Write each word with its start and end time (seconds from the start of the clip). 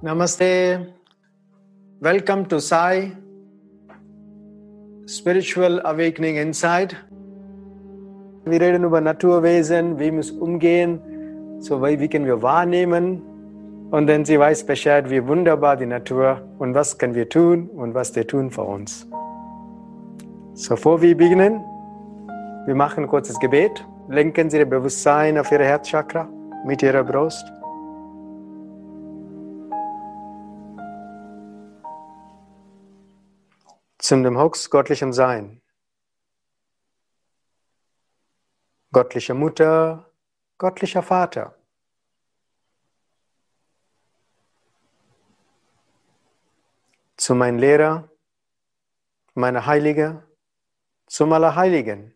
Namaste. 0.00 0.94
Welcome 2.00 2.46
to 2.46 2.58
Sai 2.58 3.12
Spiritual 5.06 5.82
Awakening 5.84 6.36
Inside. 6.36 6.96
Wir 8.46 8.60
reden 8.62 8.84
über 8.84 9.02
Naturwesen, 9.02 9.98
wie 9.98 10.10
muss 10.10 10.30
umgehen, 10.30 11.02
so 11.60 11.82
wie 11.82 12.08
können 12.08 12.24
wir 12.24 12.40
wahrnehmen. 12.40 13.27
Und 13.90 14.06
dann 14.06 14.26
sie 14.26 14.38
weiß 14.38 14.66
Bescheid, 14.66 15.08
wie 15.08 15.26
wunderbar 15.26 15.76
die 15.76 15.86
Natur 15.86 16.46
und 16.58 16.74
was 16.74 16.98
können 16.98 17.14
wir 17.14 17.28
tun 17.28 17.70
und 17.70 17.94
was 17.94 18.12
die 18.12 18.24
tun 18.24 18.50
für 18.50 18.62
uns. 18.62 19.08
So, 20.52 20.74
bevor 20.74 21.00
wir 21.00 21.16
beginnen, 21.16 21.64
wir 22.66 22.74
machen 22.74 23.04
ein 23.04 23.08
kurzes 23.08 23.38
Gebet. 23.38 23.86
Lenken 24.08 24.50
Sie 24.50 24.58
Ihr 24.58 24.66
Bewusstsein 24.66 25.38
auf 25.38 25.50
Ihre 25.50 25.64
Herzchakra 25.64 26.28
mit 26.66 26.82
Ihrer 26.82 27.02
Brust. 27.02 27.50
Zum 33.98 34.22
dem 34.22 34.38
Hux 34.38 34.68
göttlichem 34.68 35.14
Sein. 35.14 35.62
Göttliche 38.92 39.32
Mutter, 39.32 40.10
göttlicher 40.58 41.02
Vater. 41.02 41.57
Zu 47.18 47.34
meinem 47.34 47.58
Lehrer, 47.58 48.08
meiner 49.34 49.66
Heilige, 49.66 50.22
zum 51.08 51.32
Allerheiligen, 51.32 52.14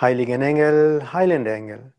heiligen 0.00 0.40
Engel, 0.40 1.12
heilende 1.12 1.52
Engel. 1.52 1.92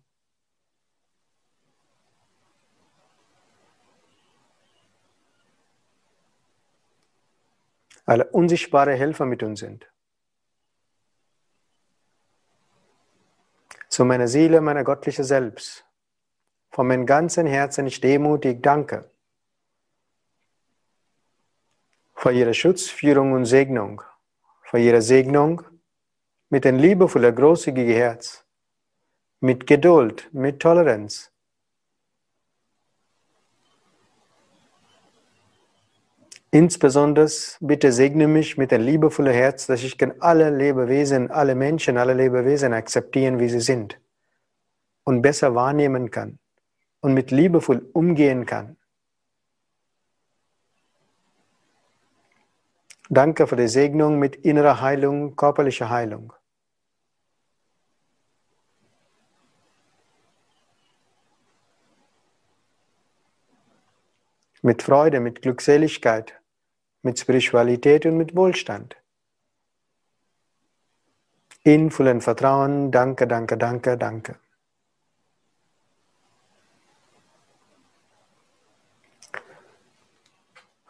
Alle 8.07 8.27
unsichtbare 8.31 8.95
Helfer 8.95 9.27
mit 9.27 9.43
uns 9.43 9.59
sind. 9.59 9.87
Zu 13.87 14.03
meiner 14.03 14.27
Seele, 14.27 14.61
meiner 14.61 14.83
göttlichen 14.83 15.23
Selbst. 15.23 15.85
Von 16.71 16.87
meinem 16.87 17.05
ganzen 17.05 17.45
Herzen 17.45 17.85
ich 17.85 18.01
demutig 18.01 18.63
danke 18.63 19.10
für 22.21 22.31
Ihre 22.31 22.53
Schutz, 22.53 22.87
Führung 22.87 23.33
und 23.33 23.45
Segnung 23.45 24.03
für 24.61 24.77
Ihre 24.77 25.01
Segnung 25.01 25.63
mit 26.49 26.67
ein 26.67 26.77
liebevoller, 26.77 27.31
großzügiger 27.31 27.95
Herz, 27.95 28.45
mit 29.39 29.65
Geduld, 29.65 30.29
mit 30.31 30.59
Toleranz. 30.59 31.31
Insbesondere 36.51 37.27
bitte 37.59 37.91
segne 37.91 38.27
mich 38.27 38.55
mit 38.55 38.71
einem 38.71 38.85
liebevollen 38.85 39.33
Herz, 39.33 39.65
dass 39.65 39.81
ich 39.81 39.97
kann 39.97 40.13
alle 40.19 40.51
Lebewesen, 40.51 41.31
alle 41.31 41.55
Menschen, 41.55 41.97
alle 41.97 42.13
Lebewesen 42.13 42.73
akzeptieren, 42.73 43.39
wie 43.39 43.49
sie 43.49 43.61
sind 43.61 43.99
und 45.05 45.23
besser 45.23 45.55
wahrnehmen 45.55 46.11
kann 46.11 46.37
und 46.99 47.15
mit 47.15 47.31
liebevoll 47.31 47.89
umgehen 47.93 48.45
kann. 48.45 48.77
Danke 53.13 53.45
für 53.45 53.57
die 53.57 53.67
Segnung 53.67 54.19
mit 54.19 54.37
innerer 54.37 54.79
Heilung, 54.79 55.35
körperlicher 55.35 55.89
Heilung. 55.89 56.31
Mit 64.61 64.81
Freude, 64.81 65.19
mit 65.19 65.41
Glückseligkeit, 65.41 66.39
mit 67.01 67.19
Spiritualität 67.19 68.05
und 68.05 68.15
mit 68.15 68.33
Wohlstand. 68.33 68.95
In 71.63 71.91
vollem 71.91 72.21
Vertrauen, 72.21 72.91
danke, 72.91 73.27
danke, 73.27 73.57
danke, 73.57 73.97
danke. 73.97 74.39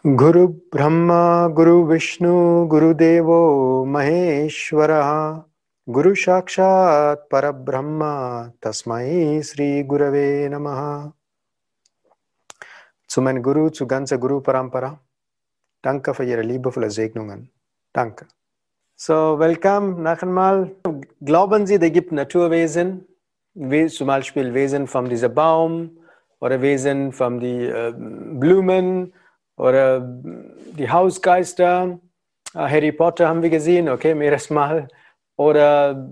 गुरु 0.06 0.46
ब्रह्मा 0.74 1.22
गुरु 1.58 1.76
विष्णु 1.86 2.34
गुरुदेवो 2.72 3.38
महेश्वरः 3.94 5.10
गुरु 5.88 6.14
साक्षात् 6.14 7.26
परब्रह्म 7.30 8.02
तस्मै 8.62 9.42
Sri 9.42 9.84
Gurave 9.84 10.48
Namaha. 10.48 11.12
Zu 13.08 13.20
meinem 13.20 13.42
Guru, 13.42 13.70
zu 13.70 13.86
ganzer 13.86 14.18
Guru 14.18 14.40
Parampara. 14.40 15.00
Danke 15.82 16.14
für 16.14 16.24
Ihre 16.24 16.42
liebevolle 16.42 16.90
Segnungen. 16.90 17.50
Danke. 17.92 18.26
So, 18.96 19.38
welcome 19.38 20.02
noch 20.02 20.22
einmal. 20.22 20.72
Glauben 21.20 21.66
Sie, 21.66 21.76
es 21.76 21.92
gibt 21.92 22.12
Naturwesen, 22.12 23.06
wie 23.54 23.86
zum 23.86 24.06
Beispiel 24.06 24.54
Wesen 24.54 24.86
von 24.86 25.08
diesem 25.08 25.34
Baum 25.34 25.98
oder 26.40 26.62
Wesen 26.62 27.12
von 27.12 27.40
den 27.40 27.60
äh, 27.60 27.92
Blumen 28.38 29.12
oder 29.61 30.01
die 30.01 30.89
Hausgeister, 30.89 31.99
äh, 32.55 32.57
Harry 32.57 32.91
Potter 32.91 33.27
haben 33.27 33.43
wir 33.43 33.51
gesehen, 33.51 33.89
okay, 33.89 34.15
mehres 34.15 34.49
Mal. 34.49 34.87
Oder 35.35 36.11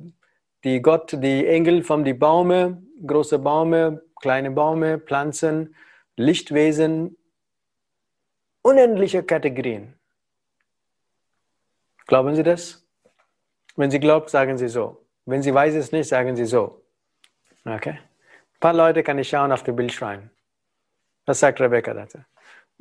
die 0.64 0.80
Gott, 0.84 1.14
die 1.14 1.48
Engel 1.48 1.84
von 1.84 2.04
die 2.04 2.14
Bäume, 2.14 2.84
große 3.08 3.40
Bäume, 3.40 4.04
kleine 4.22 4.52
Bäume, 4.52 5.00
Pflanzen, 5.00 5.76
Lichtwesen, 6.16 7.18
unendliche 8.62 9.24
Kategorien. 9.24 9.96
Glauben 12.06 12.36
Sie 12.36 12.44
das? 12.44 12.86
Wenn 13.76 13.90
Sie 13.90 14.00
glauben, 14.00 14.28
sagen 14.28 14.60
Sie 14.60 14.68
so. 14.68 15.08
Wenn 15.26 15.42
Sie 15.42 15.54
weiß 15.54 15.74
es 15.74 15.92
nicht, 15.92 16.08
sagen 16.08 16.36
Sie 16.36 16.46
so. 16.46 16.84
Okay? 17.66 17.98
Ein 17.98 18.60
paar 18.60 18.74
Leute 18.74 19.02
kann 19.02 19.18
ich 19.18 19.30
schauen 19.30 19.52
auf 19.52 19.64
dem 19.64 19.76
Bild 19.76 19.92
schreiben. 19.92 20.30
Was 21.26 21.40
sagt 21.40 21.60
Rebecca 21.60 21.96
dazu? 21.96 22.20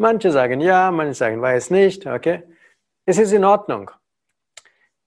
Manche 0.00 0.30
sagen 0.30 0.60
ja, 0.60 0.92
manche 0.92 1.14
sagen 1.14 1.42
weiß 1.42 1.70
nicht, 1.70 2.06
okay? 2.06 2.44
Es 3.04 3.18
ist 3.18 3.32
in 3.32 3.44
Ordnung. 3.44 3.90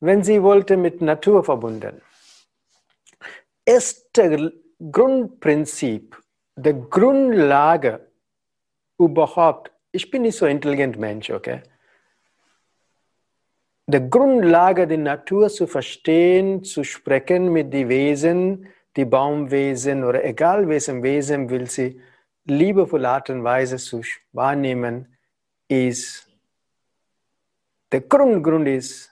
Wenn 0.01 0.21
sie 0.21 0.43
wollte 0.43 0.75
mit 0.75 1.01
Natur 1.01 1.45
verbunden. 1.45 2.01
Erste 3.65 4.53
Grundprinzip, 4.91 6.21
der 6.55 6.73
Grundlage 6.73 8.11
überhaupt, 8.99 9.71
ich 9.93 10.11
bin 10.11 10.23
nicht 10.23 10.37
so 10.37 10.45
intelligent 10.45 10.99
Mensch, 10.99 11.29
okay? 11.29 11.61
Der 13.87 14.01
Grundlage 14.01 14.87
der 14.87 14.97
Natur 14.97 15.49
zu 15.49 15.67
verstehen, 15.67 16.65
zu 16.65 16.83
sprechen 16.83 17.53
mit 17.53 17.71
den 17.71 17.87
Wesen, 17.87 18.67
die 18.97 19.05
Baumwesen 19.05 20.03
oder 20.03 20.25
egal 20.25 20.67
welchem 20.67 21.01
Wesen 21.01 21.49
will 21.49 21.69
sie 21.69 22.01
liebevolle 22.45 23.09
Art 23.09 23.29
und 23.29 23.43
Weise 23.43 23.77
zu 23.77 24.01
wahrnehmen, 24.31 25.17
ist, 25.67 26.27
der 27.91 28.01
Grundgrund 28.01 28.67
ist, 28.67 29.11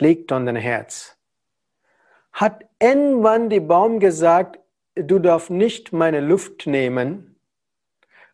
liegt 0.00 0.30
an 0.32 0.46
dein 0.46 0.56
Herz. 0.56 1.16
Hat 2.32 2.64
irgendwann 2.80 3.50
der 3.50 3.60
Baum 3.60 3.98
gesagt, 3.98 4.60
du 4.94 5.18
darfst 5.18 5.50
nicht 5.50 5.92
meine 5.92 6.20
Luft 6.20 6.66
nehmen? 6.66 7.36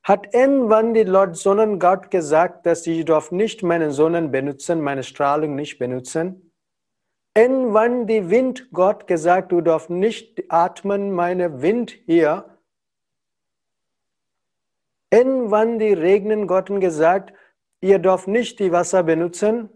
Hat 0.03 0.35
irgendwann 0.35 0.93
die 0.93 1.05
Lord 1.05 1.37
Sonnengott 1.37 2.11
gesagt, 2.11 2.67
dass 2.67 2.87
ich 2.87 3.07
darf 3.07 3.31
nicht 3.31 3.63
meine 3.63 3.91
Sonnen 3.91 4.31
benutzen, 4.31 4.83
meine 4.83 5.03
Strahlung 5.03 5.55
nicht 5.55 5.79
benutzen? 5.79 6.53
Irgendwann 7.35 8.07
die 8.07 8.29
Windgott 8.29 9.07
gesagt, 9.07 9.51
du 9.51 9.63
darfst 9.63 9.89
nicht 9.89 10.45
atmen, 10.51 11.13
meine 11.13 11.63
Wind 11.63 11.91
hier 12.05 12.54
Irgendwann 15.15 15.79
die 15.79 15.93
Regnengotten 15.93 16.81
gesagt, 16.81 17.33
ihr 17.81 18.01
dürft 18.01 18.27
nicht 18.27 18.59
die 18.59 18.73
Wasser 18.73 19.05
benutzen. 19.05 19.69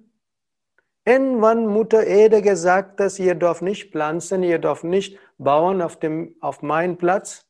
Irgendwann 1.04 1.68
Mutter 1.68 2.04
Erde 2.04 2.42
gesagt, 2.42 2.98
dass 2.98 3.20
ihr 3.20 3.36
dürft 3.36 3.62
nicht 3.62 3.92
pflanzen, 3.92 4.42
ihr 4.42 4.58
dürft 4.58 4.82
nicht 4.82 5.16
bauen 5.38 5.80
auf, 5.80 5.96
dem, 5.96 6.34
auf 6.40 6.62
meinen 6.62 6.98
Platz. 6.98 7.46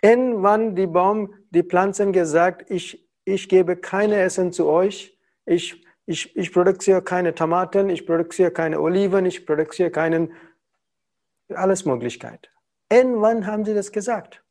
Irgendwann 0.00 0.76
die 0.76 0.86
Baum, 0.86 1.34
die 1.50 1.64
Pflanzen 1.64 2.12
gesagt, 2.12 2.70
ich, 2.70 3.08
ich 3.24 3.48
gebe 3.48 3.76
keine 3.76 4.20
Essen 4.20 4.52
zu 4.52 4.68
euch. 4.68 5.18
Ich, 5.46 5.84
ich, 6.06 6.36
ich 6.36 6.52
produziere 6.52 7.02
keine 7.02 7.34
Tomaten, 7.34 7.90
ich 7.90 8.06
produziere 8.06 8.52
keine 8.52 8.80
Oliven, 8.80 9.26
ich 9.26 9.46
produziere 9.46 9.90
keinen, 9.90 10.32
alles 11.48 11.84
Möglichkeit. 11.84 12.52
Irgendwann 12.88 13.48
haben 13.48 13.64
sie 13.64 13.74
das 13.74 13.90
gesagt. 13.90 14.43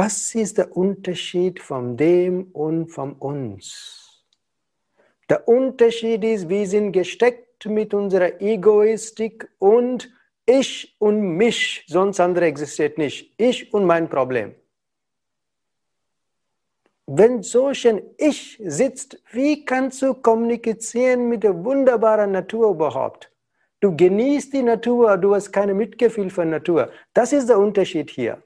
Was 0.00 0.32
ist 0.36 0.58
der 0.58 0.76
Unterschied 0.76 1.58
von 1.58 1.96
dem 1.96 2.52
und 2.52 2.86
von 2.86 3.14
uns? 3.14 4.24
Der 5.28 5.48
Unterschied 5.48 6.22
ist, 6.22 6.48
wir 6.48 6.68
sind 6.68 6.92
gesteckt 6.92 7.66
mit 7.66 7.92
unserer 7.92 8.40
Egoistik 8.40 9.48
und 9.58 10.08
ich 10.46 10.94
und 11.00 11.36
mich, 11.36 11.84
sonst 11.88 12.20
andere 12.20 12.44
existiert 12.44 12.96
nicht. 12.96 13.34
Ich 13.38 13.74
und 13.74 13.86
mein 13.86 14.08
Problem. 14.08 14.54
Wenn 17.06 17.42
solch 17.42 17.88
ein 17.88 18.00
Ich 18.18 18.56
sitzt, 18.64 19.20
wie 19.32 19.64
kannst 19.64 20.00
du 20.02 20.14
kommunizieren 20.14 21.28
mit 21.28 21.42
der 21.42 21.64
wunderbaren 21.64 22.30
Natur 22.30 22.70
überhaupt? 22.70 23.32
Du 23.80 23.96
genießt 23.96 24.52
die 24.52 24.62
Natur, 24.62 25.16
du 25.16 25.34
hast 25.34 25.50
keine 25.50 25.74
Mitgefühl 25.74 26.30
für 26.30 26.44
Natur. 26.44 26.88
Das 27.12 27.32
ist 27.32 27.48
der 27.48 27.58
Unterschied 27.58 28.10
hier. 28.10 28.40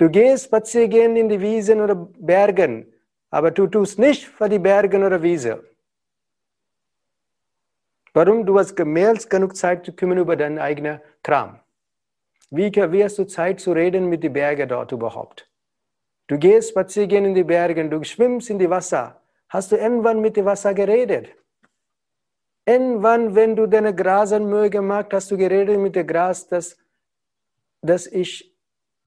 Du 0.00 0.08
gehst 0.08 0.46
spazieren 0.46 1.14
in 1.14 1.28
die 1.28 1.38
Wiesen 1.38 1.78
oder 1.82 1.94
Bergen, 1.94 2.90
aber 3.28 3.50
du 3.50 3.66
tust 3.66 3.98
nicht 3.98 4.26
für 4.26 4.48
die 4.48 4.58
Bergen 4.58 5.04
oder 5.04 5.22
Wiese. 5.22 5.62
Warum? 8.14 8.46
Du 8.46 8.58
hast 8.58 8.78
mehr 8.78 9.12
genug 9.12 9.54
Zeit 9.54 9.84
zu 9.84 9.92
kümmern 9.92 10.16
über 10.16 10.36
deinen 10.36 10.58
eigenen 10.58 11.02
Kram. 11.22 11.60
Wie, 12.50 12.72
wie 12.72 13.04
hast 13.04 13.18
du 13.18 13.24
Zeit 13.26 13.60
zu 13.60 13.72
reden 13.72 14.08
mit 14.08 14.22
den 14.22 14.32
Bergen 14.32 14.70
dort 14.70 14.90
überhaupt? 14.90 15.46
Du 16.28 16.38
gehst 16.38 16.70
spazieren 16.70 17.26
in 17.26 17.34
die 17.34 17.44
Berge, 17.44 17.86
du 17.86 18.02
schwimmst 18.02 18.48
in 18.48 18.58
die 18.58 18.70
Wasser. 18.70 19.20
Hast 19.50 19.70
du 19.70 19.76
irgendwann 19.76 20.22
mit 20.22 20.34
dem 20.34 20.46
Wasser 20.46 20.72
geredet? 20.72 21.28
Irgendwann, 22.64 23.34
wenn 23.34 23.54
du 23.54 23.66
deine 23.66 23.94
Grasenmühe 23.94 24.70
gemacht 24.70 25.12
hast, 25.12 25.30
du 25.30 25.36
geredet 25.36 25.78
mit 25.78 25.94
dem 25.94 26.06
Gras, 26.06 26.48
dass, 26.48 26.78
dass 27.82 28.06
ich 28.06 28.49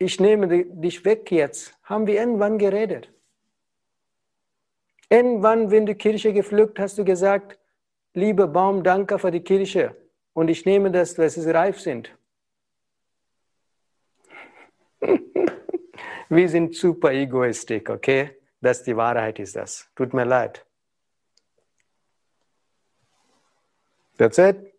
ich 0.03 0.19
nehme 0.19 0.65
dich 0.65 1.05
weg 1.05 1.31
jetzt, 1.31 1.77
haben 1.83 2.05
wir 2.07 2.15
irgendwann 2.15 2.57
geredet. 2.57 3.09
Irgendwann, 5.09 5.71
wenn 5.71 5.85
du 5.85 5.95
Kirche 5.95 6.33
gepflückt, 6.33 6.79
hast 6.79 6.97
du 6.97 7.05
gesagt, 7.05 7.59
lieber 8.13 8.47
Baum, 8.47 8.83
danke 8.83 9.17
für 9.19 9.31
die 9.31 9.41
Kirche 9.41 9.95
und 10.33 10.50
ich 10.50 10.65
nehme 10.65 10.91
das, 10.91 11.13
dass 11.15 11.35
sie 11.35 11.50
reif 11.50 11.79
sind. 11.79 12.15
wir 16.29 16.49
sind 16.49 16.75
super 16.75 17.11
egoistisch, 17.11 17.89
okay? 17.89 18.38
Das 18.59 18.83
die 18.83 18.95
Wahrheit 18.95 19.39
ist 19.39 19.56
das. 19.56 19.89
Tut 19.95 20.13
mir 20.13 20.25
leid. 20.25 20.65
That's 24.17 24.38
it. 24.38 24.72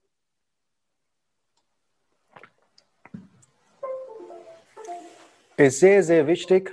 Ist 5.56 5.80
sehr, 5.80 6.02
sehr 6.02 6.26
wichtig. 6.26 6.72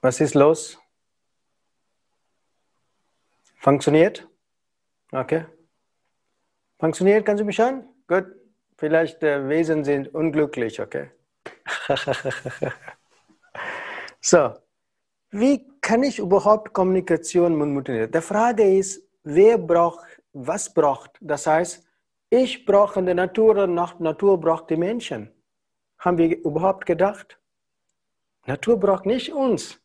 Was 0.00 0.20
ist 0.20 0.34
los? 0.34 0.78
Funktioniert? 3.58 4.26
Okay. 5.12 5.46
Funktioniert, 6.80 7.24
kannst 7.24 7.40
du 7.40 7.44
mich 7.44 7.58
hören? 7.58 7.84
Gut. 8.08 8.26
Vielleicht 8.76 9.22
äh, 9.22 9.48
Wesen 9.48 9.84
sind 9.84 10.12
unglücklich, 10.12 10.80
okay? 10.80 11.10
so, 14.20 14.54
wie 15.30 15.64
kann 15.80 16.02
ich 16.02 16.18
überhaupt 16.18 16.72
Kommunikation 16.72 17.54
Mutter? 17.54 18.08
Die 18.08 18.20
Frage 18.20 18.76
ist, 18.76 19.00
wer 19.22 19.56
braucht, 19.56 20.04
was 20.32 20.74
braucht? 20.74 21.12
Das 21.20 21.46
heißt, 21.46 21.86
ich 22.32 22.64
brauche 22.64 23.02
die 23.02 23.12
Natur 23.12 23.58
und 23.64 23.74
Natur 23.74 24.40
braucht 24.40 24.70
die 24.70 24.76
Menschen. 24.78 25.30
Haben 25.98 26.16
wir 26.16 26.38
überhaupt 26.38 26.86
gedacht? 26.86 27.38
Natur 28.46 28.80
braucht 28.80 29.04
nicht 29.04 29.30
uns. 29.34 29.78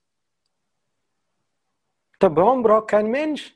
Der 2.21 2.29
Baum 2.29 2.63
braucht 2.63 2.87
kein 2.87 3.07
Mensch. 3.07 3.53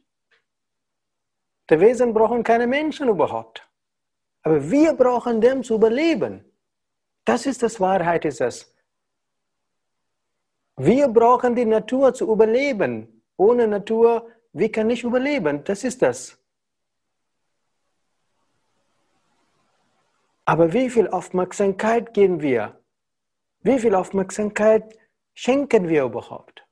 Die 1.70 1.80
Wesen 1.80 2.14
brauchen 2.14 2.44
keine 2.44 2.68
Menschen 2.68 3.08
überhaupt. 3.08 3.66
Aber 4.44 4.70
wir 4.70 4.94
brauchen 4.94 5.40
dem 5.40 5.64
zu 5.64 5.76
überleben. 5.76 6.44
Das 7.24 7.46
ist 7.46 7.64
das 7.64 7.80
Wahrheit, 7.80 8.26
ist 8.26 8.42
es. 8.42 8.76
Wir 10.76 11.08
brauchen 11.08 11.56
die 11.56 11.66
Natur 11.66 12.14
zu 12.14 12.30
überleben. 12.30 13.24
Ohne 13.38 13.70
Natur, 13.70 14.28
wir 14.52 14.70
können 14.70 14.88
nicht 14.88 15.06
überleben. 15.06 15.64
Das 15.64 15.86
ist 15.86 16.02
das. 16.02 16.41
Aber 20.51 20.74
wie 20.74 20.89
viel 20.89 21.07
Aufmerksamkeit 21.07 22.13
geben 22.13 22.42
wir? 22.42 22.83
Wie 23.62 23.80
viel 23.80 23.95
Aufmerksamkeit 23.95 24.83
schenken 25.33 25.88
wir 25.88 26.03
überhaupt? 26.03 26.68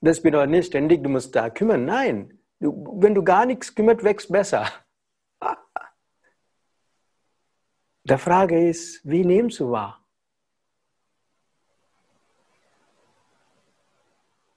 Das 0.00 0.20
bedeutet 0.20 0.50
nicht 0.50 0.66
ständig, 0.66 1.04
du 1.04 1.08
musst 1.08 1.36
da 1.36 1.48
kümmern. 1.48 1.84
Nein, 1.84 2.40
du, 2.58 2.98
wenn 3.00 3.14
du 3.14 3.22
gar 3.22 3.46
nichts 3.46 3.72
kümmert, 3.72 4.02
wächst 4.02 4.32
besser. 4.32 4.66
Die 8.02 8.18
Frage 8.18 8.68
ist, 8.68 9.00
wie 9.04 9.24
nimmst 9.24 9.60
du 9.60 9.70
wahr? 9.70 10.04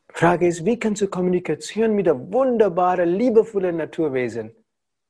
Die 0.09 0.17
Frage 0.17 0.47
ist, 0.47 0.65
wie 0.65 0.79
kannst 0.79 1.03
du 1.03 1.07
Kommunikation 1.07 1.93
mit 1.93 2.07
der 2.07 2.33
wunderbaren, 2.33 3.07
liebevollen 3.07 3.77
Naturwesen 3.77 4.55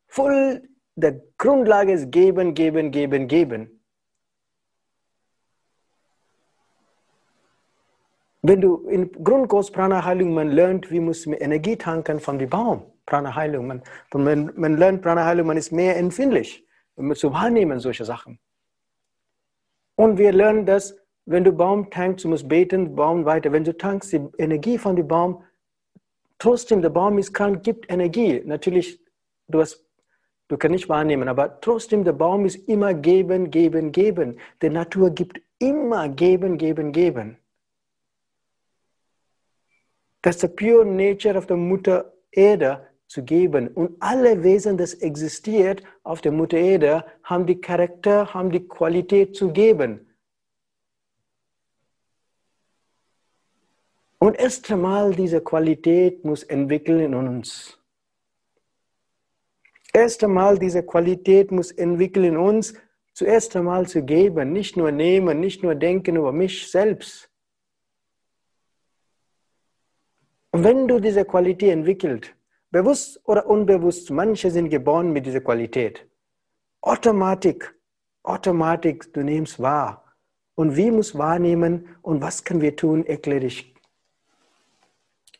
voll 0.07 0.67
der 0.99 1.21
Grundlage 1.37 1.93
ist 1.93 2.11
geben, 2.11 2.53
geben, 2.53 2.91
geben, 2.91 3.27
geben. 3.27 3.79
Wenn 8.41 8.61
du 8.61 8.87
in 8.87 9.11
Grundkurs 9.11 9.71
Prana 9.71 10.05
Heilung 10.05 10.33
man 10.33 10.49
lernt, 10.49 10.89
wie 10.91 10.99
muss 10.99 11.25
man 11.25 11.37
Energie 11.39 11.75
tanken 11.75 12.19
von 12.19 12.39
dem 12.39 12.49
Baum. 12.49 12.83
Prana 13.05 13.35
Heilung, 13.35 13.67
man, 13.67 13.83
man, 14.13 14.51
man 14.55 14.77
lernt 14.77 15.01
Prana 15.01 15.25
Heilung, 15.25 15.47
man 15.47 15.57
ist 15.57 15.71
mehr 15.71 15.97
empfindlich, 15.97 16.65
zu 17.15 17.33
wahrnehmen 17.33 17.79
solche 17.79 18.05
Sachen. 18.05 18.39
Und 19.95 20.17
wir 20.17 20.31
lernen 20.31 20.65
das, 20.65 20.95
wenn 21.25 21.43
du 21.43 21.51
Baum 21.51 21.89
tankst, 21.91 22.23
du 22.23 22.29
musst 22.29 22.47
beten, 22.47 22.95
Baum 22.95 23.25
weiter. 23.25 23.51
Wenn 23.51 23.63
du 23.63 23.75
tankst 23.75 24.13
die 24.13 24.25
Energie 24.37 24.77
von 24.77 24.95
dem 24.95 25.07
Baum, 25.07 25.43
trotzdem 26.37 26.81
der 26.81 26.89
Baum 26.89 27.17
ist 27.17 27.33
krank, 27.33 27.63
gibt 27.63 27.91
Energie. 27.91 28.41
Natürlich, 28.45 28.99
du 29.47 29.59
hast 29.59 29.85
Du 30.49 30.57
kannst 30.57 30.73
nicht 30.73 30.89
wahrnehmen, 30.89 31.29
aber 31.29 31.61
trotzdem, 31.61 32.03
der 32.03 32.13
Baum 32.13 32.45
ist 32.45 32.67
immer 32.67 32.93
geben, 32.95 33.51
geben, 33.51 33.91
geben. 33.91 34.39
Die 34.61 34.69
Natur 34.69 35.11
gibt 35.11 35.39
immer 35.59 36.09
geben, 36.09 36.57
geben, 36.57 36.91
geben. 36.91 37.37
Das 40.23 40.35
ist 40.35 40.43
die 40.43 40.47
pure 40.47 40.85
Nature 40.85 41.37
of 41.37 41.45
der 41.45 41.55
Mutter 41.55 42.13
Erde 42.31 42.87
zu 43.07 43.23
geben. 43.23 43.67
Und 43.69 43.95
alle 44.01 44.43
Wesen, 44.43 44.75
das 44.75 44.95
existiert 44.95 45.83
auf 46.03 46.21
der 46.21 46.31
Mutter 46.31 46.57
Erde, 46.57 47.05
haben 47.23 47.45
die 47.45 47.61
Charakter, 47.61 48.33
haben 48.33 48.51
die 48.51 48.67
Qualität 48.67 49.35
zu 49.35 49.51
geben. 49.51 50.07
Und 54.17 54.37
erst 54.37 54.69
einmal 54.71 55.13
diese 55.13 55.41
Qualität 55.41 56.25
muss 56.25 56.43
entwickeln 56.43 56.99
in 56.99 57.13
uns. 57.13 57.78
Erst 59.93 60.23
einmal 60.23 60.59
diese 60.59 60.83
Qualität 60.83 61.51
muss 61.51 61.71
entwickeln 61.71 62.25
in 62.25 62.37
uns, 62.37 62.73
zuerst 63.13 63.55
einmal 63.55 63.87
zu 63.87 64.03
geben, 64.03 64.53
nicht 64.53 64.77
nur 64.77 64.91
nehmen, 64.91 65.39
nicht 65.39 65.63
nur 65.63 65.75
denken 65.75 66.15
über 66.15 66.31
mich 66.31 66.69
selbst. 66.71 67.29
Und 70.51 70.63
wenn 70.63 70.87
du 70.87 70.99
diese 70.99 71.25
Qualität 71.25 71.71
entwickelst, 71.71 72.33
bewusst 72.71 73.19
oder 73.25 73.47
unbewusst, 73.47 74.09
manche 74.11 74.49
sind 74.51 74.69
geboren 74.69 75.11
mit 75.11 75.25
dieser 75.25 75.41
Qualität. 75.41 76.07
Automatisch, 76.81 77.73
automatisch, 78.23 79.11
du 79.11 79.21
nimmst 79.21 79.59
wahr. 79.59 80.05
Und 80.55 80.75
wie 80.75 80.91
muss 80.91 81.17
wahrnehmen 81.17 81.95
und 82.01 82.21
was 82.21 82.43
können 82.43 82.61
wir 82.61 82.75
tun, 82.75 83.05
erkläre 83.05 83.45
ich. 83.45 83.73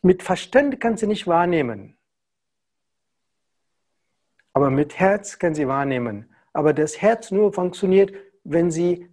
Mit 0.02 0.22
Verstand 0.22 0.80
kannst 0.80 1.02
du 1.02 1.06
nicht 1.06 1.26
wahrnehmen. 1.26 1.96
Aber 4.52 4.70
mit 4.70 4.98
Herz 4.98 5.38
kann 5.38 5.54
sie 5.54 5.68
wahrnehmen. 5.68 6.28
Aber 6.52 6.72
das 6.72 7.00
Herz 7.00 7.30
nur 7.30 7.52
funktioniert, 7.52 8.12
wenn 8.44 8.70
sie 8.70 9.08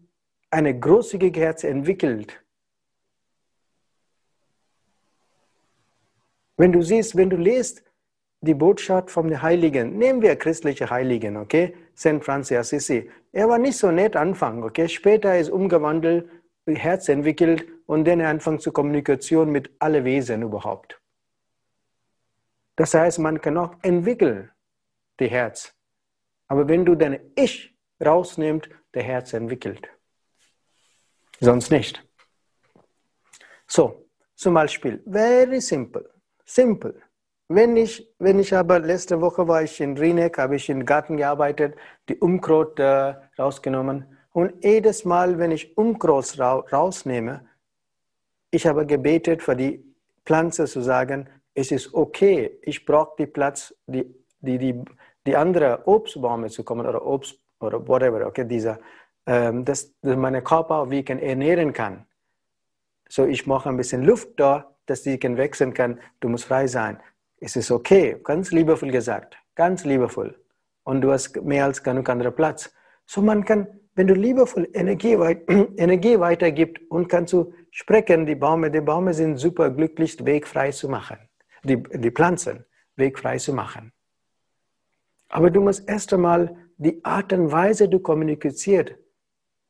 eine 0.49 0.77
großzügige 0.77 1.39
Herz 1.39 1.63
entwickelt. 1.63 2.41
Wenn 6.55 6.71
du 6.71 6.81
siehst, 6.81 7.15
wenn 7.15 7.29
du 7.29 7.37
liest 7.37 7.83
die 8.41 8.55
Botschaft 8.55 9.11
vom 9.11 9.41
Heiligen, 9.41 9.97
nehmen 9.97 10.21
wir 10.21 10.35
christliche 10.35 10.89
Heiligen, 10.89 11.37
okay? 11.37 11.75
St. 11.95 12.23
Francis 12.23 12.57
Assisi. 12.57 13.09
Er 13.31 13.47
war 13.49 13.59
nicht 13.59 13.77
so 13.77 13.91
nett 13.91 14.15
Anfang, 14.15 14.63
okay? 14.63 14.87
Später 14.87 15.37
ist 15.37 15.49
umgewandelt, 15.49 16.29
Herz 16.65 17.09
entwickelt 17.09 17.65
und 17.85 18.05
dann 18.05 18.21
anfängt 18.21 18.61
zur 18.61 18.73
Kommunikation 18.73 19.51
mit 19.51 19.71
allen 19.79 20.03
Wesen 20.03 20.41
überhaupt. 20.41 20.99
Das 22.75 22.93
heißt, 22.93 23.19
man 23.19 23.39
kann 23.41 23.57
auch 23.57 23.75
entwickeln 23.81 24.51
die 25.19 25.29
Herz. 25.29 25.73
Aber 26.47 26.67
wenn 26.67 26.85
du 26.85 26.95
dein 26.95 27.19
Ich 27.35 27.75
rausnimmst, 28.03 28.69
der 28.93 29.03
Herz 29.03 29.33
entwickelt. 29.33 29.89
Sonst 31.39 31.71
nicht. 31.71 32.03
So, 33.67 34.07
zum 34.35 34.53
Beispiel, 34.53 35.03
very 35.05 35.61
simple, 35.61 36.09
simple. 36.45 36.95
Wenn 37.49 37.77
ich, 37.77 38.13
wenn 38.19 38.39
ich 38.39 38.53
aber 38.53 38.79
letzte 38.79 39.21
Woche 39.21 39.47
war 39.47 39.63
ich 39.63 39.79
in 39.79 39.97
Rieneck, 39.97 40.37
habe 40.37 40.57
ich 40.57 40.69
im 40.69 40.85
Garten 40.85 41.15
gearbeitet, 41.15 41.75
die 42.09 42.17
Umkraut 42.17 42.77
äh, 42.79 43.13
rausgenommen. 43.39 44.17
Und 44.31 44.63
jedes 44.63 45.05
Mal, 45.05 45.37
wenn 45.39 45.51
ich 45.51 45.77
Umkraut 45.77 46.37
ra 46.39 46.55
rausnehme, 46.71 47.47
ich 48.51 48.67
habe 48.67 48.85
gebetet 48.85 49.41
für 49.41 49.55
die 49.55 49.83
Pflanze 50.25 50.65
zu 50.65 50.81
sagen, 50.81 51.29
es 51.53 51.71
ist 51.71 51.93
okay, 51.93 52.59
ich 52.61 52.85
brauche 52.85 53.15
die 53.17 53.27
Platz, 53.27 53.73
die, 53.87 54.05
die, 54.39 54.57
die, 54.57 54.83
die 55.27 55.35
andere 55.35 55.83
Obstbäume 55.85 56.49
zu 56.49 56.63
kommen 56.63 56.87
oder 56.87 57.05
Obst 57.05 57.39
oder 57.59 57.87
whatever, 57.87 58.25
okay, 58.25 58.45
dieser, 58.45 58.79
ähm, 59.27 59.63
dass, 59.63 59.93
dass 60.01 60.17
meine 60.17 60.41
Körper 60.41 60.89
wie 60.89 61.03
kann 61.03 61.19
ernähren 61.19 61.73
kann. 61.73 62.07
So, 63.07 63.25
ich 63.25 63.45
mache 63.45 63.69
ein 63.69 63.77
bisschen 63.77 64.03
Luft 64.03 64.39
da, 64.39 64.73
dass 64.87 65.03
die 65.03 65.19
kann 65.19 65.37
wechseln 65.37 65.73
kann. 65.73 65.99
Du 66.19 66.29
musst 66.29 66.45
frei 66.45 66.65
sein 66.65 66.99
es 67.39 67.55
ist 67.55 67.71
okay, 67.71 68.17
ganz 68.23 68.51
liebevoll 68.51 68.91
gesagt, 68.91 69.37
ganz 69.55 69.85
liebevoll. 69.85 70.35
Und 70.83 71.01
du 71.01 71.11
hast 71.11 71.35
mehr 71.43 71.65
als 71.65 71.83
genug 71.83 72.09
anderer 72.09 72.31
Platz. 72.31 72.73
So 73.05 73.21
man 73.21 73.43
kann, 73.45 73.67
wenn 73.95 74.07
du 74.07 74.13
liebevoll 74.13 74.67
Energie, 74.73 75.15
Energie 75.77 76.19
weitergibst 76.19 76.83
und 76.89 77.07
kannst 77.07 77.33
du 77.33 77.53
sprechen, 77.71 78.25
die 78.25 78.35
Bäume, 78.35 78.71
die 78.71 78.81
Bäume 78.81 79.13
sind 79.13 79.37
super 79.37 79.69
glücklich, 79.69 80.17
wegfrei 80.25 80.71
zu 80.71 80.89
machen. 80.89 81.17
Die, 81.63 81.81
die 81.81 82.11
Pflanzen 82.11 82.65
wegfrei 82.95 83.37
zu 83.37 83.53
machen. 83.53 83.91
Aber 85.29 85.49
du 85.49 85.61
musst 85.61 85.87
erst 85.89 86.13
einmal 86.13 86.55
die 86.77 87.03
Art 87.03 87.33
und 87.33 87.51
Weise, 87.51 87.89
du 87.89 87.99
kommunizierst, 87.99 88.95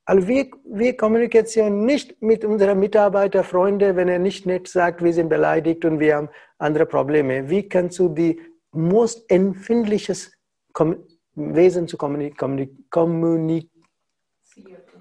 also 0.08 0.26
wir, 0.26 0.50
wir 0.64 0.96
kommunizieren 0.96 1.86
nicht 1.86 2.22
mit 2.22 2.46
unseren 2.46 2.80
Mitarbeitern, 2.80 3.44
Freunden, 3.44 3.98
wenn 3.98 4.08
er 4.08 4.20
nicht 4.20 4.46
nett 4.46 4.70
sagt, 4.70 5.04
wir 5.04 5.14
sind 5.14 5.28
beleidigt 5.28 5.84
und 5.84 6.00
wir 6.00 6.16
haben 6.16 6.30
andere 6.60 6.86
Probleme. 6.86 7.50
Wie 7.50 7.68
kannst 7.68 8.00
du 8.00 8.08
die 8.08 8.40
most 8.72 9.30
empfindliches 9.30 10.32
Wesen 11.36 11.90
zu 11.90 11.98
kommunizieren? 11.98 12.86
Kommuni 12.90 13.70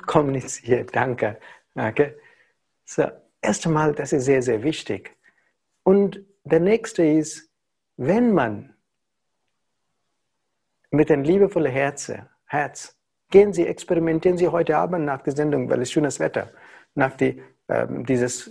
kommunizieren? 0.06 0.88
Danke. 0.92 1.38
Okay. 1.76 2.14
So, 2.84 3.04
erst 3.40 3.64
einmal, 3.64 3.94
das 3.94 4.12
ist 4.12 4.24
sehr, 4.24 4.42
sehr 4.42 4.62
wichtig. 4.64 5.16
Und 5.84 6.20
der 6.42 6.60
nächste 6.60 7.04
ist, 7.04 7.48
wenn 7.96 8.32
man 8.32 8.75
mit 10.90 11.10
einem 11.10 11.24
liebevollen 11.24 11.72
Herz, 11.72 12.12
Herz 12.46 12.96
Gehen 13.30 13.52
Sie, 13.52 13.66
experimentieren 13.66 14.38
Sie 14.38 14.48
heute 14.48 14.76
Abend 14.76 15.04
nach 15.04 15.22
der 15.22 15.34
Sendung, 15.34 15.68
weil 15.68 15.82
es 15.82 15.90
schönes 15.90 16.20
Wetter, 16.20 16.50
nach 16.94 17.16
die, 17.16 17.42
ähm, 17.68 18.06
dieses, 18.06 18.50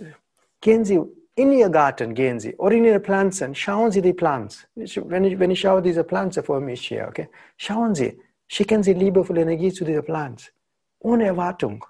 gehen 0.60 0.84
Sie 0.84 1.00
in 1.34 1.52
Ihr 1.52 1.70
Garten, 1.70 2.14
gehen 2.14 2.38
Sie, 2.38 2.54
oder 2.56 2.74
in 2.74 2.84
Ihre 2.84 3.00
Pflanzen, 3.00 3.54
schauen 3.54 3.90
Sie 3.90 4.02
die 4.02 4.12
Pflanzen. 4.12 4.66
Wenn 4.74 5.24
ich, 5.24 5.38
wenn 5.38 5.50
ich 5.50 5.60
schaue 5.60 5.80
diese 5.80 6.04
Pflanze 6.04 6.42
vor 6.42 6.60
mich 6.60 6.86
hier, 6.86 7.06
okay, 7.08 7.28
schauen 7.56 7.94
Sie, 7.94 8.20
schicken 8.48 8.82
Sie 8.82 8.92
liebevolle 8.92 9.42
Energie 9.42 9.72
zu 9.72 9.84
dieser 9.84 10.02
Pflanze, 10.02 10.50
ohne 10.98 11.24
Erwartung. 11.24 11.84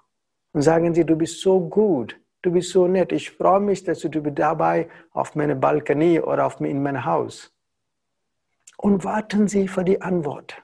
Und 0.53 0.61
sagen 0.61 0.93
Sie, 0.93 1.05
du 1.05 1.17
bist 1.17 1.41
so 1.41 1.59
gut, 1.59 2.17
du 2.41 2.51
bist 2.51 2.71
so 2.71 2.87
nett, 2.87 3.11
ich 3.11 3.31
freue 3.31 3.59
mich, 3.59 3.83
dass 3.83 3.99
du 3.99 4.09
dabei 4.09 4.87
auf 5.11 5.35
meiner 5.35 5.55
Balkonie 5.55 6.21
oder 6.21 6.45
auf, 6.45 6.61
in 6.61 6.81
meinem 6.81 7.03
Haus. 7.03 7.53
Und 8.77 9.03
warten 9.03 9.47
Sie 9.47 9.67
für 9.67 9.83
die 9.83 10.01
Antwort. 10.01 10.63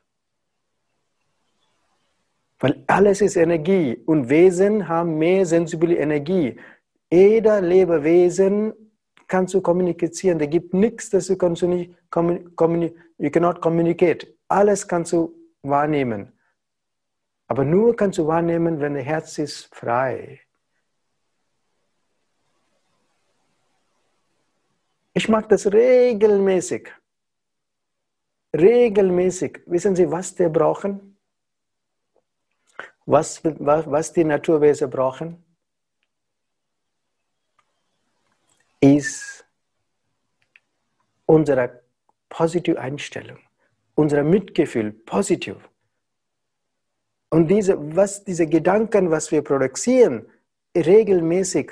Weil 2.60 2.84
alles 2.88 3.20
ist 3.20 3.36
Energie 3.36 3.98
und 4.06 4.30
Wesen 4.30 4.88
haben 4.88 5.18
mehr 5.18 5.46
sensible 5.46 5.98
Energie. 5.98 6.58
Jeder 7.12 7.60
Lebewesen 7.60 8.74
kannst 9.28 9.54
du 9.54 9.62
kommunizieren. 9.62 10.40
Da 10.40 10.46
gibt 10.46 10.74
nichts, 10.74 11.10
das 11.10 11.28
du 11.28 11.36
kannst 11.36 11.62
du 11.62 11.68
nicht. 11.68 11.94
You 13.18 13.30
cannot 13.30 13.62
communicate. 13.62 14.28
Alles 14.48 14.88
kannst 14.88 15.12
du 15.12 15.34
wahrnehmen. 15.62 16.32
Aber 17.48 17.66
nur 17.66 17.96
kannst 17.96 18.18
du 18.20 18.28
wahrnehmen, 18.28 18.80
wenn 18.80 18.94
der 18.94 19.04
Herz 19.04 19.38
ist 19.38 19.74
frei. 19.76 20.40
Ich 25.14 25.28
mache 25.30 25.48
das 25.50 25.72
regelmäßig. 25.72 26.90
Regelmäßig. 28.56 29.62
Wissen 29.66 29.96
Sie, 29.96 30.10
was 30.12 30.38
wir 30.38 30.50
brauchen? 30.50 31.18
Was, 33.06 33.44
was, 33.44 33.90
was 33.90 34.14
die 34.14 34.24
Naturwesen 34.24 34.90
brauchen, 34.90 35.44
ist 38.80 39.46
unsere 41.26 41.84
positive 42.30 42.80
Einstellung, 42.80 43.40
unser 43.96 44.24
Mitgefühl, 44.24 44.92
positiv. 44.92 45.58
Und 47.30 47.48
diese, 47.48 47.76
was, 47.96 48.24
diese 48.24 48.46
Gedanken, 48.48 49.10
was 49.10 49.32
wir 49.32 49.42
produzieren, 49.42 50.28
regelmäßig, 50.76 51.72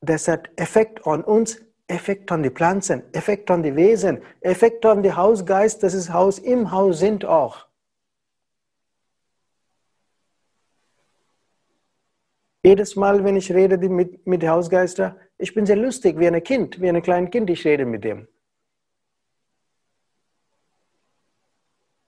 das 0.00 0.28
hat 0.28 0.50
Effekt 0.56 1.06
an 1.06 1.22
uns, 1.24 1.62
Effekt 1.94 2.32
an 2.32 2.42
die 2.42 2.50
Pflanzen, 2.50 3.02
Effekt 3.12 3.50
an 3.50 3.62
die 3.62 3.76
Wesen, 3.76 4.20
Effekt 4.40 4.84
an 4.84 5.02
die 5.02 5.12
Hausgeist, 5.12 5.82
das 5.84 5.94
ist 5.94 6.12
Haus 6.12 6.40
im 6.40 6.72
Haus 6.72 6.98
sind 6.98 7.24
auch. 7.24 7.66
Jedes 12.64 12.96
Mal, 12.96 13.22
wenn 13.24 13.36
ich 13.36 13.52
rede 13.52 13.76
mit, 13.88 14.26
mit 14.26 14.44
Hausgeister, 14.44 15.16
ich 15.38 15.54
bin 15.54 15.66
sehr 15.66 15.76
lustig, 15.76 16.18
wie 16.18 16.26
ein 16.26 16.42
Kind, 16.42 16.80
wie 16.80 16.88
ein 16.88 17.02
kleines 17.02 17.30
Kind, 17.30 17.48
ich 17.50 17.64
rede 17.64 17.84
mit 17.84 18.02
dem. 18.02 18.26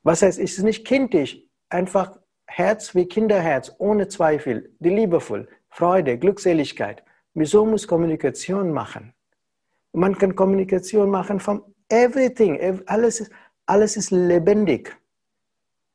Was 0.02 0.23
heißt, 0.23 0.38
es 0.38 0.59
ist 0.59 0.64
nicht 0.64 0.87
kindisch, 0.87 1.38
einfach 1.69 2.19
Herz 2.47 2.95
wie 2.95 3.07
Kinderherz, 3.07 3.73
ohne 3.78 4.09
Zweifel, 4.09 4.75
die 4.81 4.90
liebevoll, 4.90 5.49
Freude, 5.69 6.19
Glückseligkeit. 6.19 7.05
Wieso 7.35 7.66
muss 7.66 7.87
Kommunikation 7.87 8.73
machen? 8.73 9.15
Man 9.97 10.19
kann 10.19 10.37
Kommunikation 10.37 11.09
machen 11.09 11.41
von 11.41 11.62
everything, 11.88 12.83
alles, 12.85 13.31
alles 13.65 13.97
ist 13.97 14.11
lebendig. 14.11 14.95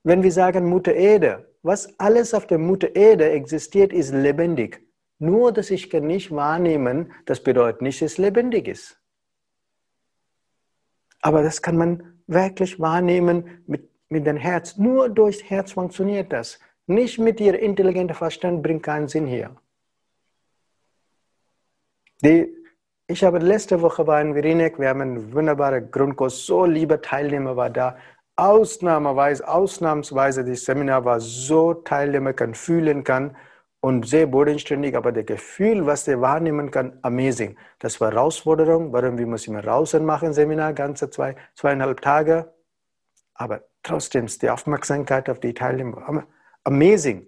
Wenn 0.02 0.24
wir 0.24 0.32
sagen 0.32 0.68
Mutter 0.68 0.96
Erde, 0.96 1.48
was 1.62 2.00
alles 2.00 2.34
auf 2.34 2.48
der 2.48 2.58
Mutter 2.58 2.96
Erde 2.96 3.30
existiert, 3.30 3.94
ist 3.94 4.12
lebendig. 4.12 4.82
Nur, 5.20 5.52
dass 5.52 5.70
ich 5.70 5.88
kann 5.92 6.08
nicht 6.08 6.32
wahrnehmen, 6.32 7.14
das 7.28 7.44
bedeutet 7.44 7.84
nicht, 7.84 8.02
dass 8.02 8.14
es 8.14 8.18
lebendig 8.18 8.68
ist. 8.68 9.00
Aber 11.22 11.44
das 11.44 11.62
kann 11.62 11.78
man 11.78 12.24
wirklich 12.26 12.80
wahrnehmen 12.80 13.64
mit, 13.68 13.88
mit 14.10 14.26
dem 14.26 14.38
Herz. 14.38 14.78
Nur 14.78 15.10
durch 15.10 15.48
Herz 15.48 15.74
funktioniert 15.74 16.34
das. 16.34 16.60
Nicht 16.88 17.20
mit 17.20 17.40
Ihrem 17.40 17.60
intelligenten 17.60 18.16
Verstand 18.16 18.64
bringt 18.64 18.82
keinen 18.82 19.08
Sinn 19.08 19.28
hier. 19.28 19.56
Die, 22.24 22.61
ich 23.08 23.24
habe 23.24 23.40
letzte 23.40 23.82
Woche 23.82 24.08
war 24.08 24.22
in 24.22 24.36
Virinek, 24.36 24.80
wir 24.80 24.90
haben 24.90 25.02
einen 25.02 25.34
wunderbaren 25.34 25.92
Grundkurs, 25.92 26.46
so 26.46 26.66
liebe 26.66 27.02
Teilnehmer 27.02 27.56
war 27.56 27.70
da 27.70 27.98
ausnahmsweise, 28.36 29.48
ausnahmsweise 29.48 30.44
das 30.44 30.66
Seminar 30.66 31.06
war 31.06 31.20
so 31.20 31.74
Teilnehmer 31.74 32.34
kann 32.34 32.56
fühlen 32.56 33.04
kann 33.04 33.36
und 33.82 34.08
sehr 34.08 34.28
bodenständig, 34.28 34.96
aber 34.96 35.12
das 35.12 35.26
Gefühl, 35.26 35.86
was 35.86 36.06
der 36.06 36.22
wahrnehmen 36.22 36.72
kann, 36.72 36.98
amazing. 37.02 37.58
Das 37.80 38.00
war 38.00 38.12
Herausforderung, 38.12 38.94
warum 38.94 39.18
wir 39.18 39.26
müssen 39.26 39.52
immer 39.52 39.64
draußen 39.64 40.04
machen, 40.06 40.34
Seminar, 40.34 40.74
ganze 40.74 41.10
zwei, 41.10 41.36
zweieinhalb 41.56 42.02
Tage. 42.02 42.54
Aber 43.34 43.62
trotzdem 43.84 44.28
die 44.28 44.50
Aufmerksamkeit 44.50 45.30
auf 45.30 45.40
die 45.40 45.54
Teilnehmer, 45.54 46.26
amazing. 46.64 47.28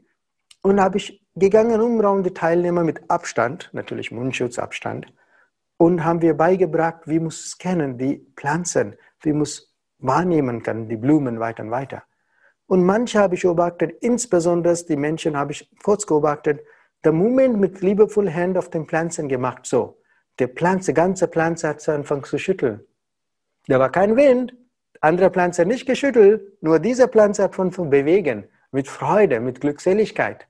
Und 0.62 0.80
habe 0.80 0.98
ich 0.98 1.26
gegangen 1.36 1.82
um 1.82 2.24
die 2.24 2.34
Teilnehmer 2.34 2.84
mit 2.84 3.10
Abstand, 3.10 3.70
natürlich 3.74 4.12
Mundschutzabstand, 4.12 5.08
und 5.78 6.04
haben 6.04 6.22
wir 6.22 6.36
beigebracht, 6.36 7.02
wie 7.06 7.20
muss 7.20 7.46
es 7.46 7.58
kennen, 7.58 7.98
die 7.98 8.26
Pflanzen, 8.36 8.96
wie 9.22 9.34
muss 9.34 9.74
wahrnehmen 10.00 10.64
kann, 10.64 10.88
die 10.88 10.98
Blumen 10.98 11.40
weiter 11.40 11.64
und 11.64 11.72
weiter. 11.72 12.04
Und 12.68 12.84
manche 12.84 13.20
habe 13.20 13.36
ich 13.36 13.44
beobachtet, 13.44 13.92
insbesondere 14.02 14.76
die 14.86 14.96
Menschen 14.96 15.38
habe 15.38 15.52
ich 15.52 15.70
kurz 15.84 16.06
beobachtet, 16.06 16.62
der 17.04 17.12
Moment 17.12 17.60
mit 17.60 17.82
liebevoll 17.82 18.32
Hand 18.32 18.58
auf 18.58 18.70
den 18.70 18.86
Pflanzen 18.86 19.28
gemacht, 19.28 19.66
so. 19.66 20.00
Die 20.40 20.48
Pflanze, 20.48 20.94
ganze 20.94 21.28
Pflanze 21.28 21.68
hat 21.68 21.88
angefangen 21.88 22.24
zu 22.24 22.40
schütteln. 22.40 22.84
Da 23.68 23.80
war 23.80 23.92
kein 23.92 24.16
Wind, 24.16 24.56
andere 25.02 25.30
Pflanze 25.30 25.66
nicht 25.66 25.86
geschüttelt, 25.86 26.62
nur 26.64 26.80
diese 26.80 27.08
Pflanze 27.08 27.44
hat 27.44 27.56
von 27.56 27.70
bewegen, 27.90 28.48
mit 28.72 28.88
Freude, 28.88 29.40
mit 29.40 29.62
Glückseligkeit. 29.62 30.48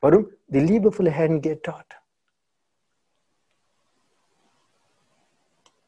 Warum? 0.00 0.30
Die 0.46 0.60
liebevolle 0.60 1.14
Hand 1.14 1.42
geht 1.42 1.66
dort. 1.66 2.00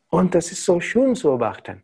Und 0.08 0.34
das 0.34 0.52
ist 0.52 0.64
so 0.64 0.80
schön 0.80 1.14
zu 1.14 1.28
beobachten. 1.28 1.82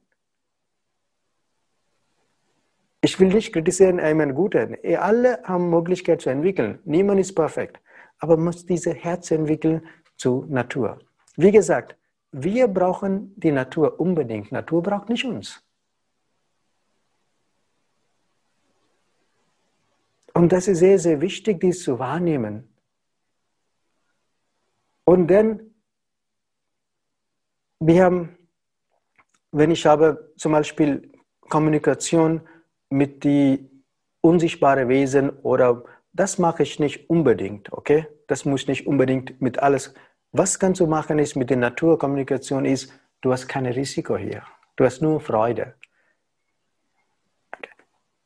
Ich 3.01 3.19
will 3.19 3.29
nicht 3.29 3.53
kritisieren, 3.53 3.99
jemand 3.99 4.35
Gute. 4.35 4.79
Alle 5.01 5.43
haben 5.43 5.71
Möglichkeit 5.71 6.21
zu 6.21 6.31
entwickeln. 6.31 6.79
Niemand 6.85 7.19
ist 7.19 7.35
perfekt. 7.35 7.81
Aber 8.19 8.37
man 8.37 8.47
muss 8.47 8.65
diese 8.65 8.95
Herz 8.95 9.33
entwickeln 9.33 9.87
zu 10.17 10.47
Natur. 10.49 11.01
Wie 11.37 11.51
gesagt, 11.51 11.97
wir 12.31 12.69
brauchen 12.69 13.35
die 13.37 13.51
Natur 13.51 13.99
unbedingt. 13.99 14.53
Natur 14.53 14.83
braucht 14.83 15.09
nicht 15.09 15.25
uns. 15.25 15.63
Und 20.33 20.53
das 20.53 20.69
ist 20.69 20.79
sehr, 20.79 20.99
sehr 20.99 21.21
wichtig, 21.21 21.61
dies 21.61 21.83
zu 21.83 21.99
wahrnehmen. 21.99 22.73
Und 25.05 25.27
dann, 25.27 25.72
wir 27.87 28.05
haben, 28.05 28.37
wenn 29.51 29.71
ich 29.71 29.85
habe 29.87 30.33
zum 30.37 30.53
Beispiel 30.53 31.11
Kommunikation 31.49 32.41
mit 32.91 33.25
die 33.25 33.69
unsichtbaren 34.21 34.89
Wesen 34.89 35.31
oder 35.43 35.83
das 36.13 36.39
mache 36.39 36.63
ich 36.63 36.79
nicht 36.79 37.11
unbedingt, 37.11 37.73
okay? 37.73 38.07
Das 38.29 38.45
muss 38.45 38.69
nicht 38.69 38.87
unbedingt 38.87 39.41
mit 39.41 39.59
alles. 39.59 39.95
Was 40.31 40.59
kannst 40.59 40.81
du 40.81 40.87
machen 40.87 41.19
ist 41.19 41.37
mit 41.37 41.51
der 41.51 41.57
Naturkommunikation 41.57 42.65
ist, 42.65 42.93
du 43.21 43.33
hast 43.33 43.49
kein 43.49 43.67
Risiko 43.67 44.17
hier. 44.17 44.43
Du 44.77 44.85
hast 44.85 45.03
nur 45.03 45.21
Freude. 45.21 45.75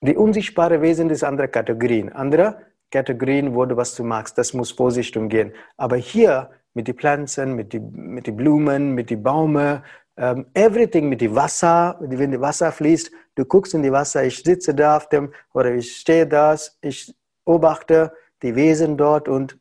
Die 0.03 0.17
unsichtbare 0.17 0.83
Wesen 0.83 1.11
ist 1.11 1.25
andere 1.25 1.49
Kategorien. 1.49 2.13
Andere 2.13 2.67
Kategorien, 2.91 3.55
wo 3.55 3.65
du 3.65 3.77
was 3.77 3.95
du 3.95 4.05
magst, 4.05 4.37
das 4.37 4.53
muss 4.53 4.71
Vorsicht 4.71 5.17
umgehen. 5.17 5.53
Aber 5.77 5.97
hier 5.97 6.51
mit 6.77 6.89
den 6.89 6.95
Pflanzen, 6.95 7.57
mit 7.57 7.73
den 7.73 7.91
mit 7.91 8.27
die 8.27 8.33
Blumen, 8.33 8.95
mit 8.95 9.09
den 9.09 9.23
Bäumen, 9.23 9.79
um, 9.79 10.23
ähm, 10.23 10.47
everything 10.55 11.09
mit 11.09 11.23
dem 11.23 11.35
Wasser, 11.35 11.97
wenn 12.01 12.33
das 12.33 12.41
Wasser 12.41 12.71
fließt, 12.71 13.11
du 13.35 13.45
guckst 13.45 13.75
in 13.75 13.83
die 13.83 13.93
Wasser, 13.93 14.25
ich 14.25 14.43
sitze 14.43 14.75
da 14.75 14.99
auf 14.99 15.09
dem 15.09 15.33
oder 15.55 15.75
ich 15.75 15.97
stehe 15.97 16.27
da, 16.27 16.55
ich 16.83 17.15
beobachte 17.45 18.13
die 18.43 18.55
Wesen 18.55 18.97
dort 18.97 19.27
und 19.29 19.59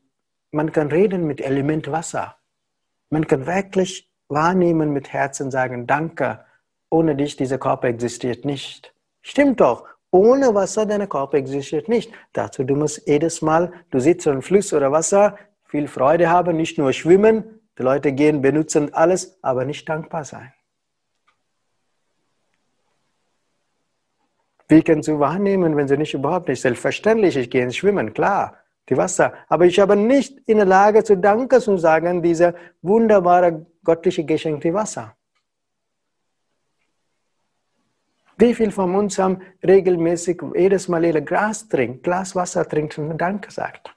man 0.50 0.72
kann 0.72 0.88
reden 0.88 1.26
mit 1.26 1.40
Element 1.40 1.90
Wasser. 1.90 2.36
Man 3.10 3.26
kann 3.26 3.46
wirklich 3.46 4.10
wahrnehmen 4.28 4.92
mit 4.92 5.12
Herzen 5.12 5.50
sagen, 5.50 5.86
danke, 5.86 6.44
ohne 6.90 7.16
dich 7.16 7.36
dieser 7.36 7.58
Körper 7.58 7.88
existiert 7.88 8.44
nicht. 8.44 8.94
Stimmt 9.22 9.60
doch, 9.60 9.84
ohne 10.10 10.54
Wasser 10.54 10.84
dein 10.84 11.08
Körper 11.08 11.38
existiert 11.38 11.88
nicht. 11.88 12.12
Dazu 12.32 12.62
du 12.64 12.76
musst 12.76 13.06
jedes 13.06 13.40
Mal, 13.42 13.72
du 13.90 14.00
sitzt 14.00 14.26
in 14.26 14.42
Fluss 14.42 14.72
oder 14.72 14.92
Wasser, 14.92 15.36
viel 15.76 15.88
Freude 15.88 16.30
haben, 16.30 16.56
nicht 16.56 16.78
nur 16.78 16.92
schwimmen, 16.94 17.60
die 17.78 17.82
Leute 17.82 18.12
gehen, 18.12 18.40
benutzen 18.40 18.94
alles, 18.94 19.38
aber 19.42 19.66
nicht 19.66 19.86
dankbar 19.86 20.24
sein. 20.24 20.52
Wie 24.68 24.82
kannst 24.82 25.08
du 25.08 25.18
wahrnehmen, 25.18 25.76
wenn 25.76 25.86
sie 25.86 25.98
nicht 25.98 26.14
überhaupt 26.14 26.48
nicht? 26.48 26.62
Selbstverständlich, 26.62 27.36
ich 27.36 27.50
gehe 27.50 27.62
ins 27.62 27.76
Schwimmen, 27.76 28.14
klar, 28.14 28.56
die 28.88 28.96
Wasser. 28.96 29.34
Aber 29.48 29.66
ich 29.66 29.78
habe 29.78 29.96
nicht 29.96 30.38
in 30.46 30.56
der 30.56 30.66
Lage 30.66 31.04
zu 31.04 31.16
danken 31.16 31.60
zu 31.60 31.76
sagen, 31.76 32.22
diese 32.22 32.54
wunderbare 32.80 33.66
göttliche 33.84 34.24
geschenkte 34.24 34.72
Wasser. 34.72 35.14
Wie 38.38 38.54
viele 38.54 38.72
von 38.72 38.94
uns 38.94 39.18
haben 39.18 39.40
regelmäßig 39.62 40.42
jedes 40.54 40.88
Mal 40.88 41.04
ihr 41.04 41.20
Glas 41.20 41.68
trinkt, 41.68 42.02
Glas 42.02 42.34
Wasser 42.34 42.66
trinkt 42.68 42.98
und 42.98 43.18
Danke 43.18 43.50
sagt? 43.50 43.95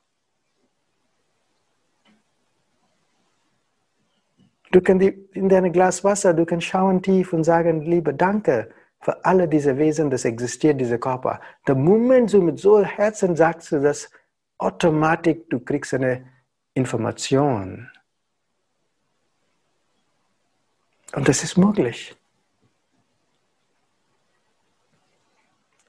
Du 4.72 4.82
kannst 4.82 5.08
in 5.34 5.50
dein 5.50 5.72
Glas 5.72 6.04
Wasser, 6.04 6.34
du 6.34 6.46
kannst 6.46 6.68
schauen 6.68 7.02
tief 7.02 7.34
und 7.34 7.44
sagen, 7.44 7.82
liebe 7.82 8.14
Danke 8.14 8.70
für 9.02 9.26
alle 9.26 9.48
diese 9.48 9.78
Wesen, 9.78 10.10
das 10.10 10.26
existiert, 10.26 10.80
dieser 10.80 10.98
Körper. 10.98 11.40
Der 11.68 11.76
Moment 11.76 12.32
du 12.34 12.42
mit 12.42 12.60
so 12.60 12.84
Herzen 12.84 13.36
sagst 13.36 13.72
du 13.72 13.82
das, 13.82 14.12
automatisch, 14.58 15.38
du 15.50 15.60
kriegst 15.60 15.94
eine 15.94 16.26
Information. 16.74 17.90
Und 21.16 21.28
das 21.28 21.44
ist 21.44 21.58
möglich. 21.58 22.16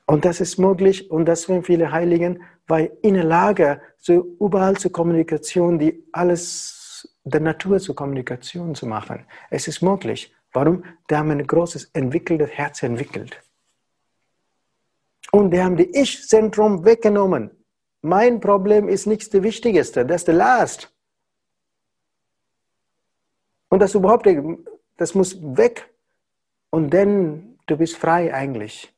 Und 0.07 0.25
das 0.25 0.41
ist 0.41 0.59
möglich 0.59 1.11
und 1.11 1.27
deswegen 1.27 1.63
viele 1.63 1.93
Heiligen, 1.93 2.43
weil 2.67 2.91
in 3.03 3.15
der 3.15 3.25
Lage, 3.25 3.81
so 3.99 4.37
überall 4.41 4.77
zur 4.77 4.91
Kommunikation, 4.91 5.79
die 5.79 6.05
alles 6.13 6.80
der 7.25 7.41
Natur 7.41 7.79
zur 7.79 7.95
Kommunikation 7.95 8.75
zu 8.75 8.87
machen. 8.87 9.27
Es 9.51 9.69
ist 9.69 9.83
möglich. 9.83 10.35
Warum? 10.53 10.85
Die 11.09 11.17
haben 11.17 11.31
ein 11.31 11.47
großes, 11.47 11.91
entwickeltes 11.93 12.51
Herz 12.51 12.83
entwickelt. 12.83 13.41
Und 15.33 15.51
die 15.53 15.63
haben 15.63 15.77
die 15.77 15.91
Ich-Zentrum 15.91 16.85
weggenommen. 16.85 17.51
Mein 18.03 18.41
Problem 18.41 18.89
ist 18.89 19.07
nicht 19.07 19.33
das 19.33 19.43
Wichtigste, 19.43 20.05
das 20.07 20.23
ist 20.23 20.29
der 20.29 20.35
Last. 20.35 20.93
Und 23.69 23.81
das 23.81 23.95
überhaupt, 23.95 24.29
das 24.97 25.15
muss 25.15 25.41
weg. 25.41 25.89
Und 26.71 26.93
dann, 26.93 27.59
du 27.67 27.77
bist 27.77 27.97
frei 27.97 28.33
eigentlich. 28.35 28.93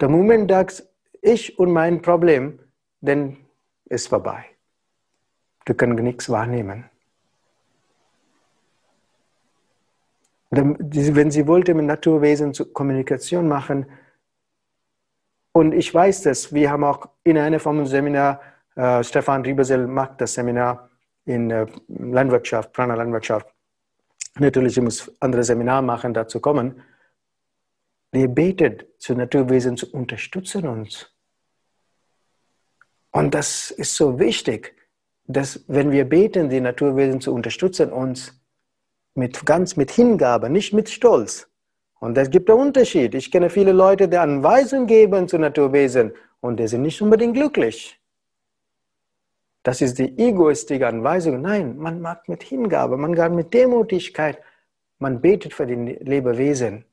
Der 0.00 0.08
Moment, 0.08 0.50
dass 0.50 0.88
ich 1.20 1.58
und 1.58 1.72
mein 1.72 2.00
Problem, 2.02 2.58
dann 3.00 3.36
ist 3.84 4.08
vorbei. 4.08 4.57
Du 5.68 5.74
kannst 5.74 6.02
nichts 6.02 6.30
wahrnehmen. 6.30 6.88
Wenn 10.48 11.30
sie 11.30 11.46
wollte 11.46 11.74
mit 11.74 11.84
Naturwesen 11.84 12.54
Kommunikation 12.72 13.46
machen, 13.46 13.84
und 15.52 15.72
ich 15.72 15.92
weiß 15.92 16.22
das, 16.22 16.54
wir 16.54 16.70
haben 16.70 16.84
auch 16.84 17.10
in 17.22 17.60
von 17.60 17.80
uns 17.80 17.90
Seminar, 17.90 18.40
äh, 18.76 19.04
Stefan 19.04 19.42
Riebersel 19.42 19.86
macht 19.86 20.22
das 20.22 20.32
Seminar 20.32 20.88
in 21.26 21.50
äh, 21.50 21.66
Landwirtschaft, 21.88 22.72
Prana 22.72 22.94
Landwirtschaft. 22.94 23.46
Natürlich, 24.38 24.78
ich 24.78 24.82
muss 24.82 25.12
andere 25.20 25.44
Seminar 25.44 25.82
machen, 25.82 26.14
dazu 26.14 26.40
kommen. 26.40 26.80
Wir 28.10 28.28
beten 28.28 28.84
zu 28.96 29.14
Naturwesen 29.14 29.76
zu 29.76 29.92
unterstützen 29.92 30.66
uns. 30.66 31.12
Und 33.10 33.34
das 33.34 33.70
ist 33.70 33.94
so 33.94 34.18
wichtig 34.18 34.77
dass 35.28 35.62
wenn 35.68 35.90
wir 35.92 36.08
beten, 36.08 36.48
die 36.48 36.60
Naturwesen 36.60 37.20
zu 37.20 37.34
unterstützen, 37.34 37.92
uns 37.92 38.40
mit 39.14 39.44
ganz 39.44 39.76
mit 39.76 39.90
Hingabe, 39.90 40.48
nicht 40.48 40.72
mit 40.72 40.88
Stolz. 40.88 41.48
Und 42.00 42.16
es 42.16 42.30
gibt 42.30 42.48
einen 42.48 42.60
Unterschied. 42.60 43.14
Ich 43.14 43.30
kenne 43.30 43.50
viele 43.50 43.72
Leute, 43.72 44.08
die 44.08 44.16
Anweisungen 44.16 44.86
geben 44.86 45.28
zu 45.28 45.38
Naturwesen 45.38 46.12
und 46.40 46.58
die 46.58 46.66
sind 46.66 46.82
nicht 46.82 47.02
unbedingt 47.02 47.34
glücklich. 47.34 48.00
Das 49.62 49.82
ist 49.82 49.98
die 49.98 50.18
egoistische 50.18 50.86
Anweisung. 50.86 51.42
Nein, 51.42 51.76
man 51.76 52.00
macht 52.00 52.28
mit 52.28 52.42
Hingabe, 52.42 52.96
man 52.96 53.14
geht 53.14 53.32
mit 53.32 53.52
Demutigkeit, 53.52 54.38
man 54.98 55.20
betet 55.20 55.52
für 55.52 55.66
die 55.66 55.74
Lebewesen. 55.74 56.86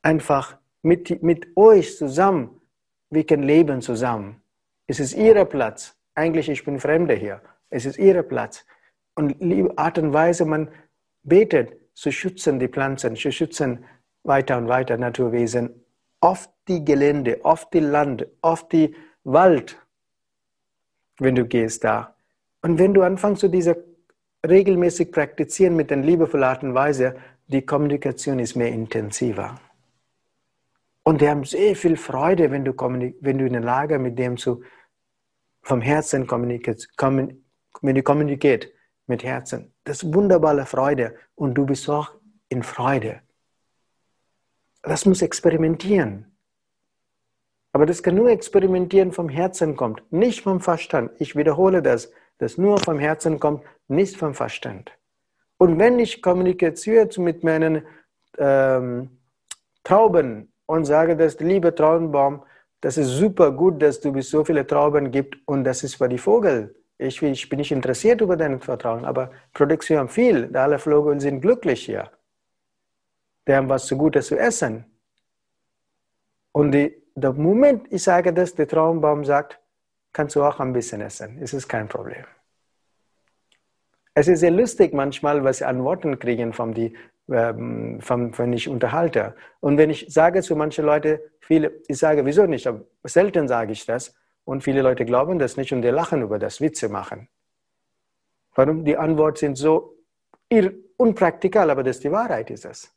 Einfach 0.00 0.56
mit, 0.80 1.22
mit 1.22 1.54
euch 1.54 1.98
zusammen, 1.98 2.62
wir 3.10 3.26
können 3.26 3.42
leben 3.42 3.82
zusammen. 3.82 4.40
Es 4.86 5.00
ist 5.00 5.14
ihr 5.14 5.44
Platz 5.44 5.97
eigentlich 6.18 6.48
ich 6.48 6.64
bin 6.64 6.80
Fremder 6.80 7.14
hier. 7.14 7.40
Es 7.70 7.86
ist 7.86 7.98
ihr 7.98 8.22
Platz. 8.22 8.66
Und 9.14 9.36
Art 9.76 9.98
und 9.98 10.12
Weise, 10.12 10.44
man 10.44 10.68
betet, 11.22 11.76
zu 11.94 12.12
schützen 12.12 12.58
die 12.58 12.68
Pflanzen, 12.68 13.16
zu 13.16 13.32
schützen 13.32 13.84
weiter 14.22 14.58
und 14.58 14.68
weiter 14.68 14.96
Naturwesen 14.96 15.84
auf 16.20 16.48
die 16.68 16.84
Gelände, 16.84 17.40
auf 17.42 17.70
die 17.70 17.80
Land, 17.80 18.26
auf 18.40 18.68
die 18.68 18.94
Wald, 19.24 19.80
wenn 21.18 21.34
du 21.34 21.44
gehst 21.44 21.84
da. 21.84 22.14
Und 22.62 22.78
wenn 22.78 22.94
du 22.94 23.02
anfängst, 23.02 23.40
so 23.40 23.48
diese 23.48 23.84
regelmäßig 24.46 25.10
praktizieren 25.12 25.76
mit 25.76 25.90
der 25.90 25.98
liebevollen 25.98 26.44
Art 26.44 26.62
und 26.62 26.74
Weise, 26.74 27.16
die 27.46 27.62
Kommunikation 27.62 28.38
ist 28.38 28.56
mehr 28.56 28.68
intensiver. 28.68 29.60
Und 31.02 31.20
die 31.20 31.28
haben 31.28 31.44
sehr 31.44 31.74
viel 31.74 31.96
Freude, 31.96 32.50
wenn 32.50 32.64
du, 32.64 32.72
wenn 33.20 33.38
du 33.38 33.46
in 33.46 33.54
der 33.54 33.62
Lage 33.62 33.98
mit 33.98 34.18
dem 34.18 34.36
zu 34.36 34.62
vom 35.68 35.82
Herzen 35.82 36.26
kommuniziert, 36.26 36.88
kommuniziert 36.96 38.68
mit 39.06 39.22
Herzen. 39.22 39.74
Das 39.84 40.02
ist 40.02 40.14
wunderbare 40.14 40.64
Freude 40.64 41.14
und 41.34 41.54
du 41.54 41.66
bist 41.66 41.88
auch 41.90 42.12
in 42.48 42.62
Freude. 42.62 43.20
Das 44.82 45.04
muss 45.04 45.20
experimentieren. 45.20 46.34
Aber 47.72 47.84
das 47.84 48.02
kann 48.02 48.14
nur 48.14 48.30
experimentieren 48.30 49.12
vom 49.12 49.28
Herzen 49.28 49.76
kommt, 49.76 50.02
nicht 50.10 50.40
vom 50.40 50.60
Verstand. 50.60 51.10
Ich 51.18 51.36
wiederhole 51.36 51.82
das, 51.82 52.10
das 52.38 52.56
nur 52.56 52.78
vom 52.78 52.98
Herzen 52.98 53.38
kommt, 53.38 53.62
nicht 53.88 54.16
vom 54.16 54.32
Verstand. 54.32 54.90
Und 55.58 55.78
wenn 55.78 55.98
ich 55.98 56.22
kommuniziere 56.22 57.08
mit 57.20 57.44
meinen 57.44 57.82
ähm, 58.38 59.18
Trauben 59.84 60.50
und 60.64 60.86
sage, 60.86 61.14
dass 61.14 61.38
liebe 61.40 61.74
Traubenbaum, 61.74 62.42
das 62.80 62.96
ist 62.96 63.08
super 63.08 63.50
gut, 63.50 63.82
dass 63.82 64.00
du 64.00 64.20
so 64.20 64.44
viele 64.44 64.66
Trauben 64.66 65.10
gibt 65.10 65.36
und 65.46 65.64
das 65.64 65.82
ist 65.82 65.96
für 65.96 66.08
die 66.08 66.18
Vogel. 66.18 66.74
Ich, 66.96 67.22
ich 67.22 67.48
bin 67.48 67.58
nicht 67.58 67.72
interessiert 67.72 68.20
über 68.20 68.36
dein 68.36 68.60
Vertrauen, 68.60 69.04
aber 69.04 69.30
Produktion 69.52 70.08
viel. 70.08 70.56
Alle 70.56 70.78
Vögel 70.78 71.20
sind 71.20 71.40
glücklich 71.40 71.84
hier. 71.84 72.10
Die 73.46 73.54
haben 73.54 73.68
was 73.68 73.86
zu 73.86 73.96
Gutes 73.96 74.26
zu 74.26 74.36
essen. 74.36 74.84
Und 76.52 76.72
die, 76.72 77.02
der 77.14 77.32
Moment, 77.32 77.86
ich 77.90 78.02
sage 78.02 78.32
das, 78.32 78.54
der 78.54 78.66
Traumbaum 78.66 79.24
sagt, 79.24 79.60
kannst 80.12 80.34
du 80.36 80.42
auch 80.42 80.58
ein 80.60 80.72
bisschen 80.72 81.00
essen. 81.00 81.38
Es 81.40 81.54
ist 81.54 81.68
kein 81.68 81.88
Problem. 81.88 82.24
Es 84.14 84.26
ist 84.26 84.40
sehr 84.40 84.50
lustig 84.50 84.92
manchmal, 84.92 85.44
was 85.44 85.58
sie 85.58 85.64
an 85.64 85.84
Worten 85.84 86.18
kriegen 86.18 86.52
von 86.52 86.74
die, 86.74 86.96
ähm, 87.30 88.00
wenn 88.08 88.52
ich 88.52 88.68
unterhalte. 88.68 89.34
Und 89.60 89.78
wenn 89.78 89.90
ich 89.90 90.06
sage 90.08 90.42
zu 90.42 90.56
manchen 90.56 90.84
Leuten, 90.84 91.18
viele, 91.40 91.82
ich 91.86 91.98
sage, 91.98 92.24
wieso 92.24 92.46
nicht, 92.46 92.66
aber 92.66 92.84
selten 93.04 93.48
sage 93.48 93.72
ich 93.72 93.84
das. 93.86 94.14
Und 94.44 94.62
viele 94.62 94.80
Leute 94.80 95.04
glauben 95.04 95.38
das 95.38 95.56
nicht 95.56 95.72
und 95.72 95.82
die 95.82 95.88
lachen 95.88 96.22
über 96.22 96.38
das, 96.38 96.60
Witze 96.60 96.88
machen. 96.88 97.28
Warum? 98.54 98.84
Die 98.84 98.96
Antworten 98.96 99.36
sind 99.36 99.56
so 99.56 99.94
unpraktikal, 100.96 101.70
aber 101.70 101.82
das 101.82 102.00
die 102.00 102.10
Wahrheit 102.10 102.50
ist 102.50 102.64
es. 102.64 102.92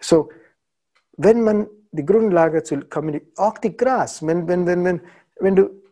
So, 0.00 0.28
wenn 1.16 1.42
man 1.42 1.66
die 1.90 2.04
Grundlage 2.04 2.62
zu 2.62 2.80
kommunizieren, 2.88 3.32
auch 3.36 3.58
die 3.58 3.76
Gras, 3.76 4.24
wenn, 4.26 4.46
wenn, 4.46 4.66
wenn, 4.66 4.84
wenn, 4.84 5.00
wenn 5.40 5.56
du, 5.56 5.82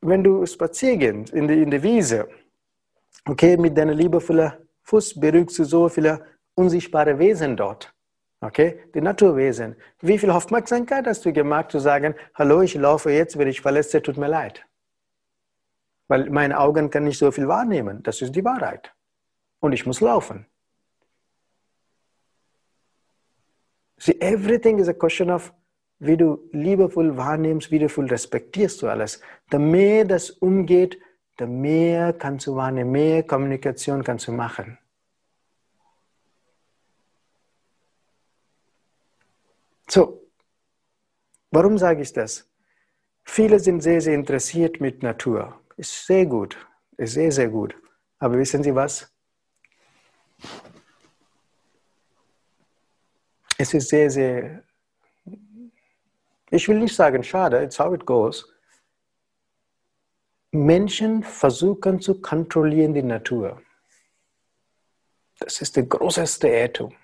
wenn 0.00 0.22
du 0.22 0.46
spazieren 0.46 1.24
in 1.32 1.48
der 1.48 1.56
in 1.56 1.70
die 1.70 1.82
Wiese, 1.82 2.28
okay, 3.28 3.56
mit 3.56 3.76
deiner 3.76 3.94
liebevollen 3.94 4.52
Fuß 4.82 5.18
berührst 5.20 5.58
du 5.58 5.64
so 5.64 5.88
viele 5.88 6.24
unsichtbare 6.54 7.18
Wesen 7.18 7.56
dort. 7.56 7.94
Okay, 8.40 8.80
die 8.92 9.00
Naturwesen. 9.00 9.76
Wie 10.00 10.18
viel 10.18 10.30
Aufmerksamkeit 10.30 11.06
hast 11.06 11.24
du 11.24 11.32
gemacht, 11.32 11.70
zu 11.70 11.78
sagen, 11.78 12.14
hallo, 12.34 12.62
ich 12.62 12.74
laufe 12.74 13.12
jetzt, 13.12 13.38
wenn 13.38 13.46
ich 13.46 13.60
verletze, 13.60 14.02
tut 14.02 14.16
mir 14.16 14.26
leid. 14.26 14.66
Weil 16.08 16.28
meine 16.28 16.58
Augen 16.58 16.90
können 16.90 17.06
nicht 17.06 17.18
so 17.18 17.30
viel 17.30 17.46
wahrnehmen. 17.46 18.02
Das 18.02 18.20
ist 18.20 18.34
die 18.34 18.44
Wahrheit. 18.44 18.92
Und 19.60 19.72
ich 19.72 19.86
muss 19.86 20.00
laufen. 20.00 20.46
See, 23.96 24.16
everything 24.18 24.80
is 24.80 24.88
a 24.88 24.92
question 24.92 25.30
of, 25.30 25.54
wie 26.00 26.16
du 26.16 26.48
liebevoll 26.50 27.16
wahrnimmst, 27.16 27.70
wie 27.70 27.78
du 27.78 27.86
respektierst 27.86 28.82
du 28.82 28.88
alles. 28.88 29.20
Je 29.52 29.60
mehr 29.60 30.04
das 30.04 30.30
umgeht, 30.30 30.98
je 31.38 31.46
mehr 31.46 32.12
kannst 32.12 32.46
du 32.46 32.54
wahrnehmen, 32.54 32.90
mehr 32.92 33.22
Kommunikation 33.22 34.02
kannst 34.02 34.26
du 34.28 34.32
machen. 34.32 34.78
So, 39.88 40.22
warum 41.50 41.76
sage 41.78 42.02
ich 42.02 42.12
das? 42.12 42.48
Viele 43.24 43.58
sind 43.58 43.82
sehr, 43.82 44.00
sehr 44.00 44.14
interessiert 44.14 44.80
mit 44.80 45.02
Natur. 45.02 45.60
Ist 45.76 46.06
sehr 46.06 46.26
gut, 46.26 46.56
ist 46.96 47.14
sehr, 47.14 47.32
sehr 47.32 47.48
gut. 47.48 47.74
Aber 48.18 48.38
wissen 48.38 48.62
Sie 48.62 48.74
was? 48.74 49.12
es 53.62 53.74
ist 53.74 53.88
sehr, 53.88 54.10
sehr, 54.10 54.62
ich 56.50 56.68
will 56.68 56.78
nicht 56.80 56.94
sagen 56.94 57.22
schade, 57.22 57.62
it's 57.62 57.78
how 57.78 57.94
it 57.94 58.04
goes. 58.04 58.51
Menschen 60.52 61.22
versuchen 61.22 62.00
zu 62.00 62.20
kontrollieren 62.20 62.92
die 62.92 63.02
Natur. 63.02 63.62
Das 65.38 65.62
ist 65.62 65.76
der 65.76 65.84
größte 65.84 66.46
Irrtum. 66.46 66.94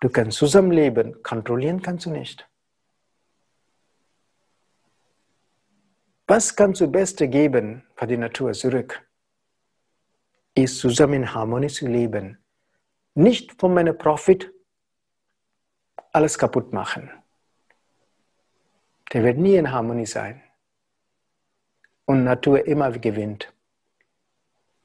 Du 0.00 0.10
kannst 0.10 0.36
zusammenleben, 0.36 1.22
kontrollieren 1.22 1.80
kannst 1.80 2.04
du 2.04 2.10
nicht. 2.10 2.46
Was 6.26 6.54
kannst 6.54 6.82
du 6.82 6.88
Beste 6.88 7.26
geben 7.26 7.86
für 7.94 8.06
die 8.06 8.18
Natur 8.18 8.52
zurück? 8.52 9.08
Ist 10.54 10.78
zusammen 10.78 11.14
in 11.14 11.34
Harmonie 11.34 11.68
zu 11.68 11.86
leben. 11.86 12.38
Nicht 13.14 13.58
von 13.58 13.72
meinem 13.72 13.96
Profit 13.96 14.52
alles 16.12 16.38
kaputt 16.38 16.72
machen. 16.74 17.10
Der 19.12 19.24
wird 19.24 19.38
nie 19.38 19.56
in 19.56 19.70
Harmonie 19.70 20.06
sein. 20.06 20.42
Und 22.06 22.24
Natur 22.24 22.66
immer 22.66 22.90
gewinnt. 22.90 23.52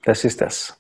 Das 0.04 0.24
ist 0.26 0.42
das. 0.42 0.80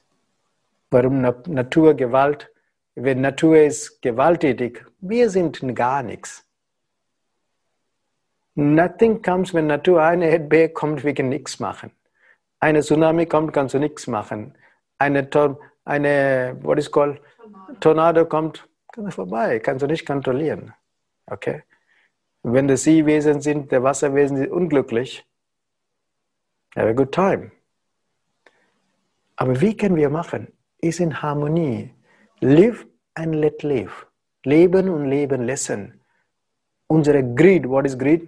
Warum 0.89 1.21
Natur 1.21 1.93
Gewalt? 1.93 2.49
Wenn 2.95 3.21
Natur 3.21 3.57
ist 3.57 4.01
gewalttätig, 4.01 4.85
wir 4.99 5.29
sind 5.29 5.61
gar 5.75 6.03
nichts. 6.03 6.45
Nothing 8.55 9.21
comes, 9.21 9.53
wenn 9.53 9.67
Natur 9.67 10.03
eine 10.03 10.29
Erdbeben 10.29 10.73
kommt, 10.73 11.03
wir 11.03 11.13
können 11.13 11.29
nichts 11.29 11.59
machen. 11.59 11.91
Eine 12.59 12.81
Tsunami 12.81 13.25
kommt, 13.27 13.53
kannst 13.53 13.73
du 13.73 13.79
nichts 13.79 14.07
machen. 14.07 14.57
Eine, 14.97 15.29
eine 15.85 16.57
what 16.61 16.77
is 16.77 16.91
called? 16.91 17.21
Tornado 17.79 18.25
kommt, 18.25 18.67
Komm 18.93 19.09
vorbei, 19.09 19.59
kannst 19.59 19.83
du 19.83 19.87
nicht 19.87 20.05
kontrollieren. 20.05 20.73
Okay? 21.27 21.63
wenn 22.43 22.67
die 22.67 22.77
Seewesen 22.77 23.41
sind, 23.41 23.71
der 23.71 23.83
Wasserwesen 23.83 24.37
sind 24.37 24.51
unglücklich, 24.51 25.25
have 26.75 26.89
a 26.89 26.93
good 26.93 27.11
time. 27.11 27.51
Aber 29.35 29.59
wie 29.59 29.75
können 29.75 29.95
wir 29.95 30.09
machen? 30.09 30.47
Ist 30.79 30.99
in 30.99 31.21
Harmonie. 31.21 31.93
Live 32.39 32.85
and 33.15 33.35
let 33.35 33.63
live. 33.63 34.07
Leben 34.43 34.89
und 34.89 35.05
leben 35.05 35.43
lassen. 35.45 35.99
Unsere 36.87 37.23
Greed, 37.23 37.67
what 37.67 37.85
is 37.85 37.97
Greed? 37.97 38.27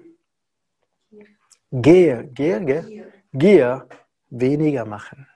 Gier, 1.71 2.23
Gier, 2.23 2.60
Gier, 2.60 3.12
Gier 3.34 3.88
weniger 4.29 4.86
machen 4.86 5.27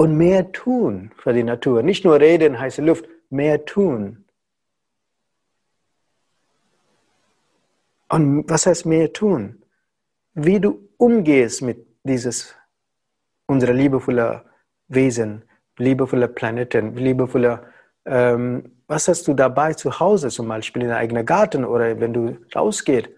und 0.00 0.16
mehr 0.16 0.50
tun 0.52 1.10
für 1.18 1.34
die 1.34 1.42
Natur. 1.42 1.82
Nicht 1.82 2.06
nur 2.06 2.18
reden, 2.18 2.58
heiße 2.58 2.80
Luft, 2.80 3.06
mehr 3.28 3.66
tun. 3.66 4.24
Und 8.08 8.48
was 8.48 8.64
heißt 8.64 8.86
mehr 8.86 9.12
tun? 9.12 9.59
Wie 10.34 10.60
du 10.60 10.88
umgehst 10.96 11.62
mit 11.62 11.86
dieses, 12.04 12.54
unserer 13.46 13.72
liebevoller 13.72 14.44
Wesen, 14.88 15.44
liebevoller 15.78 16.28
Planeten, 16.28 16.94
liebevoller, 16.94 17.64
ähm, 18.06 18.82
was 18.86 19.08
hast 19.08 19.26
du 19.28 19.34
dabei 19.34 19.74
zu 19.74 20.00
Hause, 20.00 20.28
zum 20.28 20.48
Beispiel 20.48 20.82
in 20.82 20.88
deinem 20.88 20.98
eigenen 20.98 21.26
Garten 21.26 21.64
oder 21.64 22.00
wenn 22.00 22.12
du 22.12 22.36
rausgehst? 22.54 23.08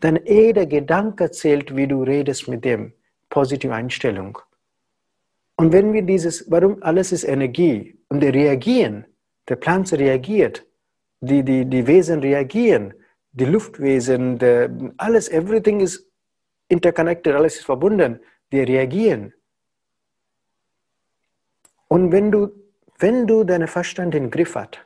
Dann 0.00 0.18
jeder 0.24 0.66
Gedanke 0.66 1.30
zählt, 1.30 1.74
wie 1.74 1.86
du 1.86 2.02
redest 2.02 2.48
mit 2.48 2.64
dem. 2.64 2.92
Positive 3.30 3.74
Einstellung. 3.74 4.38
Und 5.56 5.72
wenn 5.72 5.92
wir 5.92 6.02
dieses, 6.02 6.50
warum 6.50 6.82
alles 6.82 7.12
ist 7.12 7.24
Energie 7.24 7.98
und 8.08 8.20
die 8.20 8.28
reagieren, 8.28 9.04
der 9.48 9.56
Pflanze 9.58 9.98
reagiert, 9.98 10.64
die, 11.20 11.42
die, 11.42 11.64
die 11.64 11.86
Wesen 11.86 12.20
reagieren, 12.20 12.94
die 13.32 13.44
Luftwesen, 13.44 14.38
der, 14.38 14.70
alles, 14.96 15.28
everything 15.28 15.80
ist 15.80 16.07
interconnected, 16.68 17.34
alles 17.34 17.56
ist 17.56 17.64
verbunden, 17.64 18.20
die 18.52 18.60
reagieren. 18.60 19.32
Und 21.88 22.12
wenn 22.12 22.30
du, 22.30 22.50
wenn 22.98 23.26
du 23.26 23.44
deinen 23.44 23.68
Verstand 23.68 24.14
im 24.14 24.30
Griff 24.30 24.54
hast, 24.54 24.84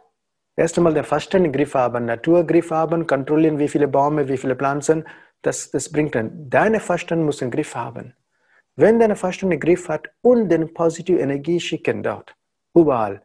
erst 0.56 0.78
einmal 0.78 0.94
den 0.94 1.04
Verstand 1.04 1.46
im 1.46 1.52
Griff 1.52 1.74
haben, 1.74 2.04
Naturgriff 2.04 2.70
haben, 2.70 3.06
kontrollieren, 3.06 3.58
wie 3.58 3.68
viele 3.68 3.88
Bäume, 3.88 4.28
wie 4.28 4.36
viele 4.36 4.56
Pflanzen, 4.56 5.04
das, 5.42 5.70
das 5.70 5.90
bringt 5.90 6.14
dann. 6.14 6.48
Deine 6.48 6.78
Verstand 6.78 7.24
muss 7.24 7.38
den 7.38 7.50
Griff 7.50 7.74
haben. 7.74 8.14
Wenn 8.76 8.98
deine 8.98 9.16
Fasten 9.16 9.50
einen 9.50 9.60
Griff 9.60 9.88
hat 9.88 10.08
und 10.22 10.48
den 10.48 10.72
positive 10.72 11.18
Energie 11.18 11.60
schicken 11.60 12.02
dort, 12.02 12.34
überall. 12.74 13.22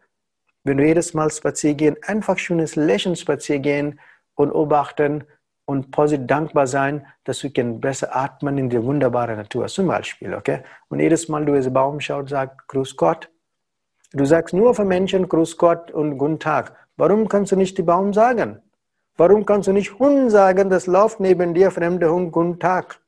Wenn 0.63 0.77
du 0.77 0.85
jedes 0.85 1.13
Mal 1.13 1.31
spazieren 1.31 1.77
gehen, 1.77 1.97
einfach 2.05 2.37
schönes 2.37 2.75
Lächeln 2.75 3.15
spazieren 3.15 3.61
gehen 3.61 3.99
und 4.35 4.49
beobachten 4.49 5.23
und 5.67 5.91
positiv 5.91 6.27
dankbar 6.27 6.65
sein, 6.65 7.05
dass 7.25 7.39
du 7.39 7.49
besser 7.79 8.15
atmen 8.15 8.57
in 8.57 8.69
der 8.69 8.83
wunderbaren 8.83 9.35
Natur, 9.35 9.67
zum 9.67 9.87
Beispiel, 9.87 10.33
okay? 10.33 10.63
Und 10.87 11.01
jedes 11.01 11.27
Mal, 11.27 11.45
du 11.45 11.53
diesen 11.53 11.73
Baum 11.73 11.99
schaust, 11.99 12.29
sagst, 12.29 12.67
Grüß 12.69 12.95
Gott. 12.95 13.29
Du 14.13 14.23
sagst 14.23 14.53
nur 14.53 14.73
für 14.73 14.85
Menschen 14.85 15.27
Grüß 15.27 15.57
Gott 15.57 15.91
und 15.91 16.17
Guten 16.17 16.39
Tag. 16.39 16.73
Warum 16.95 17.27
kannst 17.27 17.51
du 17.51 17.57
nicht 17.57 17.77
die 17.77 17.83
Baum 17.83 18.13
sagen? 18.13 18.61
Warum 19.17 19.45
kannst 19.45 19.67
du 19.67 19.73
nicht 19.73 19.99
Hund 19.99 20.31
sagen, 20.31 20.69
das 20.69 20.87
läuft 20.87 21.19
neben 21.19 21.53
dir, 21.53 21.69
fremde 21.69 22.09
Hund, 22.11 22.31
Guten 22.31 22.59
Tag? 22.59 23.01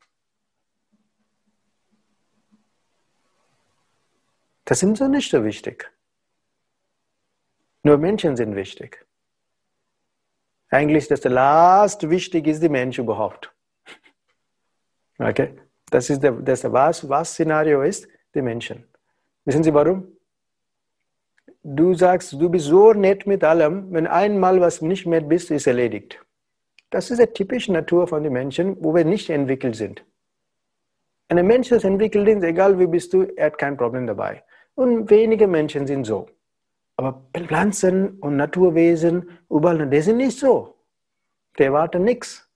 Das 4.66 4.80
sind 4.80 4.98
so 4.98 5.08
nicht 5.08 5.30
so 5.30 5.42
wichtig. 5.44 5.90
Nur 7.82 7.96
Menschen 7.96 8.36
sind 8.36 8.54
wichtig. 8.54 9.06
Eigentlich 10.70 11.08
das 11.08 11.24
last 11.24 12.08
wichtig 12.08 12.46
ist 12.46 12.62
die 12.62 12.68
Mensch 12.68 12.98
überhaupt. 12.98 13.52
Okay? 15.18 15.54
Das 15.90 16.08
ist 16.08 16.22
der, 16.22 16.32
das 16.32 16.64
was, 16.64 17.06
was 17.06 17.32
Szenario 17.32 17.82
ist, 17.82 18.08
die 18.34 18.40
Menschen. 18.40 18.84
Wissen 19.44 19.62
Sie 19.62 19.74
warum? 19.74 20.06
Du 21.62 21.92
sagst, 21.92 22.32
du 22.32 22.48
bist 22.48 22.66
so 22.66 22.94
nett 22.94 23.26
mit 23.26 23.44
allem, 23.44 23.92
wenn 23.92 24.06
einmal 24.06 24.60
was 24.60 24.80
nicht 24.80 25.06
nett 25.06 25.28
bist, 25.28 25.50
ist 25.50 25.66
erledigt. 25.66 26.18
Das 26.88 27.10
ist 27.10 27.20
die 27.20 27.26
typische 27.26 27.72
Natur 27.72 28.06
von 28.06 28.22
den 28.22 28.32
Menschen, 28.32 28.76
wo 28.80 28.94
wir 28.94 29.04
nicht 29.04 29.28
entwickelt 29.28 29.76
sind. 29.76 30.04
Ein 31.28 31.46
Mensch, 31.46 31.68
das 31.68 31.84
entwickelt 31.84 32.28
ist, 32.28 32.42
egal 32.42 32.78
wie 32.78 32.86
bist 32.86 33.12
du, 33.12 33.22
er 33.36 33.46
hat 33.46 33.58
kein 33.58 33.76
Problem 33.76 34.06
dabei. 34.06 34.42
Und 34.74 35.10
wenige 35.10 35.46
Menschen 35.46 35.86
sind 35.86 36.04
so. 36.04 36.28
Aber 37.00 37.24
Pflanzen 37.32 38.18
und 38.18 38.36
Naturwesen, 38.36 39.26
überall, 39.48 39.88
die 39.88 40.02
sind 40.02 40.18
nicht 40.18 40.38
so. 40.38 40.74
Die 41.58 41.62
erwarten 41.62 42.04
nichts. 42.04 42.46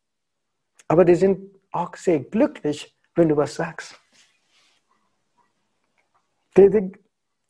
Aber 0.87 1.02
die 1.07 1.14
sind 1.14 1.50
auch 1.72 1.96
sehr 1.96 2.20
glücklich, 2.20 2.94
wenn 3.14 3.30
du 3.30 3.38
was 3.38 3.54
sagst. 3.54 3.98
Die, 6.59 6.68
die, 6.68 6.92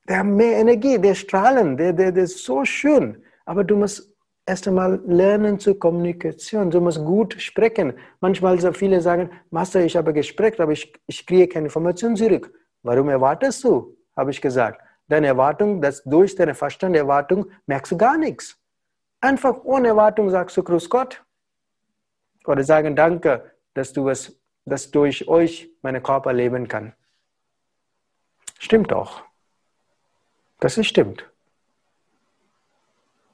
die 0.09 0.15
haben 0.15 0.37
mehr 0.37 0.59
Energie, 0.59 0.97
die 0.97 1.17
strahlen, 1.17 1.77
die, 1.77 1.93
die, 1.93 2.13
die 2.13 2.21
ist 2.21 2.45
so 2.45 2.65
schön. 2.65 3.25
Aber 3.45 3.65
du 3.65 3.75
musst 3.75 4.15
erst 4.47 4.69
einmal 4.69 5.03
lernen 5.05 5.59
zur 5.59 5.77
Kommunikation. 5.77 6.71
Du 6.71 6.81
musst 6.81 7.05
gut 7.05 7.35
sprechen. 7.43 7.95
Manchmal 8.21 8.61
so 8.61 8.73
viele 8.73 9.01
sagen, 9.01 9.31
Master, 9.51 9.85
ich 9.85 9.97
habe 9.97 10.13
gesprochen, 10.13 10.63
aber 10.63 10.71
ich, 10.71 10.93
ich 11.09 11.27
kriege 11.27 11.49
keine 11.49 11.67
Information 11.67 12.15
zurück. 12.15 12.55
Warum 12.85 13.09
erwartest 13.09 13.65
du? 13.65 13.97
Habe 14.17 14.31
ich 14.31 14.41
gesagt. 14.41 14.81
Deine 15.09 15.27
Erwartung, 15.27 15.81
dass 15.81 16.03
durch 16.05 16.35
deine 16.35 16.55
Verstand 16.55 16.97
Erwartung 16.97 17.51
merkst 17.67 17.93
du 17.93 17.97
gar 17.97 18.17
nichts. 18.17 18.59
Einfach 19.21 19.63
ohne 19.65 19.89
Erwartung 19.89 20.31
sagst 20.31 20.57
du 20.57 20.63
Grüß 20.63 20.89
Gott. 20.89 21.23
Oder 22.47 22.63
sagen 22.65 22.97
Danke, 22.97 23.53
dass 23.75 23.93
du 23.93 24.09
es, 24.09 24.41
dass 24.65 24.91
durch 24.91 25.29
euch 25.29 25.71
mein 25.83 26.03
Körper 26.03 26.33
leben 26.33 26.69
kann. 26.69 26.95
Stimmt 28.59 28.93
auch. 28.93 29.23
Das 30.61 30.79
ist 30.79 30.87
stimmt. 30.87 31.31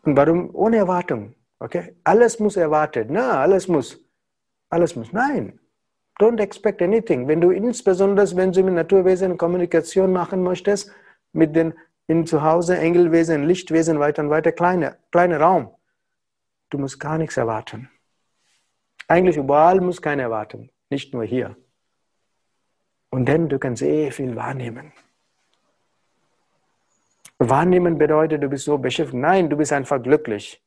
Und 0.02 0.16
warum? 0.16 0.54
Ohne 0.54 0.78
Erwartung. 0.78 1.34
Okay? 1.58 1.94
Alles 2.04 2.40
muss 2.40 2.56
erwartet. 2.56 3.08
Na, 3.10 3.40
alles 3.40 3.68
muss. 3.68 3.98
Alles 4.70 4.96
muss. 4.96 5.12
Nein. 5.12 5.58
Don't 6.18 6.40
expect 6.40 6.82
anything. 6.82 7.28
Wenn 7.28 7.40
du 7.40 7.50
insbesondere, 7.50 8.34
wenn 8.36 8.52
du 8.52 8.62
mit 8.62 8.74
Naturwesen 8.74 9.38
Kommunikation 9.38 10.12
machen 10.12 10.42
möchtest, 10.42 10.90
mit 11.32 11.54
den 11.56 11.74
in 12.06 12.26
zu 12.26 12.42
Hause 12.42 12.76
Engelwesen, 12.76 13.46
Lichtwesen, 13.46 14.00
weiter 14.00 14.22
und 14.22 14.30
weiter, 14.30 14.50
kleiner 14.52 14.96
kleine 15.12 15.38
Raum, 15.38 15.74
du 16.70 16.78
musst 16.78 16.98
gar 16.98 17.18
nichts 17.18 17.36
erwarten. 17.36 17.88
Eigentlich 19.06 19.36
überall 19.36 19.80
muss 19.80 20.02
keine 20.02 20.22
erwarten, 20.22 20.70
nicht 20.88 21.14
nur 21.14 21.24
hier. 21.24 21.56
Und 23.10 23.28
dann 23.28 23.48
du 23.48 23.58
kannst 23.58 23.80
sehr 23.80 24.12
viel 24.12 24.34
wahrnehmen. 24.36 24.92
Wahrnehmen 27.38 27.96
bedeutet, 27.96 28.42
du 28.42 28.48
bist 28.48 28.64
so 28.64 28.76
beschäftigt. 28.76 29.18
Nein, 29.18 29.48
du 29.48 29.56
bist 29.56 29.72
einfach 29.72 30.02
glücklich. 30.02 30.62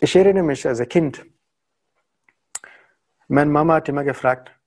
Ich 0.00 0.16
erinnere 0.16 0.44
mich 0.44 0.66
als 0.66 0.80
Kind. 0.88 1.26
Meine 3.26 3.50
Mama 3.50 3.74
hat 3.74 3.88
immer 3.88 4.04
gefragt, 4.04 4.57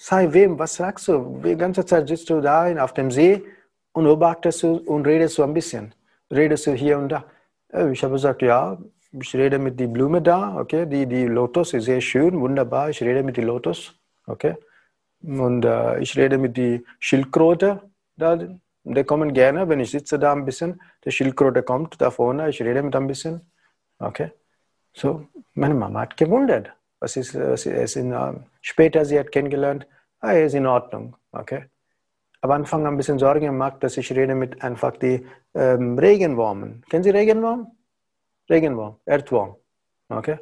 sei 0.00 0.32
wem, 0.32 0.58
was 0.58 0.74
sagst 0.74 1.08
du? 1.08 1.40
Die 1.44 1.56
ganze 1.56 1.84
Zeit 1.84 2.08
sitzt 2.08 2.30
du 2.30 2.40
da 2.40 2.82
auf 2.82 2.94
dem 2.94 3.10
See 3.10 3.42
und 3.92 4.04
beobachtest 4.04 4.62
du 4.62 4.76
und 4.76 5.06
redest 5.06 5.34
so 5.34 5.42
ein 5.42 5.54
bisschen. 5.54 5.94
Redest 6.30 6.66
du 6.66 6.72
hier 6.72 6.98
und 6.98 7.10
da. 7.10 7.24
Äh, 7.72 7.92
ich 7.92 8.02
habe 8.02 8.14
gesagt, 8.14 8.42
ja, 8.42 8.78
ich 9.12 9.34
rede 9.34 9.58
mit 9.58 9.78
der 9.78 9.88
Blume 9.88 10.22
da, 10.22 10.56
okay, 10.56 10.86
die, 10.86 11.06
die 11.06 11.26
Lotus 11.26 11.74
ist 11.74 11.84
sehr 11.84 12.00
schön, 12.00 12.40
wunderbar, 12.40 12.90
ich 12.90 13.02
rede 13.02 13.22
mit 13.22 13.36
der 13.36 13.44
Lotus, 13.44 13.94
okay. 14.26 14.54
Und 15.22 15.64
äh, 15.64 15.98
ich 16.00 16.16
rede 16.16 16.38
mit 16.38 16.56
die 16.56 16.84
Schildkröte. 16.98 17.82
Da, 18.16 18.38
die 18.84 19.04
kommen 19.04 19.34
gerne, 19.34 19.68
wenn 19.68 19.80
ich 19.80 19.90
sitze 19.90 20.18
da 20.18 20.32
ein 20.32 20.46
bisschen. 20.46 20.80
Die 21.04 21.10
Schildkröte 21.10 21.62
kommt 21.62 22.00
da 22.00 22.10
vorne, 22.10 22.48
ich 22.48 22.62
rede 22.62 22.82
mit 22.82 22.96
ein 22.96 23.06
bisschen. 23.06 23.50
Okay. 23.98 24.32
So, 24.94 25.26
meine 25.54 25.74
Mama 25.74 26.00
hat 26.00 26.16
gewundert. 26.16 26.72
Was 27.00 27.16
ist, 27.16 27.34
was 27.34 27.66
ist 27.66 27.96
in, 27.96 28.12
uh, 28.12 28.34
später 28.60 29.04
sie 29.04 29.18
hat 29.18 29.32
kennengelernt, 29.32 29.86
ah, 30.20 30.32
ist 30.32 30.54
in 30.54 30.66
Ordnung. 30.66 31.16
Okay. 31.32 31.64
Aber 32.42 32.54
Anfang 32.54 32.86
ein 32.86 32.96
bisschen 32.96 33.18
Sorge 33.18 33.40
gemacht, 33.46 33.82
dass 33.82 33.96
ich 33.96 34.12
rede 34.12 34.34
mit 34.34 34.62
einfach 34.62 34.96
die 34.96 35.26
ähm, 35.54 35.98
Regenwürmern. 35.98 36.82
Kennen 36.88 37.02
Sie 37.02 37.10
Regenwurm? 37.10 37.70
Regenwurm, 38.48 38.96
Erdwurm. 39.04 39.56
Okay. 40.08 40.38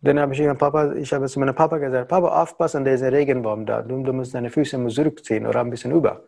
Dann 0.00 0.18
habe 0.20 0.32
ich 0.32 0.40
meinem 0.40 0.56
Papa, 0.56 0.94
ich 0.94 1.12
habe 1.12 1.26
zu 1.26 1.40
meinem 1.40 1.54
Papa 1.54 1.78
gesagt, 1.78 2.08
Papa, 2.08 2.42
aufpassen, 2.42 2.84
da 2.84 2.92
ist 2.92 3.02
ein 3.02 3.12
Regenwurm 3.12 3.66
da. 3.66 3.82
Du, 3.82 4.02
du 4.02 4.12
musst 4.12 4.34
deine 4.34 4.50
Füße 4.50 4.86
zurückziehen 4.88 5.46
oder 5.46 5.60
ein 5.60 5.70
bisschen 5.70 5.92
über. 5.92 6.24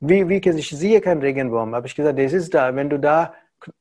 Wie, 0.00 0.28
wie 0.28 0.38
ich 0.38 0.70
sehe 0.70 1.00
keinen 1.00 1.20
Regenwurm. 1.20 1.74
Habe 1.74 1.86
ich 1.86 1.94
gesagt, 1.94 2.18
das 2.18 2.32
ist 2.32 2.52
da. 2.52 2.74
Wenn 2.74 2.90
du 2.90 2.98
da, 2.98 3.34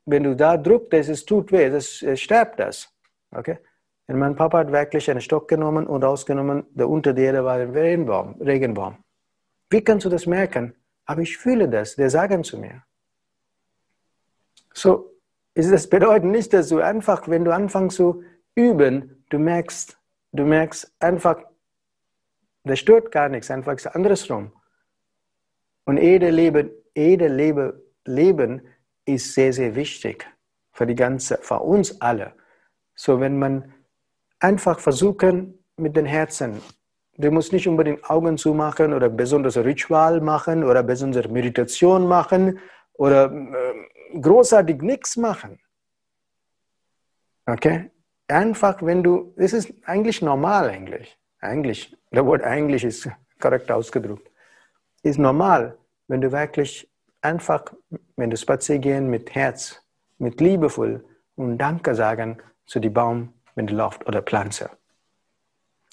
wenn 0.06 0.23
du 0.23 0.36
da 0.36 0.58
drückst, 0.58 0.93
das 0.93 1.10
ist, 1.10 1.25
tut 1.25 1.51
weh, 1.51 1.69
das 1.69 2.04
es 2.04 2.21
stirbt 2.21 2.60
das. 2.60 2.93
Okay? 3.32 3.58
Und 4.07 4.19
mein 4.19 4.35
Papa 4.35 4.59
hat 4.59 4.71
wirklich 4.71 5.09
einen 5.09 5.21
Stock 5.21 5.47
genommen 5.47 5.87
und 5.87 6.03
rausgenommen, 6.03 6.65
der 6.71 6.89
unter 6.89 7.13
der 7.13 7.43
war 7.45 7.55
ein 7.55 7.71
Regenwurm, 7.71 8.35
Regenwurm. 8.41 8.97
Wie 9.69 9.83
kannst 9.83 10.05
du 10.05 10.09
das 10.09 10.25
merken? 10.25 10.75
Aber 11.05 11.21
ich 11.21 11.37
fühle 11.37 11.69
das, 11.69 11.95
der 11.95 12.09
sagen 12.09 12.43
zu 12.43 12.57
mir. 12.57 12.83
So, 14.73 15.11
das 15.55 15.89
bedeutet 15.89 16.29
nicht, 16.29 16.53
dass 16.53 16.69
du 16.69 16.79
einfach, 16.79 17.27
wenn 17.27 17.45
du 17.45 17.53
anfängst 17.53 17.97
zu 17.97 18.23
üben, 18.55 19.25
du 19.29 19.39
merkst, 19.39 19.97
du 20.33 20.45
merkst 20.45 20.93
einfach, 20.99 21.43
das 22.63 22.79
stört 22.79 23.11
gar 23.11 23.29
nichts, 23.29 23.49
einfach 23.49 23.73
ist 23.73 23.87
andersrum. 23.87 24.51
Und 25.85 25.97
jede 25.97 26.29
Leben, 26.29 26.71
jede 26.95 27.27
Lebe, 27.27 27.83
Leben 28.05 28.61
ist 29.05 29.33
sehr, 29.33 29.51
sehr 29.51 29.75
wichtig 29.75 30.27
für 30.71 30.85
die 30.85 30.95
ganze, 30.95 31.37
für 31.41 31.59
uns 31.59 31.99
alle. 32.01 32.33
So, 32.95 33.19
wenn 33.19 33.39
man 33.39 33.73
einfach 34.41 34.80
versuchen 34.80 35.58
mit 35.77 35.95
den 35.95 36.06
Herzen, 36.06 36.62
du 37.17 37.32
musst 37.32 37.54
nicht 37.54 37.67
unbedingt 37.67 38.10
Augen 38.10 38.38
zumachen 38.38 38.93
oder 38.93 39.10
besonders 39.10 39.58
Ritual 39.58 40.21
machen 40.21 40.63
oder 40.63 40.84
besonders 40.84 41.27
Meditation 41.30 42.08
machen 42.08 42.60
oder 42.93 43.32
äh, 43.32 44.19
großartig 44.19 44.82
nichts 44.82 45.17
machen. 45.17 45.60
Okay? 47.45 47.91
einfach, 48.32 48.82
wenn 48.82 49.04
du, 49.04 49.34
das 49.38 49.54
ist 49.54 49.73
eigentlich 49.86 50.21
normal 50.21 50.69
eigentlich, 50.69 51.17
eigentlich, 51.39 51.95
der 52.12 52.25
Wort 52.25 52.43
eigentlich 52.43 52.84
ist 52.84 53.10
korrekt 53.39 53.71
ausgedrückt, 53.71 54.30
ist 55.04 55.19
normal, 55.19 55.77
wenn 56.08 56.21
du 56.21 56.32
wirklich 56.32 56.89
einfach, 57.21 57.65
wenn 58.15 58.30
du 58.30 58.38
spazieren 58.38 59.10
mit 59.10 59.36
Herz, 59.36 59.82
mit 60.17 60.39
liebevoll 60.41 61.04
und 61.36 61.58
Danke 61.58 61.93
sagen 61.95 62.38
zu 62.65 62.80
dem 62.80 62.93
Baum, 62.93 63.34
wenn 63.55 63.67
du 63.67 63.75
läufst 63.75 64.05
oder 64.07 64.21
Pflanze. 64.21 64.69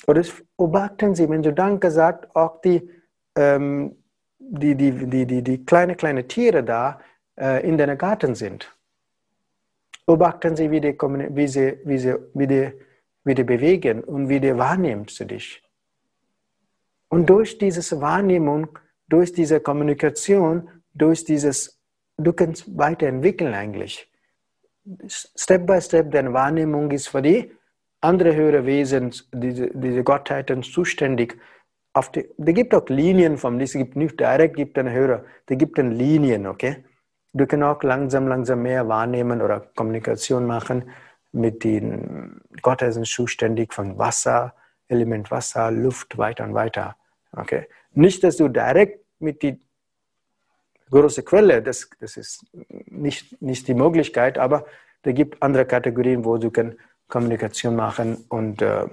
Oder 0.07 0.25
beobachten 0.57 1.15
Sie, 1.15 1.29
wenn 1.29 1.43
du 1.43 1.53
Danke 1.53 1.91
sagst, 1.91 2.35
auch 2.35 2.61
die, 2.61 2.89
ähm, 3.37 3.97
die, 4.39 4.75
die, 4.75 4.93
die, 4.93 5.27
die, 5.27 5.43
die 5.43 5.65
kleine, 5.65 5.97
kleine 5.97 6.27
Tiere 6.29 6.63
da 6.63 7.01
äh, 7.37 7.67
in 7.69 7.77
deinem 7.77 7.99
Garten 7.99 8.35
sind. 8.35 8.75
Beobachten 10.07 10.57
Sie, 10.57 10.71
wie 10.71 10.81
die, 10.81 10.97
wie 10.99 11.49
sie, 11.49 11.79
wie 11.85 11.99
sie, 11.99 12.15
wie 12.35 12.47
die, 12.47 12.73
wie 13.25 13.35
die 13.35 13.45
bewegen 13.45 14.03
und 14.05 14.29
wie 14.29 14.41
die 14.41 14.57
wahrnimmt 14.57 15.11
zu 15.11 15.27
dich. 15.27 15.63
Und 17.09 17.29
durch 17.29 17.59
diese 17.59 18.01
Wahrnehmung, 18.01 18.79
durch 19.09 19.33
diese 19.33 19.61
Kommunikation, 19.61 20.71
durch 20.95 21.25
dieses, 21.25 21.81
du 22.17 22.33
kannst 22.33 22.77
weiterentwickeln 22.79 23.55
eigentlich. 23.55 24.11
Step 25.09 25.67
by 25.67 25.81
Step, 25.81 26.11
deine 26.11 26.33
Wahrnehmung 26.33 26.91
ist 26.91 27.09
für 27.09 27.23
die 27.23 27.51
andere 28.01 28.35
höhere 28.35 28.65
Wesen, 28.65 29.13
diese, 29.33 29.71
diese 29.75 30.05
Gottheiten 30.05 30.63
zuständig. 30.63 31.39
Auf 31.93 32.13
die, 32.13 32.29
die 32.37 32.55
gibt 32.55 32.75
auch 32.75 32.89
Linien 32.89 33.39
vom, 33.39 33.59
es 33.61 33.73
gibt 33.73 33.97
nicht 33.97 34.21
direkt, 34.21 34.57
gibt 34.57 34.79
eine 34.79 34.93
höhere, 34.93 35.25
die 35.49 35.59
gibt 35.59 35.79
dann 35.79 35.93
Linien, 35.93 36.47
okay? 36.47 36.85
Du 37.33 37.47
kannst 37.47 37.65
auch 37.65 37.83
langsam, 37.83 38.29
langsam 38.29 38.63
mehr 38.63 38.89
wahrnehmen 38.89 39.43
oder 39.43 39.61
Kommunikation 39.75 40.47
machen 40.47 40.91
mit 41.33 41.65
den 41.65 42.41
Gott 42.63 42.81
sind 42.81 43.07
zuständig 43.07 43.75
von 43.75 43.99
Wasser, 43.99 44.55
Element 44.89 45.31
Wasser, 45.31 45.71
Luft, 45.71 46.17
weiter 46.17 46.45
und 46.45 46.55
weiter. 46.55 46.97
Okay? 47.33 47.69
Nicht, 47.93 48.25
dass 48.25 48.37
du 48.37 48.49
direkt 48.49 49.05
mit 49.21 49.43
die 49.43 49.61
große 50.91 51.23
Quelle, 51.23 51.63
das, 51.63 51.89
das 52.01 52.17
ist 52.17 52.47
nicht, 52.87 53.41
nicht 53.41 53.69
die 53.69 53.75
Möglichkeit, 53.75 54.39
aber 54.39 54.67
da 55.03 55.13
gibt 55.13 55.43
andere 55.43 55.65
Kategorien, 55.65 56.25
wo 56.25 56.37
du 56.39 56.51
kann 56.51 56.77
Kommunikation 57.09 57.75
machen 57.77 58.25
und 58.29 58.61
äh, 58.61 58.87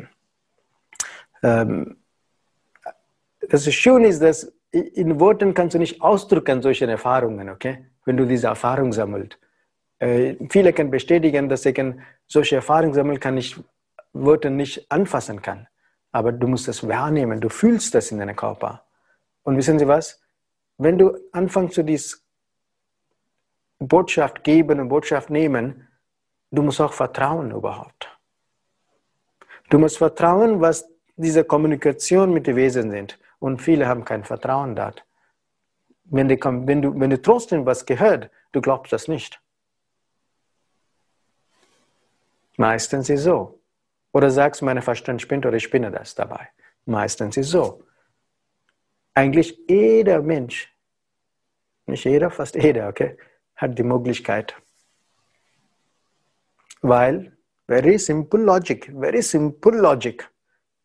ähm, 1.43 1.97
das 3.49 3.71
Schöne 3.73 4.07
ist, 4.07 4.21
dass 4.21 4.51
in 4.71 5.19
Worten 5.19 5.53
kannst 5.53 5.75
du 5.75 5.79
nicht 5.79 6.01
ausdrücken 6.01 6.61
solche 6.61 6.87
Erfahrungen, 6.87 7.49
okay? 7.49 7.85
wenn 8.05 8.17
du 8.17 8.25
diese 8.25 8.47
Erfahrung 8.47 8.91
sammelst. 8.93 9.37
Äh, 9.99 10.35
viele 10.49 10.73
können 10.73 10.91
bestätigen, 10.91 11.49
dass 11.49 11.65
ich 11.65 11.81
solche 12.27 12.55
Erfahrungen 12.57 12.93
sammeln 12.93 13.19
kann, 13.19 13.37
ich 13.37 13.55
Worte 14.13 14.49
nicht 14.49 14.89
anfassen 14.91 15.41
kann. 15.41 15.67
Aber 16.11 16.31
du 16.31 16.47
musst 16.47 16.67
das 16.67 16.87
wahrnehmen, 16.87 17.41
du 17.41 17.49
fühlst 17.49 17.93
das 17.93 18.11
in 18.11 18.19
deinem 18.19 18.35
Körper. 18.35 18.85
Und 19.43 19.57
wissen 19.57 19.77
Sie 19.77 19.87
was? 19.87 20.24
Wenn 20.77 20.97
du 20.97 21.17
anfängst 21.31 21.75
zu 21.75 21.83
dieser 21.83 22.17
Botschaft 23.79 24.43
geben 24.43 24.79
und 24.79 24.89
Botschaft 24.89 25.29
nehmen, 25.29 25.87
du 26.51 26.61
musst 26.61 26.81
auch 26.81 26.93
vertrauen 26.93 27.51
überhaupt. 27.51 28.09
Du 29.69 29.79
musst 29.79 29.97
vertrauen, 29.97 30.61
was 30.61 30.87
diese 31.15 31.43
Kommunikation 31.43 32.33
mit 32.33 32.47
den 32.47 32.55
Wesen 32.55 32.91
sind. 32.91 33.19
Und 33.39 33.61
viele 33.61 33.87
haben 33.87 34.05
kein 34.05 34.23
Vertrauen 34.23 34.75
dort. 34.75 35.05
Wenn, 36.05 36.27
die, 36.27 36.39
wenn, 36.41 36.81
du, 36.81 36.99
wenn 36.99 37.09
du 37.09 37.21
trotzdem 37.21 37.65
was 37.65 37.85
gehört, 37.85 38.29
du 38.51 38.61
glaubst 38.61 38.93
das 38.93 39.07
nicht. 39.07 39.41
Meistens 42.57 43.09
ist 43.09 43.23
so. 43.23 43.59
Oder 44.11 44.31
sagst, 44.31 44.61
mein 44.61 44.81
Verstand 44.81 45.21
spinnt 45.21 45.45
oder 45.45 45.57
ich 45.57 45.63
spinne 45.63 45.91
das 45.91 46.15
dabei. 46.15 46.49
Meistens 46.85 47.35
ist 47.37 47.49
so. 47.49 47.84
Eigentlich 49.15 49.57
jeder 49.69 50.21
Mensch, 50.21 50.71
nicht 51.87 52.03
jeder, 52.03 52.29
fast 52.29 52.55
jeder, 52.55 52.89
okay, 52.89 53.17
hat 53.55 53.77
die 53.77 53.83
Möglichkeit. 53.83 54.55
Weil, 56.81 57.37
very 57.67 57.97
simple 57.97 58.41
logic, 58.41 58.91
very 58.99 59.21
simple 59.21 59.77
logic. 59.79 60.29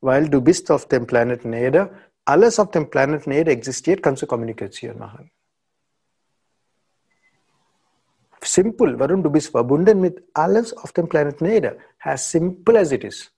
Weil 0.01 0.31
du 0.31 0.41
bist 0.41 0.71
auf 0.71 0.87
dem 0.87 1.07
Planeten 1.07 1.53
Erde, 1.53 1.91
alles 2.25 2.59
auf 2.59 2.71
dem 2.71 2.89
Planeten 2.89 3.33
Erde 3.33 3.51
existiert, 3.51 4.03
kannst 4.03 4.23
du 4.23 4.27
Kommunikation 4.27 4.97
machen. 4.97 5.31
Simple. 8.43 8.99
Warum? 8.99 9.23
Du 9.23 9.31
bist 9.31 9.51
verbunden 9.51 10.01
mit 10.01 10.25
alles 10.33 10.73
auf 10.73 10.93
dem 10.93 11.09
Planeten 11.09 11.45
Erde. 11.45 11.79
As 11.99 12.31
simple 12.31 12.79
as 12.79 12.93
it 12.93 13.05
is. 13.05 13.31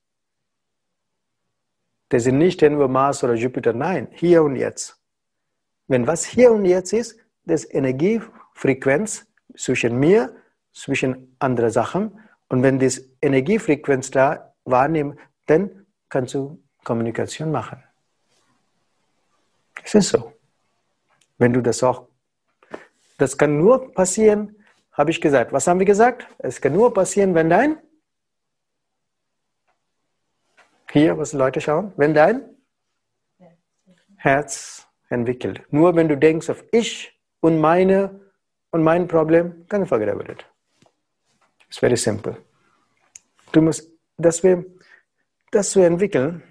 Das 2.12 2.25
sind 2.25 2.37
nicht 2.37 2.61
nur 2.61 2.88
Mars 2.88 3.25
oder 3.25 3.33
Jupiter, 3.33 3.72
nein, 3.72 4.07
hier 4.12 4.42
und 4.42 4.57
jetzt. 4.57 5.01
Wenn 5.88 6.07
was 6.07 6.27
hier 6.27 6.53
und 6.53 6.66
jetzt 6.66 6.92
ist, 6.92 7.18
das 7.46 7.64
Energiefrequenz 7.72 9.27
zwischen 9.57 9.98
mir, 9.98 10.37
zwischen 10.75 11.35
anderen 11.38 11.70
Sachen. 11.70 12.20
Und 12.51 12.62
wenn 12.62 12.79
das 12.79 13.01
Energiefrequenz 13.22 14.11
da 14.11 14.55
wahrnimmt, 14.66 15.18
dann 15.46 15.87
kannst 16.11 16.35
du 16.35 16.62
Kommunikation 16.85 17.51
machen. 17.51 17.83
Es 19.83 19.94
ist 19.94 20.11
so. 20.11 20.35
Wenn 21.38 21.55
du 21.55 21.62
das 21.62 21.83
auch, 21.83 22.09
das 23.16 23.38
kann 23.38 23.57
nur 23.57 23.90
passieren, 23.94 24.55
habe 24.92 25.12
ich 25.12 25.18
gesagt. 25.18 25.51
Was 25.55 25.66
haben 25.66 25.79
wir 25.79 25.87
gesagt? 25.87 26.27
Es 26.40 26.61
kann 26.61 26.75
nur 26.75 26.92
passieren, 26.92 27.35
wenn 27.35 27.48
dein, 27.48 27.79
hier, 30.92 31.16
was 31.16 31.33
Leute 31.33 31.61
schauen, 31.61 31.92
wenn 31.96 32.14
dein 32.14 32.44
Herz 34.16 34.87
entwickelt. 35.09 35.62
Nur 35.70 35.96
wenn 35.96 36.09
du 36.09 36.16
denkst 36.16 36.50
auf 36.50 36.62
ich 36.70 37.18
und 37.40 37.59
meine 37.59 38.20
und 38.70 38.83
mein 38.83 39.09
Problem, 39.09 39.66
kann 39.68 39.87
forget 39.87 40.09
about 40.09 40.31
it. 40.31 40.44
It's 41.66 41.78
very 41.78 41.96
simple. 41.96 42.37
Du 43.52 43.62
musst, 43.62 43.90
dass 44.18 44.42
wir 44.42 44.64
das 45.50 45.70
zu 45.70 45.81
entwickeln, 45.81 46.42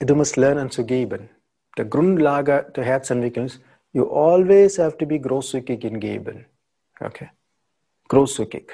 du 0.00 0.14
musst 0.14 0.36
lernen 0.36 0.70
zu 0.70 0.86
geben. 0.86 1.28
Der 1.76 1.84
Grundlage 1.84 2.72
der 2.74 2.84
Herzentwicklung 2.84 3.50
you 3.92 4.08
always 4.08 4.78
have 4.78 4.96
to 4.98 5.06
be 5.06 5.18
großzügig 5.18 5.84
in 5.84 6.00
Geben. 6.00 6.46
Okay. 7.00 7.30
Großzügig. 8.08 8.72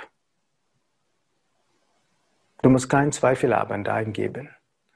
Du 2.62 2.70
musst 2.70 2.88
keinen 2.88 3.12
Zweifel 3.12 3.54
haben, 3.54 3.86
eingeben. 3.86 4.50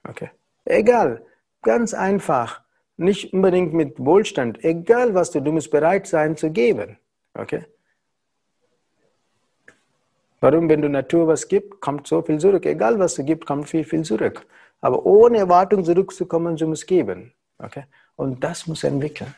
Okay. 0.09 0.31
Egal. 0.65 1.23
Ganz 1.63 1.95
einfach. 1.95 2.63
Nicht 2.97 3.33
unbedingt 3.33 3.73
mit 3.73 3.99
Wohlstand. 3.99 4.65
Egal 4.65 5.15
was 5.15 5.31
du, 5.31 5.41
du 5.41 5.53
musst 5.53 5.71
bereit 5.71 6.07
sein 6.07 6.37
zu 6.37 6.51
geben. 6.51 6.99
Okay. 7.35 7.65
Warum, 10.41 10.69
wenn 10.69 10.81
du 10.81 10.89
Natur 10.89 11.29
was 11.29 11.49
gibst, 11.49 11.81
kommt 11.81 12.07
so 12.07 12.23
viel 12.23 12.39
zurück. 12.39 12.65
Egal 12.65 12.99
was 12.99 13.15
du 13.15 13.25
gibst, 13.25 13.47
kommt 13.47 13.69
viel, 13.69 13.85
viel 13.85 14.03
zurück. 14.03 14.47
Aber 14.81 15.05
ohne 15.05 15.39
Erwartung 15.39 15.85
zurückzukommen, 15.85 16.57
du 16.57 16.67
musst 16.67 16.87
geben. 16.87 17.33
Okay? 17.59 17.85
Und 18.17 18.43
das 18.43 18.67
muss 18.67 18.85
entwickeln. 18.85 19.35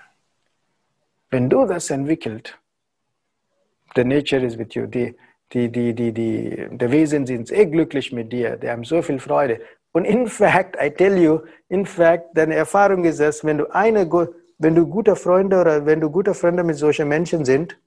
Wenn 1.31 1.49
du 1.51 1.67
das 1.67 1.91
entwickelst, 1.91 2.57
the 3.97 4.05
nature 4.05 4.45
is 4.45 4.57
with 4.57 4.75
you. 4.75 4.87
Die, 4.87 5.17
die, 5.53 5.71
die, 5.71 5.95
die, 5.95 6.13
die, 6.13 6.69
die 6.71 6.91
Wesen 6.91 7.27
sind 7.27 7.49
sehr 7.49 7.67
glücklich 7.67 8.13
mit 8.13 8.33
dir. 8.33 8.57
Die 8.57 8.69
haben 8.71 8.85
so 8.85 9.03
viel 9.03 9.19
Freude. 9.19 9.61
Und 9.93 10.07
in 10.07 10.27
fact, 10.27 10.77
I 10.83 10.91
tell 10.91 11.19
you, 11.19 11.41
in 11.69 11.85
fact, 11.85 12.31
deine 12.35 12.55
Erfahrung 12.55 13.05
ist 13.05 13.21
es, 13.21 13.45
wenn 13.45 13.59
du 13.59 13.67
eine, 13.75 14.11
wenn 14.59 14.75
du 14.75 14.87
gute 14.87 15.17
Freunde 15.17 15.61
oder 15.61 15.85
wenn 15.85 16.01
du 16.01 16.11
gute 16.11 16.33
Freunde 16.33 16.65
mit 16.65 16.77
solchen 16.77 17.09
Menschen 17.09 17.45
sind, 17.45 17.79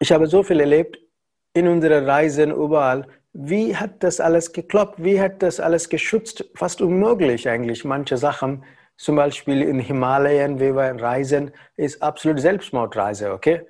ich 0.00 0.12
habe 0.12 0.26
so 0.26 0.42
viel 0.42 0.60
erlebt 0.60 0.98
in 1.52 1.68
unseren 1.68 2.04
Reisen 2.04 2.50
überall. 2.50 3.06
Wie 3.32 3.76
hat 3.76 4.02
das 4.02 4.20
alles 4.20 4.52
geklappt? 4.52 5.02
Wie 5.02 5.20
hat 5.20 5.42
das 5.42 5.60
alles 5.60 5.90
geschützt? 5.90 6.48
Fast 6.54 6.80
unmöglich 6.80 7.48
eigentlich, 7.48 7.84
manche 7.84 8.16
Sachen 8.16 8.64
zum 8.96 9.16
Beispiel 9.16 9.62
in 9.62 9.78
Himalayen, 9.78 10.58
wie 10.58 10.74
wir 10.74 11.00
reisen, 11.00 11.52
ist 11.76 12.02
absolut 12.02 12.40
Selbstmordreise, 12.40 13.32
okay? 13.32 13.62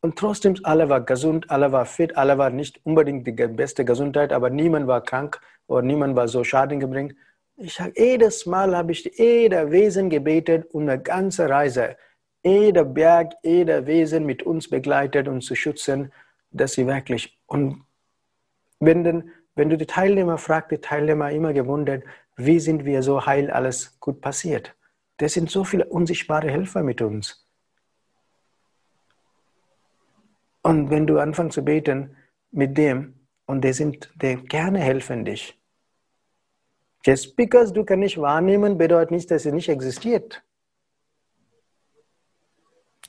Und 0.00 0.18
trotzdem, 0.18 0.56
alle 0.64 0.88
waren 0.88 1.06
gesund, 1.06 1.48
alle 1.48 1.70
waren 1.70 1.86
fit, 1.86 2.16
alle 2.16 2.36
waren 2.36 2.56
nicht 2.56 2.84
unbedingt 2.84 3.24
die 3.26 3.32
beste 3.32 3.84
Gesundheit, 3.84 4.32
aber 4.32 4.50
niemand 4.50 4.88
war 4.88 5.00
krank 5.00 5.40
oder 5.68 5.82
niemand 5.82 6.16
war 6.16 6.26
so 6.26 6.42
Schaden 6.42 6.80
gebracht. 6.80 7.14
Ich 7.56 7.74
sage, 7.74 7.92
jedes 7.96 8.44
Mal 8.44 8.76
habe 8.76 8.90
ich 8.90 9.04
jeder 9.16 9.70
Wesen 9.70 10.10
gebetet 10.10 10.66
um 10.72 10.82
eine 10.82 11.00
ganze 11.00 11.48
Reise. 11.48 11.96
Jeder 12.42 12.84
Berg, 12.84 13.34
jeder 13.44 13.86
Wesen 13.86 14.26
mit 14.26 14.42
uns 14.42 14.68
begleitet, 14.68 15.28
uns 15.28 15.46
zu 15.46 15.54
schützen, 15.54 16.12
dass 16.50 16.72
sie 16.72 16.88
wirklich. 16.88 17.38
Und 17.46 17.84
wenn, 18.80 19.04
denn, 19.04 19.30
wenn 19.54 19.70
du 19.70 19.76
die 19.76 19.86
Teilnehmer 19.86 20.38
fragst, 20.38 20.72
die 20.72 20.78
Teilnehmer 20.78 21.30
immer 21.30 21.52
gewundert, 21.52 22.02
wie 22.44 22.60
sind 22.60 22.84
wir 22.84 23.02
so 23.02 23.24
heil 23.26 23.50
alles 23.50 23.98
gut 24.00 24.20
passiert? 24.20 24.74
Das 25.16 25.34
sind 25.34 25.50
so 25.50 25.64
viele 25.64 25.86
unsichtbare 25.86 26.50
Helfer 26.50 26.82
mit 26.82 27.00
uns. 27.02 27.46
Und 30.62 30.90
wenn 30.90 31.06
du 31.06 31.18
anfängst 31.18 31.54
zu 31.54 31.64
beten 31.64 32.16
mit 32.50 32.78
dem, 32.78 33.14
und 33.46 33.62
die 33.64 33.72
sind, 33.72 34.10
die 34.14 34.36
gerne 34.36 34.78
helfen 34.78 35.24
dich. 35.24 35.58
Just 37.04 37.36
because 37.36 37.72
du 37.72 37.84
kann 37.84 37.98
nicht 37.98 38.18
wahrnehmen, 38.18 38.78
bedeutet 38.78 39.10
nicht, 39.10 39.30
dass 39.30 39.44
es 39.44 39.52
nicht 39.52 39.68
existiert. 39.68 40.42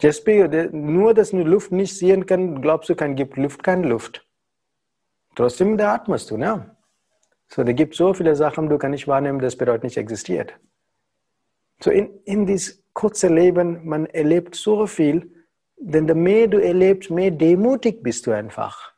Just 0.02 0.26
because, 0.26 0.70
nur, 0.76 1.14
dass 1.14 1.30
du 1.30 1.44
Luft 1.44 1.72
nicht 1.72 1.96
sehen 1.96 2.26
kann, 2.26 2.62
glaubst 2.62 2.90
du, 2.90 2.96
kann 2.96 3.16
gibt 3.16 3.38
Luft 3.38 3.64
keine 3.64 3.88
Luft. 3.88 4.28
Trotzdem 5.36 5.78
da 5.78 5.94
atmest 5.94 6.32
du, 6.32 6.38
ne? 6.38 6.73
So, 7.54 7.64
da 7.64 7.72
gibt 7.72 7.94
so 7.94 8.16
viele 8.16 8.36
Sachen, 8.36 8.68
du 8.68 8.80
kannst 8.80 8.94
nicht 8.94 9.08
wahrnehmen, 9.08 9.38
das 9.38 9.56
bedeutet 9.56 9.84
nicht 9.84 9.98
existiert. 9.98 10.56
So, 11.80 11.92
in, 11.92 12.10
in 12.26 12.48
dieses 12.48 12.84
kurze 12.94 13.28
Leben, 13.28 13.86
man 13.86 14.08
erlebt 14.08 14.56
so 14.56 14.88
viel, 14.88 15.32
denn 15.78 16.08
je 16.08 16.16
mehr 16.16 16.48
du 16.48 16.58
erlebst, 16.58 17.12
mehr 17.12 17.30
demutig 17.30 18.02
bist 18.02 18.26
du 18.26 18.32
einfach. 18.32 18.94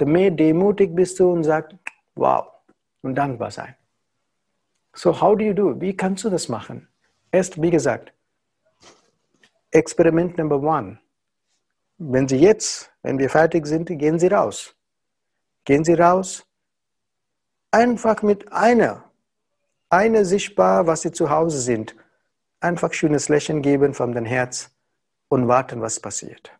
Je 0.00 0.06
mehr 0.06 0.30
demutig 0.30 0.94
bist 0.94 1.20
du 1.20 1.30
und 1.30 1.44
sagst, 1.44 1.76
wow, 2.14 2.46
und 3.02 3.16
dankbar 3.16 3.50
sein. 3.50 3.74
So, 4.94 5.20
how 5.20 5.36
do 5.36 5.44
you 5.44 5.52
do? 5.52 5.78
Wie 5.78 5.94
kannst 5.94 6.24
du 6.24 6.30
das 6.30 6.48
machen? 6.48 6.88
Erst, 7.30 7.60
wie 7.60 7.70
gesagt, 7.70 8.14
Experiment 9.70 10.38
Number 10.38 10.58
One. 10.62 10.98
Wenn 11.98 12.26
Sie 12.26 12.38
jetzt, 12.38 12.90
wenn 13.02 13.18
wir 13.18 13.28
fertig 13.28 13.66
sind, 13.66 13.86
gehen 13.86 14.18
Sie 14.18 14.28
raus. 14.28 14.74
Gehen 15.66 15.84
Sie 15.84 15.92
raus 15.92 16.46
einfach 17.72 18.22
mit 18.22 18.52
einer, 18.52 19.10
eine 19.88 20.24
sichtbar, 20.24 20.86
was 20.86 21.02
sie 21.02 21.10
zu 21.10 21.30
Hause 21.30 21.60
sind, 21.60 21.96
einfach 22.60 22.92
schönes 22.92 23.28
Lächeln 23.28 23.62
geben 23.62 23.94
von 23.94 24.12
dem 24.12 24.24
Herz 24.24 24.70
und 25.28 25.48
warten, 25.48 25.80
was 25.80 25.98
passiert. 25.98 26.52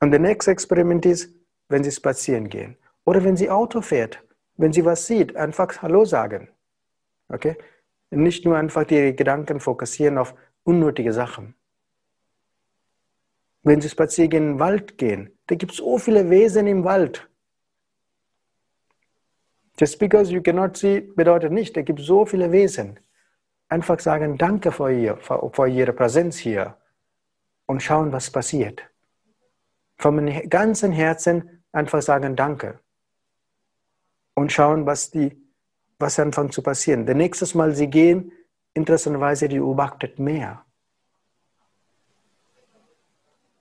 Und 0.00 0.10
der 0.10 0.20
nächste 0.20 0.50
Experiment 0.50 1.06
ist, 1.06 1.30
wenn 1.68 1.84
sie 1.84 1.92
spazieren 1.92 2.48
gehen 2.48 2.76
oder 3.04 3.22
wenn 3.22 3.36
sie 3.36 3.50
Auto 3.50 3.80
fährt, 3.80 4.20
wenn 4.56 4.72
sie 4.72 4.84
was 4.84 5.06
sieht, 5.06 5.36
einfach 5.36 5.80
Hallo 5.82 6.04
sagen. 6.04 6.48
Okay? 7.28 7.56
Nicht 8.10 8.44
nur 8.44 8.56
einfach 8.56 8.84
die 8.84 9.14
Gedanken 9.14 9.60
fokussieren 9.60 10.18
auf 10.18 10.34
unnötige 10.64 11.12
Sachen. 11.12 11.54
Wenn 13.62 13.80
sie 13.80 13.88
spazieren 13.88 14.32
in 14.32 14.42
den 14.42 14.58
Wald 14.58 14.98
gehen, 14.98 15.30
da 15.46 15.54
gibt 15.54 15.72
es 15.72 15.78
so 15.78 15.98
viele 15.98 16.28
Wesen 16.30 16.66
im 16.66 16.84
Wald. 16.84 17.28
Just 19.82 19.98
because 19.98 20.30
you 20.30 20.40
cannot 20.40 20.76
see 20.76 21.00
bedeutet 21.00 21.50
nicht, 21.50 21.76
es 21.76 21.84
gibt 21.84 21.98
so 21.98 22.24
viele 22.24 22.52
Wesen. 22.52 23.00
Einfach 23.68 23.98
sagen, 23.98 24.38
danke 24.38 24.70
für, 24.70 24.92
ihr, 24.92 25.16
für, 25.16 25.50
für 25.52 25.66
Ihre 25.66 25.92
Präsenz 25.92 26.36
hier 26.36 26.76
und 27.66 27.82
schauen, 27.82 28.12
was 28.12 28.30
passiert. 28.30 28.80
Vom 29.96 30.24
ganzen 30.48 30.92
Herzen 30.92 31.64
einfach 31.72 32.00
sagen, 32.00 32.36
danke. 32.36 32.78
Und 34.34 34.52
schauen, 34.52 34.86
was, 34.86 35.10
die, 35.10 35.36
was 35.98 36.16
anfängt 36.20 36.52
zu 36.52 36.62
passieren. 36.62 37.04
Das 37.04 37.16
nächste 37.16 37.58
Mal, 37.58 37.74
Sie 37.74 37.88
gehen, 37.88 38.30
interessanterweise, 38.74 39.48
die 39.48 39.58
beobachtet 39.58 40.16
mehr. 40.20 40.64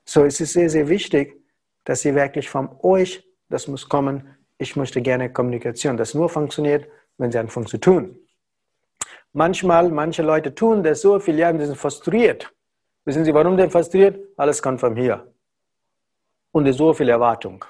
So 0.06 0.24
es 0.24 0.40
ist 0.40 0.54
sehr, 0.54 0.70
sehr 0.70 0.88
wichtig, 0.88 1.44
dass 1.84 2.02
Sie 2.02 2.14
wirklich 2.14 2.48
von 2.48 2.70
euch, 2.84 3.28
das 3.50 3.68
muss 3.68 3.90
kommen, 3.90 4.38
ich 4.62 4.76
möchte 4.76 5.02
gerne 5.02 5.34
Kommunikation. 5.34 5.98
Das 5.98 6.14
nur 6.14 6.30
funktioniert, 6.30 6.88
wenn 7.18 7.32
Sie 7.32 7.40
anfangen 7.40 7.68
zu 7.68 7.80
tun. 7.80 8.18
Manchmal, 9.34 9.90
manche 9.90 10.22
Leute 10.22 10.54
tun 10.54 10.84
das 10.84 11.02
so 11.02 11.20
viel, 11.20 11.38
ja, 11.40 11.52
die 11.52 11.66
sind 11.66 11.78
frustriert. 11.78 12.54
Wissen 13.06 13.26
Sie, 13.26 13.34
warum 13.34 13.58
denn 13.58 13.72
frustriert? 13.72 14.20
Alles 14.38 14.62
kommt 14.62 14.80
von 14.80 14.96
hier. 14.96 15.26
Und 16.52 16.72
so 16.74 16.94
viel 16.94 17.10
Erwartung. 17.10 17.66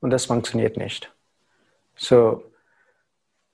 Und 0.00 0.10
das 0.10 0.26
funktioniert 0.26 0.76
nicht. 0.76 1.10
So. 1.96 2.44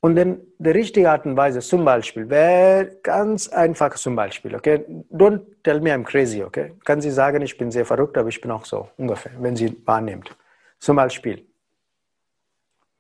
Und 0.01 0.17
dann 0.17 0.41
die 0.59 0.71
richtige 0.71 1.11
Art 1.11 1.27
und 1.27 1.37
Weise, 1.37 1.61
zum 1.61 1.85
Beispiel, 1.85 2.29
wäre 2.29 2.97
ganz 3.03 3.49
einfach 3.49 3.95
zum 3.97 4.17
Beispiel, 4.17 4.57
okay? 4.57 4.85
Don't 5.13 5.43
tell 5.63 5.81
me 5.81 5.93
I'm 5.93 6.03
crazy, 6.03 6.43
okay? 6.43 6.73
Kann 6.85 7.03
Sie 7.03 7.11
sagen, 7.11 7.43
ich 7.43 7.57
bin 7.57 7.71
sehr 7.71 7.85
verrückt, 7.85 8.17
aber 8.17 8.31
ich 8.31 8.41
bin 8.41 8.51
auch 8.51 8.65
so, 8.65 8.89
ungefähr, 8.97 9.33
wenn 9.39 9.55
Sie 9.55 9.77
wahrnimmt. 9.85 10.35
Zum 10.79 10.97
Beispiel, 10.97 11.50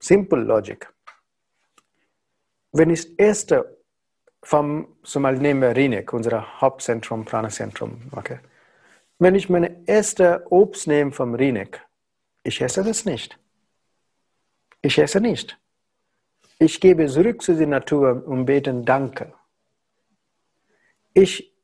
Simple 0.00 0.42
Logic. 0.42 0.92
Wenn 2.72 2.90
ich 2.90 3.02
das 3.02 3.10
erste 3.16 3.76
vom, 4.42 4.96
zum 5.02 5.22
Beispiel 5.22 5.42
nehmen 5.42 5.60
wir 5.60 5.76
Rinek, 5.76 6.12
unser 6.12 6.60
Hauptzentrum, 6.60 7.24
Prana-Zentrum, 7.24 8.00
okay? 8.12 8.40
Wenn 9.18 9.34
ich 9.34 9.50
meine 9.50 9.86
erste 9.86 10.46
Obst 10.50 10.86
nehme 10.86 11.12
vom 11.12 11.34
Rinek, 11.34 11.86
ich 12.42 12.60
esse 12.62 12.82
das 12.82 13.04
nicht. 13.04 13.38
Ich 14.80 14.98
esse 14.98 15.20
nicht. 15.20 15.58
Ich 16.58 16.80
gebe 16.80 17.06
zurück 17.06 17.42
zu 17.42 17.54
der 17.54 17.66
Natur 17.66 18.22
und 18.26 18.46
bete 18.46 18.72
Danke. 18.72 19.34
Ich, 21.12 21.54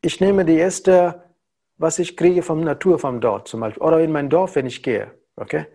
ich 0.00 0.20
nehme 0.20 0.44
die 0.44 0.56
erste, 0.56 1.22
was 1.76 2.00
ich 2.00 2.16
kriege 2.16 2.42
vom 2.42 2.64
Natur, 2.64 2.98
vom 2.98 3.20
dort 3.20 3.46
zum 3.46 3.60
Beispiel, 3.60 3.82
oder 3.82 4.00
in 4.00 4.10
mein 4.10 4.28
Dorf, 4.28 4.56
wenn 4.56 4.66
ich 4.66 4.82
gehe. 4.82 5.12
Okay? 5.36 5.66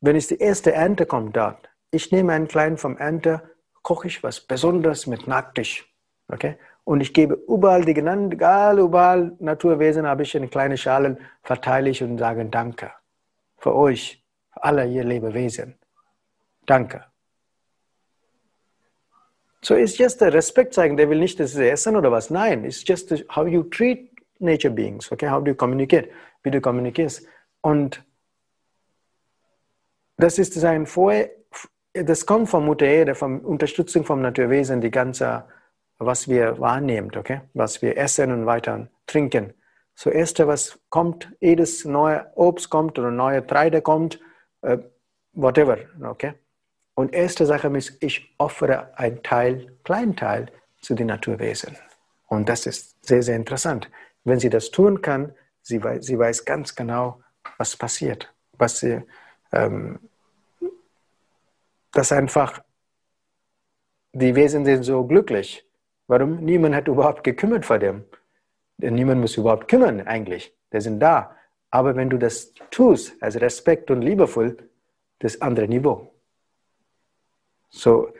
Wenn 0.00 0.16
es 0.16 0.28
die 0.28 0.38
erste 0.38 0.72
Ernte 0.72 1.06
kommt 1.06 1.36
dort, 1.36 1.68
ich 1.90 2.10
nehme 2.10 2.32
einen 2.32 2.48
kleinen 2.48 2.78
vom 2.78 2.96
Ernte, 2.96 3.42
koche 3.82 4.08
ich 4.08 4.22
was 4.22 4.40
Besonderes 4.40 5.06
mit 5.06 5.26
Nacktisch. 5.26 5.86
Okay? 6.28 6.56
Und 6.84 7.00
ich 7.00 7.12
gebe 7.12 7.34
überall 7.48 7.84
die 7.84 7.94
genannten, 7.94 8.32
egal, 8.32 8.78
überall 8.78 9.36
Naturwesen 9.38 10.06
habe 10.06 10.22
ich 10.22 10.34
in 10.34 10.48
kleine 10.48 10.76
Schalen, 10.76 11.18
verteile 11.42 11.90
ich 11.90 12.02
und 12.02 12.18
sage 12.18 12.44
Danke. 12.46 12.92
Für 13.58 13.74
euch, 13.74 14.24
für 14.52 14.64
alle 14.64 14.86
ihr 14.86 15.04
Lebewesen. 15.04 15.78
Danke. 16.66 17.04
So 19.62 19.74
it's 19.74 19.98
just 19.98 20.22
a 20.22 20.28
Respekt 20.28 20.72
zeigen. 20.72 20.96
Der 20.96 21.10
will 21.10 21.18
nicht, 21.18 21.38
dass 21.38 21.52
sie 21.52 21.68
essen 21.68 21.94
oder 21.94 22.10
was. 22.10 22.30
Nein, 22.30 22.64
it's 22.64 22.82
just 22.86 23.12
how 23.28 23.46
you 23.46 23.64
treat 23.64 24.10
nature 24.38 24.72
beings. 24.72 25.12
Okay, 25.12 25.28
how 25.28 25.40
do 25.40 25.50
you 25.50 25.54
communicate? 25.54 26.08
Wie 26.42 26.50
du 26.50 26.62
kommunizierst. 26.62 27.26
Und 27.60 28.02
das 30.22 30.38
ist 30.38 30.54
sein 30.54 30.86
Vorher, 30.86 31.30
das 31.92 32.26
kommt 32.26 32.48
von 32.48 32.64
Mutter 32.64 32.86
Erde, 32.86 33.14
von 33.14 33.40
Unterstützung 33.40 34.04
vom 34.04 34.22
Naturwesen, 34.22 34.80
die 34.80 34.90
ganze, 34.90 35.44
was 35.98 36.28
wir 36.28 36.58
wahrnehmen, 36.58 37.10
okay, 37.16 37.40
was 37.54 37.82
wir 37.82 37.96
essen 37.96 38.32
und 38.32 38.46
weiter 38.46 38.88
trinken. 39.06 39.52
So 39.94 40.10
erste, 40.10 40.46
was 40.46 40.78
kommt, 40.88 41.30
jedes 41.40 41.84
neue 41.84 42.26
Obst 42.36 42.70
kommt 42.70 42.98
oder 42.98 43.10
neue 43.10 43.46
Treide 43.46 43.82
kommt, 43.82 44.20
uh, 44.62 44.78
whatever, 45.32 45.78
okay. 46.02 46.34
Und 46.94 47.14
erste 47.14 47.46
Sache 47.46 47.68
ist, 47.76 48.02
ich 48.02 48.34
offere 48.38 48.96
einen 48.98 49.22
Teil, 49.22 49.76
kleinen 49.84 50.16
Teil 50.16 50.46
zu 50.80 50.94
den 50.94 51.08
Naturwesen. 51.08 51.76
Und 52.28 52.48
das 52.48 52.66
ist 52.66 53.06
sehr, 53.06 53.22
sehr 53.22 53.36
interessant. 53.36 53.90
Wenn 54.24 54.38
sie 54.38 54.50
das 54.50 54.70
tun 54.70 55.02
kann, 55.02 55.34
sie 55.62 55.82
weiß, 55.82 56.04
sie 56.04 56.18
weiß 56.18 56.44
ganz 56.44 56.74
genau, 56.74 57.20
was 57.58 57.76
passiert, 57.76 58.32
was 58.52 58.80
sie, 58.80 59.02
ähm, 59.52 59.98
dass 61.92 62.12
einfach 62.12 62.62
die 64.12 64.34
Wesen 64.34 64.64
sind 64.64 64.82
so 64.82 65.04
glücklich. 65.04 65.64
Warum? 66.06 66.44
Niemand 66.44 66.74
hat 66.74 66.88
überhaupt 66.88 67.22
gekümmert 67.22 67.64
vor 67.64 67.78
dem. 67.78 68.04
Niemand 68.78 69.20
muss 69.20 69.36
überhaupt 69.36 69.68
kümmern 69.68 70.00
eigentlich. 70.06 70.52
Die 70.72 70.80
sind 70.80 71.00
da. 71.00 71.36
Aber 71.70 71.94
wenn 71.94 72.10
du 72.10 72.18
das 72.18 72.52
tust, 72.70 73.22
als 73.22 73.40
Respekt 73.40 73.90
und 73.90 74.02
liebevoll, 74.02 74.56
das 75.20 75.40
andere 75.40 75.68
Niveau. 75.68 76.12
So, 77.68 78.12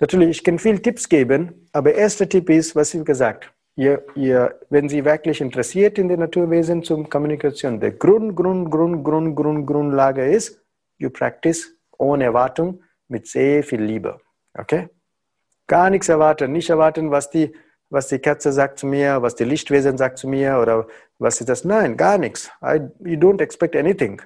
natürlich, 0.00 0.30
ich 0.30 0.44
kann 0.44 0.58
viel 0.58 0.80
Tipps 0.80 1.08
geben, 1.08 1.68
aber 1.72 1.94
erster 1.94 2.28
Tipp 2.28 2.50
ist, 2.50 2.74
was 2.74 2.94
ich 2.94 3.04
gesagt 3.04 3.52
ihr, 3.76 4.04
ihr, 4.14 4.60
wenn 4.70 4.88
Sie 4.88 5.04
wirklich 5.04 5.40
interessiert 5.40 5.98
in 5.98 6.08
den 6.08 6.20
Naturwesen 6.20 6.82
zum 6.82 7.08
Kommunikation, 7.08 7.80
der 7.80 7.92
Grund, 7.92 8.36
Grund, 8.36 8.70
Grund, 8.70 9.04
Grund, 9.04 9.36
Grund, 9.36 9.66
Grundlage 9.66 10.24
ist, 10.26 10.62
you 10.98 11.10
practice 11.10 11.74
ohne 11.98 12.24
Erwartung 12.24 12.82
mit 13.12 13.28
sehr 13.28 13.62
viel 13.62 13.82
Liebe. 13.82 14.18
Okay? 14.54 14.88
Gar 15.68 15.90
nichts 15.90 16.08
erwarten, 16.08 16.50
nicht 16.50 16.70
erwarten, 16.70 17.10
was 17.10 17.30
die, 17.30 17.54
was 17.90 18.08
die 18.08 18.18
Katze 18.18 18.52
sagt 18.52 18.78
zu 18.78 18.86
mir, 18.86 19.22
was 19.22 19.34
die 19.36 19.44
Lichtwesen 19.44 19.96
sagt 19.98 20.18
zu 20.18 20.26
mir 20.26 20.58
oder 20.58 20.86
was 21.18 21.40
ist 21.40 21.48
das. 21.48 21.64
Nein, 21.64 21.96
gar 21.96 22.18
nichts. 22.18 22.50
I, 22.62 22.80
you 23.00 23.18
don't 23.18 23.40
expect 23.40 23.76
anything. 23.76 24.20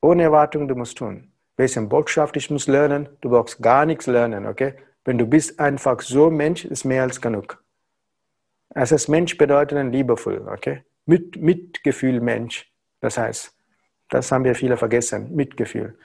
Ohne 0.00 0.24
Erwartung, 0.24 0.66
du 0.66 0.74
musst 0.74 0.98
tun. 0.98 1.32
Welche 1.56 1.80
Botschaft 1.82 2.36
ich 2.36 2.50
muss 2.50 2.66
lernen, 2.66 3.08
du 3.20 3.30
brauchst 3.30 3.62
gar 3.62 3.84
nichts 3.86 4.06
lernen, 4.06 4.46
okay? 4.46 4.74
Wenn 5.04 5.18
du 5.18 5.26
bist 5.26 5.60
einfach 5.60 6.00
so 6.00 6.30
Mensch, 6.30 6.64
ist 6.64 6.84
mehr 6.84 7.02
als 7.02 7.20
genug. 7.20 7.62
Es 8.74 8.90
ist 8.90 9.08
Mensch 9.08 9.36
bedeutet 9.36 9.78
ein 9.78 9.92
liebevoll, 9.92 10.48
okay? 10.48 10.82
Mit, 11.04 11.36
Mitgefühl 11.36 12.20
Mensch. 12.20 12.72
Das 13.00 13.18
heißt, 13.18 13.54
das 14.08 14.32
haben 14.32 14.44
wir 14.44 14.54
viele 14.54 14.76
vergessen, 14.76 15.34
Mitgefühl. 15.34 15.98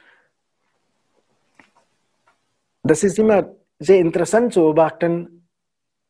Das 2.88 3.04
ist 3.04 3.20
immer 3.20 3.54
sehr 3.80 4.00
interessant 4.00 4.54
zu 4.54 4.62
beobachten, 4.62 5.50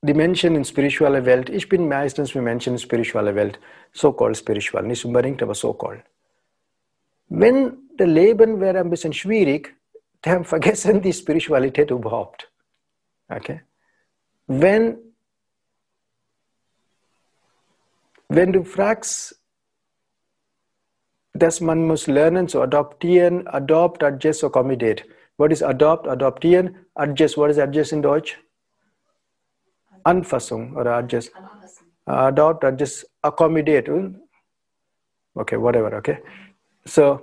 die 0.03 0.13
Menschen 0.13 0.55
in 0.55 0.63
spiritueller 0.63 1.25
Welt. 1.25 1.49
Ich 1.49 1.67
bin 1.67 1.87
meistens 1.87 2.35
mit 2.35 2.43
Menschen 2.43 2.73
in 2.73 2.79
spiritueller 2.79 3.33
Welt, 3.33 3.59
so-called 3.93 4.37
spiritual, 4.37 4.83
nicht 4.83 5.03
unbedingt, 5.03 5.41
aber 5.41 5.55
so-called. 5.55 6.03
Wenn 7.29 7.89
das 7.97 8.07
Leben 8.07 8.59
wäre 8.59 8.79
ein 8.79 8.91
bisschen 8.91 9.11
schwierig, 9.11 9.75
dann 10.21 10.43
vergessen 10.53 11.01
die 11.01 11.13
Spiritualität 11.13 11.89
überhaupt. 11.89 12.51
Okay? 13.27 13.63
Wenn, 14.45 14.99
wenn 18.29 18.53
du 18.53 18.63
fragst, 18.63 19.41
dass 21.33 21.59
man 21.59 21.87
muss 21.87 22.05
lernen 22.05 22.47
zu 22.47 22.61
adoptieren, 22.61 23.47
adopt, 23.47 24.03
adjust, 24.03 24.43
accommodate. 24.43 25.05
What 25.37 25.51
is 25.51 25.61
adopt, 25.61 26.07
adoptieren, 26.07 26.75
adjust, 26.95 27.37
what 27.37 27.51
is 27.51 27.57
adjust 27.57 27.93
in 27.93 28.01
Deutsch? 28.01 28.37
Anfassung 30.03 30.75
oder 30.75 30.97
adjust. 30.97 31.31
Adopt, 32.05 32.63
adjust, 32.63 33.05
accommodate. 33.23 34.15
Okay, 35.35 35.57
whatever, 35.57 35.95
okay. 35.95 36.19
So, 36.85 37.21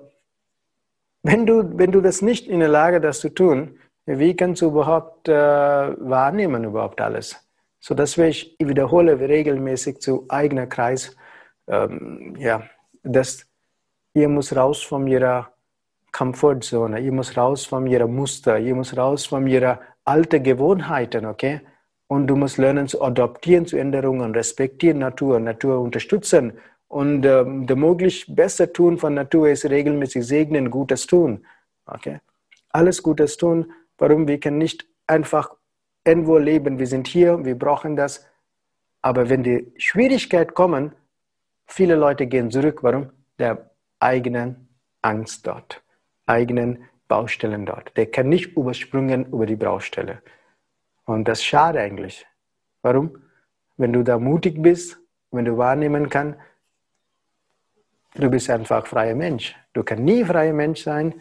wenn 1.25 1.47
du, 1.47 1.79
wenn 1.79 1.91
du 1.91 2.01
das 2.01 2.23
nicht 2.23 2.47
in 2.47 2.61
der 2.61 2.69
Lage 2.69 3.01
das 3.01 3.21
zu 3.21 3.31
tun, 3.31 3.79
wie 4.07 4.37
kannst 4.37 4.63
du 4.63 4.67
überhaupt 4.67 5.29
äh, 5.29 5.33
wahrnehmen 5.35 6.65
überhaupt 6.65 7.01
alles? 7.01 7.37
So, 7.81 7.95
dass 7.95 8.17
ich 8.19 8.57
wiederhole 8.59 9.19
regelmäßig 9.19 10.01
zu 10.01 10.27
eigener 10.29 10.67
Kreis, 10.67 11.17
ähm, 11.67 12.37
ja, 12.39 12.63
dass 13.03 13.47
ihr 14.13 14.29
muss 14.29 14.55
raus 14.55 14.83
von 14.83 15.07
ihrer 15.07 15.54
Komfortzone, 16.15 17.01
ihr 17.01 17.13
muss 17.13 17.37
raus 17.37 17.67
von 17.67 17.87
ihrer 17.87 18.07
Muster, 18.07 18.59
ihr 18.59 18.75
muss 18.75 18.97
raus 18.97 19.27
von 19.27 19.47
ihrer 19.47 19.81
alten 20.05 20.43
Gewohnheiten, 20.43 21.27
okay? 21.27 21.61
Und 22.07 22.29
du 22.29 22.37
musst 22.37 22.59
lernen 22.59 22.87
zu 22.87 23.03
adoptieren 23.03 23.67
zu 23.67 23.77
Änderungen, 23.77 24.33
respektieren 24.33 24.99
Natur, 24.99 25.41
Natur 25.41 25.81
unterstützen 25.81 26.53
und 26.89 27.27
ähm, 27.27 27.67
der 27.67 27.75
möglich 27.77 28.27
besser 28.29 28.73
tun 28.73 28.99
von 28.99 29.15
Natur 29.15 29.49
ist 29.49 29.65
regelmäßig 29.65 30.25
segnen, 30.25 30.71
Gutes 30.71 31.09
tun. 31.09 31.45
Okay? 31.87 32.21
Alles 32.71 33.03
Gutes 33.03 33.37
tun. 33.37 33.73
Warum? 33.99 34.29
Wir 34.29 34.39
können 34.39 34.59
nicht 34.59 34.87
einfach 35.09 35.57
irgendwo 36.05 36.39
leben. 36.39 36.79
Wir 36.79 36.87
sind 36.87 37.09
hier, 37.09 37.45
wir 37.45 37.59
brauchen 37.59 37.97
das. 37.97 38.25
Aber 39.03 39.29
wenn 39.29 39.43
die 39.43 39.73
Schwierigkeiten 39.77 40.55
kommen, 40.55 40.93
viele 41.67 41.97
Leute 41.97 42.29
gehen 42.29 42.51
zurück. 42.51 42.83
Warum? 42.83 43.11
Der 43.41 43.71
eigenen 43.99 44.69
Angst 45.03 45.47
dort, 45.47 45.83
eigenen 46.27 46.85
Baustellen 47.09 47.67
dort. 47.67 47.97
Der 47.97 48.07
kann 48.07 48.29
nicht 48.29 48.57
überspringen 48.57 49.27
über 49.27 49.47
die 49.47 49.57
Baustelle. 49.57 50.23
Und 51.05 51.29
das 51.29 51.41
ist 51.41 51.45
schade 51.45 51.81
eigentlich. 51.81 52.27
Warum? 52.83 53.19
Wenn 53.77 53.93
du 53.93 54.03
da 54.03 54.19
mutig 54.19 54.63
bist, 54.63 54.99
wenn 55.31 55.45
du 55.45 55.59
wahrnehmen 55.59 56.09
kannst, 56.09 56.39
Du 58.17 58.31
bist 58.31 58.49
einfach 58.49 58.87
freier 58.87 59.17
Mensch. 59.17 59.57
Du 59.73 59.83
kannst 59.83 60.05
nie 60.05 60.25
freier 60.25 60.53
Mensch 60.53 60.85
sein, 60.85 61.21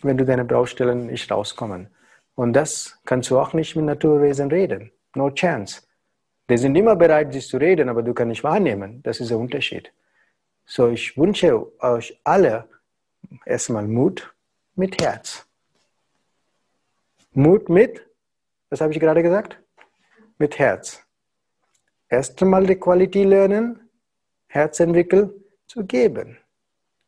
wenn 0.00 0.16
du 0.16 0.24
deine 0.24 0.46
Baustellen 0.46 1.06
nicht 1.06 1.30
rauskommen. 1.30 1.88
Und 2.34 2.54
das 2.54 2.98
kannst 3.04 3.28
du 3.30 3.38
auch 3.38 3.52
nicht 3.52 3.76
mit 3.76 3.84
Naturwesen 3.84 4.50
reden. 4.50 4.90
No 5.14 5.30
chance. 5.30 5.82
Die 6.48 6.56
sind 6.56 6.76
immer 6.76 6.96
bereit, 6.96 7.34
sich 7.34 7.46
zu 7.46 7.58
reden, 7.58 7.90
aber 7.90 8.02
du 8.02 8.14
kannst 8.14 8.30
nicht 8.30 8.44
wahrnehmen. 8.44 9.02
Das 9.02 9.20
ist 9.20 9.30
der 9.30 9.38
Unterschied. 9.38 9.92
So, 10.64 10.88
ich 10.88 11.18
wünsche 11.18 11.66
euch 11.82 12.18
alle 12.24 12.66
erstmal 13.44 13.86
Mut 13.86 14.34
mit 14.80 15.00
Herz. 15.00 15.46
Mut 17.32 17.68
mit, 17.68 17.92
was 18.70 18.80
habe 18.80 18.92
ich 18.92 19.00
gerade 19.00 19.22
gesagt? 19.22 19.60
mit 20.40 20.58
Herz. 20.58 21.06
Erst 22.08 22.42
einmal 22.42 22.66
die 22.66 22.76
Qualität 22.76 23.26
lernen, 23.26 23.90
Herz 24.48 24.80
entwickeln, 24.80 25.30
zu 25.66 25.84
geben. 25.84 26.38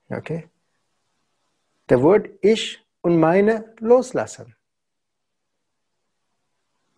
Okay? 0.08 0.48
Der 1.88 2.02
Wort 2.02 2.28
ich 2.42 2.78
und 3.00 3.18
meine 3.18 3.74
loslassen. 3.80 4.54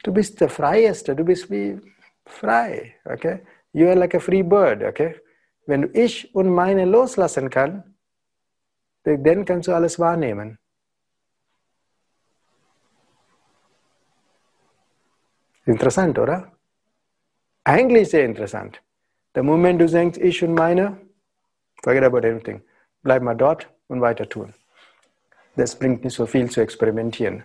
Du 0.03 0.13
bist 0.13 0.41
der 0.41 0.51
Freieste, 0.51 1.15
du 1.17 1.25
bist 1.25 1.51
wie 1.51 1.81
frei. 2.27 2.97
Okay? 3.05 3.47
You 3.73 3.87
are 3.87 3.97
like 3.97 4.15
a 4.15 4.21
free 4.21 4.43
bird. 4.43 4.83
Okay? 4.83 5.21
Wenn 5.67 5.83
du 5.83 5.89
ich 5.99 6.35
und 6.35 6.51
meine 6.51 6.85
loslassen 6.85 7.49
kannst, 7.49 7.89
dann 9.05 9.45
kannst 9.45 9.69
du 9.69 9.73
alles 9.73 9.99
wahrnehmen. 9.99 10.59
Interessant, 15.67 16.19
oder? 16.19 16.53
Eigentlich 17.65 18.11
sehr 18.11 18.25
interessant. 18.25 18.83
Der 19.35 19.43
Moment, 19.43 19.81
du 19.81 19.87
denkst, 19.87 20.19
ich 20.19 20.43
und 20.43 20.55
meine, 20.55 20.99
forget 21.83 22.05
about 22.05 22.19
everything. 22.19 22.63
Bleib 23.03 23.23
mal 23.23 23.35
dort 23.35 23.69
und 23.89 24.01
weiter 24.01 24.29
tun. 24.29 24.53
Das 25.57 25.79
bringt 25.79 26.05
nicht 26.05 26.15
so 26.15 26.27
viel 26.27 26.51
zu 26.51 26.61
experimentieren. 26.61 27.45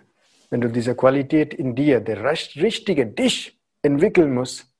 Wenn 0.50 0.60
du 0.60 0.68
diese 0.68 0.94
Qualität 0.94 1.54
in 1.54 1.74
dir, 1.74 2.00
der 2.00 2.24
richtige 2.24 3.06
dich 3.06 3.58
entwickeln 3.82 4.34
musst, 4.34 4.70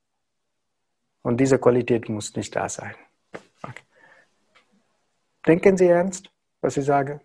und 1.22 1.38
diese 1.38 1.58
Qualität 1.58 2.08
muss 2.08 2.34
nicht 2.34 2.54
da 2.56 2.68
sein. 2.68 2.94
Okay. 3.62 3.82
Denken 5.46 5.76
Sie 5.76 5.86
ernst, 5.86 6.30
was 6.60 6.76
ich 6.76 6.84
sage? 6.84 7.20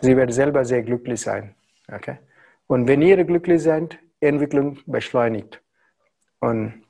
Sie 0.00 0.16
werden 0.16 0.32
selber 0.32 0.64
sehr 0.64 0.82
glücklich 0.82 1.20
sein. 1.20 1.54
Okay? 1.90 2.18
Und 2.66 2.86
wenn 2.88 3.02
ihr 3.02 3.22
glücklich 3.24 3.62
seid, 3.62 3.98
Entwicklung 4.20 4.78
beschleunigt. 4.86 5.62
Und 6.40 6.84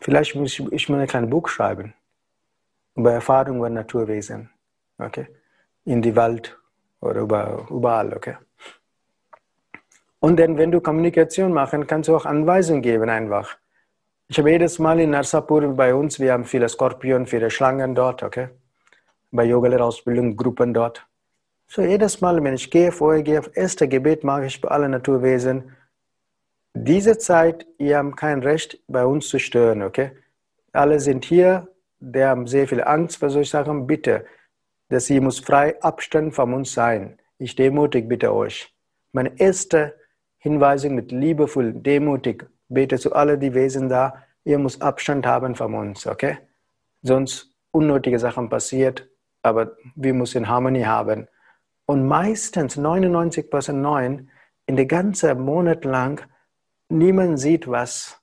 vielleicht 0.00 0.34
muss 0.34 0.58
ich, 0.58 0.88
mal 0.88 1.00
ein 1.00 1.06
kleines 1.06 1.30
Buch 1.30 1.48
schreiben 1.48 1.94
über 2.94 3.12
Erfahrungen 3.12 3.58
über 3.58 3.70
Naturwesen. 3.70 4.50
Okay? 4.98 5.26
In 5.84 6.02
die 6.02 6.14
Welt 6.14 6.58
oder 7.00 7.20
über, 7.20 7.66
überall. 7.70 8.14
Okay? 8.14 8.36
Und 10.20 10.38
dann, 10.38 10.56
wenn 10.56 10.70
du 10.70 10.80
Kommunikation 10.80 11.52
machen, 11.52 11.86
kannst 11.86 12.08
du 12.08 12.16
auch 12.16 12.26
Anweisungen 12.26 12.82
geben 12.82 13.08
einfach. 13.08 13.56
Ich 14.28 14.38
habe 14.38 14.50
jedes 14.50 14.78
Mal 14.78 15.00
in 15.00 15.10
Narsapur 15.10 15.74
bei 15.74 15.94
uns, 15.94 16.18
wir 16.20 16.32
haben 16.32 16.44
viele 16.44 16.68
Skorpion, 16.68 17.26
viele 17.26 17.50
Schlangen 17.50 17.94
dort, 17.94 18.22
okay? 18.22 18.48
Bei 19.30 19.44
Yoga-Ausbildung, 19.44 20.36
Gruppen 20.36 20.72
dort. 20.72 21.06
So 21.74 21.80
jedes 21.80 22.20
Mal, 22.20 22.44
wenn 22.44 22.52
ich 22.52 22.70
gehe, 22.70 22.92
vorher 22.92 23.22
gehe, 23.22 23.40
erste 23.54 23.88
Gebet 23.88 24.24
mache 24.24 24.44
ich 24.44 24.60
bei 24.60 24.68
allen 24.68 24.90
Naturwesen. 24.90 25.74
Diese 26.74 27.16
Zeit, 27.16 27.66
ihr 27.78 27.96
habt 27.96 28.18
kein 28.18 28.42
Recht, 28.42 28.78
bei 28.88 29.06
uns 29.06 29.26
zu 29.30 29.38
stören, 29.38 29.82
okay? 29.82 30.10
Alle 30.74 31.00
sind 31.00 31.24
hier, 31.24 31.68
die 31.98 32.22
haben 32.22 32.46
sehr 32.46 32.68
viel 32.68 32.82
Angst 32.82 33.16
vor 33.16 33.30
solchen 33.30 33.52
Sachen. 33.52 33.86
Bitte, 33.86 34.26
dass 34.90 35.06
sie 35.06 35.18
muss 35.18 35.38
frei 35.38 35.80
Abstand 35.80 36.34
von 36.34 36.52
uns 36.52 36.74
sein. 36.74 37.18
Ich 37.38 37.56
demutig 37.56 38.06
bitte 38.06 38.34
euch. 38.34 38.70
Meine 39.12 39.32
erste 39.40 39.94
Hinweisung 40.36 40.94
mit 40.94 41.10
liebevoll, 41.10 41.72
demutig, 41.72 42.44
bete 42.68 42.98
zu 42.98 43.14
allen 43.14 43.40
die 43.40 43.54
Wesen 43.54 43.88
da, 43.88 44.22
ihr 44.44 44.58
müsst 44.58 44.82
Abstand 44.82 45.24
haben 45.24 45.54
von 45.54 45.72
uns, 45.72 46.06
okay? 46.06 46.36
Sonst 47.00 47.50
unnötige 47.70 48.18
Sachen 48.18 48.50
passiert, 48.50 49.08
aber 49.40 49.74
wir 49.94 50.12
müssen 50.12 50.46
Harmonie 50.50 50.84
haben. 50.84 51.28
Und 51.86 52.06
meistens 52.06 52.76
99 52.76 53.50
neun, 53.72 54.30
in 54.66 54.76
der 54.76 54.86
ganzen 54.86 55.40
Monat 55.40 55.84
lang, 55.84 56.24
niemand 56.88 57.40
sieht 57.40 57.66
was. 57.68 58.20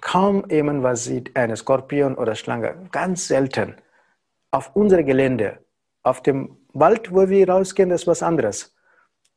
Kaum 0.00 0.48
jemand 0.50 0.82
was 0.82 1.04
sieht, 1.04 1.34
eine 1.36 1.56
Skorpion 1.56 2.14
oder 2.14 2.34
Schlange. 2.34 2.88
Ganz 2.92 3.26
selten. 3.26 3.76
Auf 4.50 4.74
unserem 4.76 5.06
Gelände, 5.06 5.58
auf 6.02 6.22
dem 6.22 6.56
Wald, 6.72 7.12
wo 7.12 7.28
wir 7.28 7.48
rausgehen, 7.48 7.88
das 7.88 8.02
ist 8.02 8.06
was 8.06 8.22
anderes. 8.22 8.76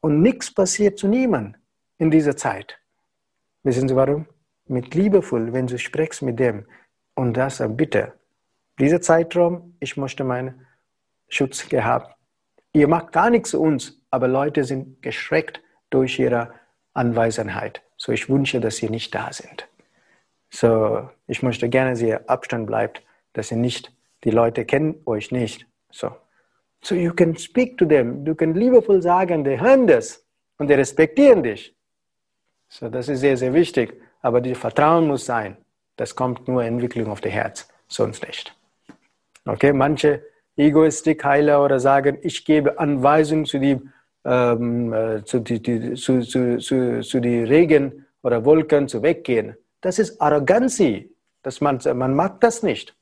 Und 0.01 0.21
nichts 0.21 0.53
passiert 0.53 0.99
zu 0.99 1.07
niemandem 1.07 1.59
in 1.97 2.11
dieser 2.11 2.35
Zeit. 2.37 2.79
Wissen 3.63 3.87
Sie 3.87 3.95
warum? 3.95 4.27
Mit 4.67 4.93
liebevoll, 4.93 5.53
wenn 5.53 5.67
du 5.67 5.77
sprichst 5.77 6.21
mit 6.21 6.39
dem 6.39 6.65
und 7.15 7.35
das 7.35 7.63
bitte. 7.69 8.13
Dieser 8.79 9.01
Zeitraum, 9.01 9.75
ich 9.79 9.97
möchte 9.97 10.23
meinen 10.23 10.65
Schutz 11.27 11.67
gehabt 11.67 12.15
Ihr 12.73 12.87
macht 12.87 13.11
gar 13.11 13.29
nichts 13.29 13.51
zu 13.51 13.61
uns, 13.61 14.01
aber 14.09 14.27
Leute 14.27 14.63
sind 14.63 15.01
geschreckt 15.01 15.61
durch 15.89 16.19
ihre 16.19 16.53
Anwesenheit. 16.93 17.81
So, 17.97 18.11
ich 18.11 18.29
wünsche, 18.29 18.59
dass 18.59 18.77
sie 18.77 18.89
nicht 18.89 19.13
da 19.13 19.31
sind. 19.31 19.67
So, 20.49 21.09
ich 21.27 21.43
möchte 21.43 21.69
gerne, 21.69 21.91
dass 21.91 22.01
ihr 22.01 22.29
Abstand 22.29 22.67
bleibt, 22.67 23.03
dass 23.33 23.51
ihr 23.51 23.57
nicht, 23.57 23.91
die 24.23 24.31
Leute 24.31 24.65
kennen 24.65 25.01
euch 25.05 25.31
nicht. 25.31 25.65
So, 25.91 26.15
so 26.81 26.95
you 26.95 27.13
can 27.13 27.37
speak 27.37 27.77
to 27.77 27.85
them. 27.85 28.25
Du 28.25 28.35
kannst 28.35 28.57
liebevoll 28.57 29.01
sagen, 29.01 29.43
die 29.43 29.59
hören 29.59 29.87
das 29.87 30.25
und 30.57 30.67
die 30.69 30.73
respektieren 30.73 31.43
dich. 31.43 31.75
So, 32.69 32.89
das 32.89 33.09
ist 33.09 33.19
sehr, 33.19 33.37
sehr 33.37 33.53
wichtig. 33.53 34.01
Aber 34.21 34.39
die 34.39 34.55
Vertrauen 34.55 35.07
muss 35.07 35.25
sein. 35.25 35.57
Das 35.95 36.15
kommt 36.15 36.47
nur 36.47 36.63
Entwicklung 36.63 37.07
auf 37.11 37.21
das 37.21 37.31
Herz, 37.31 37.67
sonst 37.87 38.25
nicht. 38.25 38.55
Okay, 39.45 39.73
manche 39.73 40.23
Egoistik-Heiler 40.57 41.63
oder 41.63 41.79
sagen, 41.79 42.17
ich 42.21 42.45
gebe 42.45 42.79
Anweisungen 42.79 43.45
zu 43.45 43.59
die, 43.59 43.79
ähm, 44.25 44.93
äh, 44.93 45.23
zu, 45.23 45.39
die, 45.39 45.61
die, 45.61 45.93
zu, 45.93 46.21
zu, 46.21 46.57
zu, 46.57 47.01
zu 47.01 47.19
die 47.19 47.43
Regen 47.43 48.05
oder 48.21 48.45
Wolken 48.45 48.87
zu 48.87 49.01
weggehen. 49.01 49.55
Das 49.81 49.99
ist 49.99 50.21
Arroganz. 50.21 50.81
Man, 51.59 51.79
man 51.95 52.13
mag 52.13 52.39
das 52.41 52.63
nicht. 52.63 52.95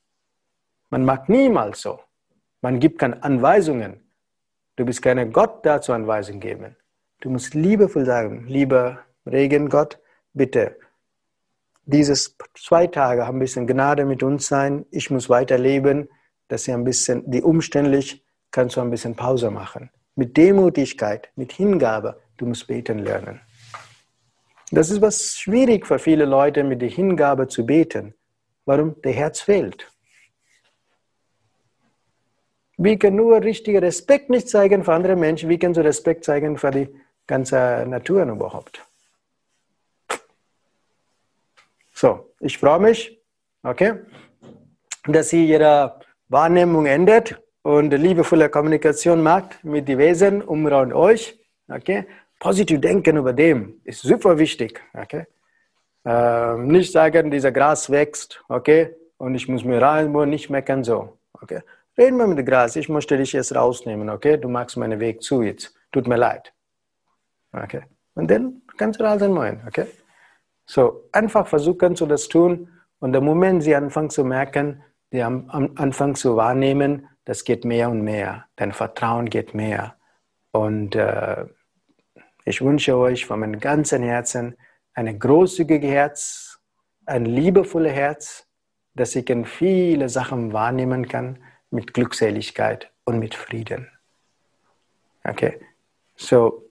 Man 0.90 1.06
mag 1.06 1.30
niemals 1.30 1.82
so. 1.82 2.00
Man 2.62 2.80
gibt 2.80 3.00
keine 3.00 3.22
Anweisungen. 3.24 4.00
Du 4.76 4.86
bist 4.86 5.02
kein 5.02 5.32
Gott, 5.34 5.66
dazu 5.66 5.92
Anweisungen 5.92 6.40
geben. 6.40 6.76
Du 7.22 7.30
musst 7.30 7.54
liebevoll 7.54 8.06
sagen, 8.06 8.46
lieber 8.48 9.00
Regengott, 9.26 10.00
bitte, 10.34 10.78
dieses 11.86 12.38
zwei 12.56 12.88
Tage 12.88 13.26
haben 13.26 13.38
ein 13.38 13.40
bisschen 13.40 13.68
Gnade 13.68 14.06
mit 14.06 14.24
uns 14.24 14.48
sein. 14.48 14.86
Ich 14.92 15.10
muss 15.10 15.30
weiterleben 15.30 16.08
dass 16.50 16.66
sie 16.66 16.74
ein 16.74 16.84
bisschen, 16.84 17.24
die 17.32 17.42
umständlich, 17.42 18.26
kannst 18.52 18.76
du 18.76 18.82
ein 18.82 18.90
bisschen 18.90 19.16
Pause 19.16 19.50
machen. 19.50 19.90
Mit 20.16 20.36
Demutigkeit, 20.36 21.30
mit 21.36 21.54
Hingabe, 21.54 22.20
du 22.38 22.46
musst 22.46 22.68
beten 22.68 23.00
lernen. 23.00 23.40
Das 24.72 24.90
ist 24.90 25.02
was 25.02 25.38
schwierig 25.38 25.88
für 25.88 25.98
viele 25.98 26.26
Leute, 26.26 26.64
mit 26.64 26.82
der 26.82 26.90
Hingabe 26.90 27.48
zu 27.48 27.66
beten. 27.66 28.14
Warum? 28.66 29.02
Der 29.02 29.14
Herz 29.14 29.40
fehlt. 29.40 29.88
Wir 32.78 32.98
können 32.98 33.18
nur 33.18 33.42
richtigen 33.42 33.80
Respekt 33.80 34.30
nicht 34.30 34.50
zeigen 34.50 34.84
für 34.84 34.94
andere 34.94 35.16
Menschen. 35.16 35.50
Wie 35.50 35.60
können 35.60 35.74
sie 35.74 35.84
Respekt 35.84 36.24
zeigen 36.24 36.58
für 36.58 36.72
die 36.72 36.88
ganze 37.28 37.86
Natur 37.88 38.24
überhaupt? 38.24 38.86
So, 41.94 42.34
ich 42.40 42.58
freue 42.58 42.80
mich, 42.80 43.22
okay, 43.64 44.00
dass 45.06 45.30
Sie 45.30 45.46
Ihre 45.46 46.00
Wahrnehmung 46.30 46.86
ändert 46.86 47.42
und 47.64 47.92
liebevolle 47.92 48.50
Kommunikation 48.50 49.22
macht 49.22 49.64
mit 49.64 49.88
den 49.88 49.98
Wesen 49.98 50.42
um 50.42 50.66
euch. 50.66 51.40
Okay? 51.68 52.06
Positiv 52.40 52.80
denken 52.80 53.18
über 53.18 53.34
dem 53.34 53.82
ist 53.84 54.02
super 54.02 54.38
wichtig. 54.38 54.82
Okay? 54.94 55.26
Ähm, 56.06 56.68
nicht 56.68 56.92
sagen, 56.92 57.30
dieser 57.30 57.52
Gras 57.52 57.90
wächst, 57.90 58.42
okay, 58.48 58.96
und 59.18 59.36
ich 59.36 59.48
muss 59.50 59.66
mir 59.66 59.82
rein, 59.82 60.12
nicht 60.30 60.50
meckern, 60.50 60.84
so. 60.84 61.18
Okay? 61.34 61.62
Reden 61.98 62.18
wir 62.18 62.28
mit 62.28 62.38
dem 62.38 62.46
Gras, 62.46 62.76
ich 62.78 62.88
möchte 62.88 63.18
dich 63.18 63.34
jetzt 63.34 63.54
rausnehmen, 63.54 64.10
okay? 64.10 64.38
Du 64.38 64.48
magst 64.48 64.78
meinen 64.78 65.02
Weg 65.02 65.22
zu 65.22 65.42
jetzt. 65.42 65.76
Tut 65.92 66.08
mir 66.08 66.16
leid. 66.16 66.54
Okay? 67.52 67.82
Und 68.14 68.32
dann 68.32 68.62
kannst 68.78 69.00
du 69.00 69.04
raus 69.04 69.20
sein, 69.20 69.62
okay? 69.68 69.88
So, 70.66 71.04
einfach 71.12 71.48
versuchen 71.48 71.96
zu 71.96 72.06
das 72.06 72.30
tun 72.30 72.70
und 73.00 73.12
der 73.12 73.22
Moment, 73.22 73.64
sie 73.64 73.76
anfangen 73.76 74.10
zu 74.10 74.24
merken, 74.24 74.82
die 75.12 75.22
am, 75.22 75.50
am 75.50 75.72
Anfang 75.76 76.16
zu 76.16 76.36
wahrnehmen, 76.36 77.08
das 77.26 77.44
geht 77.44 77.66
mehr 77.66 77.90
und 77.90 78.02
mehr. 78.02 78.46
Dein 78.56 78.72
Vertrauen 78.72 79.30
geht 79.30 79.54
mehr. 79.54 79.96
Und 80.52 80.96
äh, 80.96 81.46
ich 82.46 82.62
wünsche 82.62 82.98
euch 82.98 83.26
von 83.26 83.40
meinem 83.40 83.60
ganzen 83.60 84.02
Herzen 84.04 84.56
ein 84.94 85.20
großzügiges 85.20 85.90
Herz, 85.90 86.60
ein 87.06 87.26
liebevolles 87.26 87.94
Herz, 87.94 88.48
dass 88.96 89.16
ich 89.16 89.30
in 89.30 89.46
viele 89.46 90.10
Sachen 90.10 90.54
wahrnehmen 90.54 91.08
kann 91.08 91.44
mit 91.70 91.94
Glückseligkeit 91.94 92.92
und 93.06 93.20
mit 93.20 93.36
Frieden. 93.36 93.90
Okay? 95.24 95.60
So, 96.16 96.70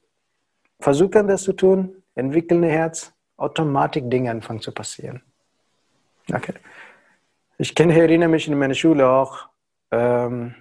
versuchen 0.80 1.28
das 1.28 1.44
zu 1.44 1.52
tun, 1.52 2.02
entwickeln 2.14 2.64
ein 2.64 2.70
Herz, 2.70 3.12
automatisch 3.36 4.02
Dinge 4.06 4.30
anfangen 4.30 4.60
zu 4.60 4.72
passieren. 4.72 5.22
Okay? 6.32 6.54
Ich 7.60 7.74
kann 7.74 7.90
erinnere 7.90 8.28
mich 8.28 8.46
in 8.46 8.56
meiner 8.56 8.74
Schule 8.74 9.08
auch 9.08 9.48
ähm, 9.90 10.54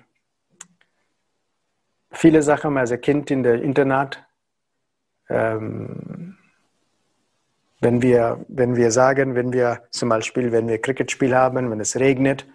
viele 2.12 2.42
Sachen 2.42 2.76
als 2.76 3.00
Kind 3.02 3.30
in 3.30 3.44
der 3.44 3.62
Internat. 3.62 4.26
ähm, 5.30 6.38
wenn 7.80 8.02
wir, 8.02 8.44
wenn 8.48 8.76
wir 8.76 8.90
sagen, 8.90 9.36
wenn 9.36 9.54
wir 9.54 9.84
zum 9.92 10.10
Beispiel, 10.10 10.52
wenn 10.52 10.68
wir 10.68 10.82
Cricketspiel 10.82 11.36
haben, 11.36 11.70
wenn 11.70 11.80
es 11.80 12.00
regnet 12.00 12.48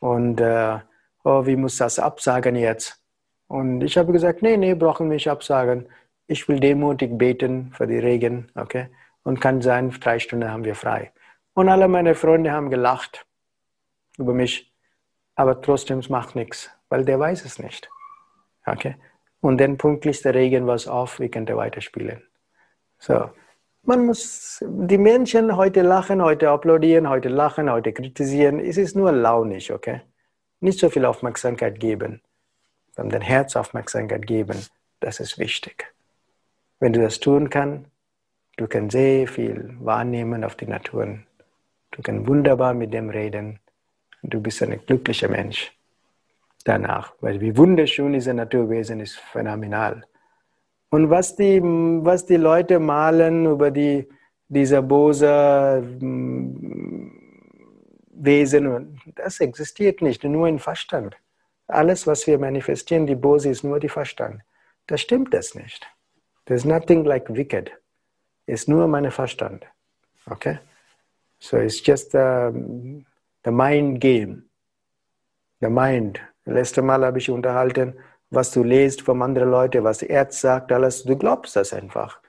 und 0.00 0.38
äh, 0.40 0.78
oh, 1.24 1.46
wie 1.46 1.56
muss 1.56 1.78
das 1.78 1.98
absagen 1.98 2.56
jetzt? 2.56 3.02
Und 3.46 3.80
ich 3.82 3.96
habe 3.96 4.12
gesagt, 4.12 4.42
nee, 4.42 4.58
nee, 4.58 4.74
brauchen 4.74 5.08
wir 5.08 5.14
nicht 5.14 5.30
absagen. 5.30 5.86
Ich 6.26 6.46
will 6.46 6.60
demutig 6.60 7.16
beten 7.16 7.72
für 7.74 7.86
die 7.86 7.98
Regen, 7.98 8.50
okay? 8.54 8.88
Und 9.22 9.40
kann 9.40 9.62
sein, 9.62 9.90
drei 9.90 10.18
Stunden 10.18 10.50
haben 10.50 10.64
wir 10.64 10.74
frei. 10.74 11.12
Und 11.54 11.70
alle 11.70 11.88
meine 11.88 12.14
Freunde 12.14 12.52
haben 12.52 12.68
gelacht 12.68 13.24
über 14.18 14.34
mich, 14.34 14.72
aber 15.34 15.60
trotzdem 15.60 16.02
macht 16.08 16.34
nichts, 16.34 16.70
weil 16.88 17.04
der 17.04 17.18
weiß 17.18 17.44
es 17.44 17.58
nicht, 17.58 17.88
okay? 18.66 18.96
Und 19.40 19.60
dann 19.60 19.78
pünktlich 19.78 20.20
der 20.22 20.34
Regen 20.34 20.66
war 20.66 20.78
auf, 20.88 21.20
wir 21.20 21.30
könnten 21.30 21.56
weiterspielen. 21.56 22.22
So, 22.98 23.30
man 23.82 24.04
muss, 24.04 24.62
die 24.66 24.98
Menschen 24.98 25.56
heute 25.56 25.82
lachen, 25.82 26.22
heute 26.22 26.50
applaudieren, 26.50 27.08
heute 27.08 27.28
lachen, 27.28 27.70
heute 27.70 27.92
kritisieren. 27.92 28.58
Es 28.60 28.76
ist 28.76 28.96
nur 28.96 29.12
launig, 29.12 29.72
okay? 29.72 30.02
Nicht 30.60 30.80
so 30.80 30.90
viel 30.90 31.04
Aufmerksamkeit 31.04 31.78
geben, 31.78 32.20
sondern 32.96 33.22
Herz 33.22 33.54
Aufmerksamkeit 33.56 34.26
geben. 34.26 34.58
Das 35.00 35.20
ist 35.20 35.38
wichtig. 35.38 35.94
Wenn 36.80 36.92
du 36.92 37.00
das 37.00 37.20
tun 37.20 37.48
kannst, 37.48 37.88
du 38.56 38.66
kannst 38.66 38.92
sehr 38.92 39.28
viel 39.28 39.76
wahrnehmen 39.80 40.44
auf 40.44 40.56
die 40.56 40.66
Natur. 40.66 41.20
Du 41.92 42.02
kannst 42.02 42.26
wunderbar 42.26 42.74
mit 42.74 42.92
dem 42.92 43.08
reden. 43.08 43.60
Du 44.22 44.40
bist 44.40 44.62
ein 44.62 44.80
glücklicher 44.84 45.28
Mensch 45.28 45.72
danach, 46.64 47.14
weil 47.20 47.40
wie 47.40 47.56
wunderschön 47.56 48.12
diese 48.12 48.34
Naturwesen 48.34 49.00
ist 49.00 49.16
phänomenal. 49.16 50.02
Und 50.90 51.10
was 51.10 51.36
die, 51.36 51.60
was 51.62 52.26
die 52.26 52.36
Leute 52.36 52.78
malen 52.78 53.46
über 53.46 53.70
die, 53.70 54.08
diese 54.48 54.82
böse 54.82 55.82
hm, 56.00 57.12
Wesen, 58.10 58.98
das 59.14 59.40
existiert 59.40 60.02
nicht, 60.02 60.24
nur 60.24 60.48
im 60.48 60.58
Verstand. 60.58 61.16
Alles, 61.68 62.06
was 62.06 62.26
wir 62.26 62.38
manifestieren, 62.38 63.06
die 63.06 63.14
Bose 63.14 63.50
ist 63.50 63.62
nur 63.62 63.78
die 63.78 63.90
Verstand. 63.90 64.40
Das 64.86 65.02
stimmt 65.02 65.34
das 65.34 65.54
nicht. 65.54 65.86
There's 66.46 66.64
nothing 66.64 67.04
like 67.04 67.28
wicked. 67.28 67.70
It's 68.46 68.66
nur 68.66 68.88
mein 68.88 69.10
Verstand. 69.10 69.66
Okay? 70.30 70.58
So 71.38 71.58
it's 71.58 71.80
just 71.86 72.12
the, 72.12 72.50
mind 73.50 74.00
game. 74.00 74.44
The 75.60 75.68
mind. 75.68 76.20
Letztes 76.44 76.82
Mal 76.82 77.04
habe 77.04 77.18
ich 77.18 77.30
unterhalten, 77.30 77.94
was 78.30 78.52
du 78.52 78.62
lest 78.62 79.02
von 79.02 79.22
anderen 79.22 79.50
Leuten, 79.50 79.84
was 79.84 79.98
der 79.98 80.20
Arzt 80.20 80.40
sagt, 80.40 80.72
alles, 80.72 81.04
du 81.04 81.16
glaubst 81.16 81.56
das 81.56 81.72
einfach. 81.72 82.20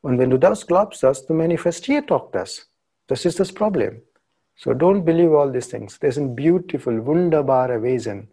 Und 0.00 0.18
wenn 0.18 0.30
du 0.30 0.38
das 0.38 0.66
glaubst, 0.66 1.02
das, 1.02 1.26
du 1.26 1.34
manifestierst 1.34 2.10
doch 2.10 2.30
das. 2.30 2.70
Das 3.06 3.24
ist 3.24 3.38
das 3.38 3.52
Problem. 3.52 4.02
So 4.56 4.72
don't 4.72 5.02
believe 5.04 5.36
all 5.36 5.52
these 5.52 5.68
things. 5.68 5.98
Das 5.98 6.16
sind 6.16 6.36
beautiful, 6.36 7.04
wunderbare 7.04 7.82
Wesen. 7.82 8.28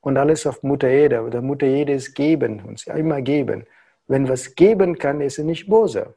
Und 0.00 0.16
alles 0.16 0.46
auf 0.46 0.62
Mutter 0.62 0.88
Erde. 0.88 1.22
Oder 1.22 1.40
Mutter 1.40 1.66
Erde 1.66 1.92
ist 1.92 2.14
geben, 2.14 2.60
uns 2.64 2.86
immer 2.86 3.22
geben. 3.22 3.66
Wenn 4.08 4.28
was 4.28 4.54
geben 4.54 4.98
kann, 4.98 5.20
ist 5.20 5.38
es 5.38 5.44
nicht 5.44 5.68
böse. 5.68 6.14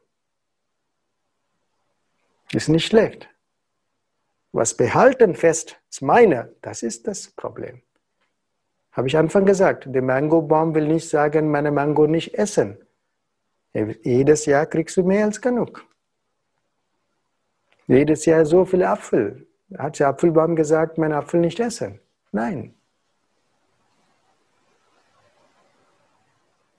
Ist 2.52 2.70
nicht 2.70 2.88
schlecht. 2.88 3.30
Was 4.56 4.74
behalten 4.74 5.36
fest 5.36 5.82
ist 5.90 6.02
meine, 6.02 6.56
das 6.62 6.82
ist 6.82 7.08
das 7.08 7.28
Problem. 7.28 7.82
Habe 8.94 9.10
ich 9.10 9.18
Anfang 9.18 9.46
gesagt, 9.46 9.84
der 9.94 10.02
Mangobaum 10.02 10.74
will 10.74 10.88
nicht 10.88 11.10
sagen, 11.10 11.52
meine 11.52 11.72
Mango 11.72 12.08
nicht 12.08 12.36
essen. 12.36 12.78
Jedes 13.74 14.46
Jahr 14.46 14.66
kriegst 14.66 14.96
du 14.96 15.04
mehr 15.04 15.26
als 15.26 15.42
genug. 15.42 15.84
Jedes 17.88 18.26
Jahr 18.26 18.46
so 18.46 18.64
viel 18.64 18.84
Apfel. 18.84 19.46
Hat 19.78 20.00
der 20.00 20.08
Apfelbaum 20.08 20.56
gesagt, 20.56 20.98
mein 20.98 21.12
Apfel 21.12 21.42
nicht 21.42 21.60
essen? 21.60 22.00
Nein. 22.32 22.74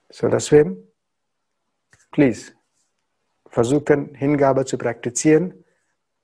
So 0.08 0.28
deswegen, 0.28 0.78
please, 2.10 2.52
versuchen 3.50 4.14
Hingabe 4.14 4.64
zu 4.64 4.78
praktizieren, 4.78 5.62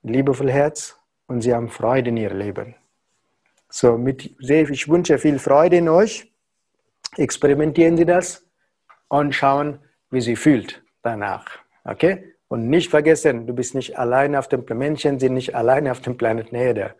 liebevoll 0.03 0.50
Herz 0.50 0.96
und 1.26 1.40
sie 1.42 1.54
haben 1.54 1.68
Freude 1.68 2.10
in 2.10 2.16
ihr 2.16 2.34
Leben. 2.34 2.74
So, 3.68 3.96
mit, 3.96 4.34
ich 4.38 4.88
wünsche 4.88 5.18
viel 5.18 5.38
Freude 5.38 5.78
in 5.78 5.88
euch. 5.88 6.30
Experimentieren 7.16 7.96
Sie 7.96 8.04
das 8.04 8.46
und 9.08 9.34
schauen, 9.34 9.78
wie 10.10 10.20
Sie 10.20 10.36
fühlt 10.36 10.82
danach. 11.02 11.46
Okay? 11.84 12.34
Und 12.48 12.68
nicht 12.68 12.90
vergessen, 12.90 13.46
du 13.46 13.54
bist 13.54 13.74
nicht 13.74 13.98
alleine 13.98 14.38
auf 14.38 14.48
dem 14.48 14.66
Planeten, 14.66 14.92
Menschen 14.92 15.18
sind 15.18 15.32
nicht 15.34 15.54
alleine 15.54 15.90
auf 15.90 16.00
dem 16.00 16.18
Planeten 16.18 16.54
Erde. 16.54 16.94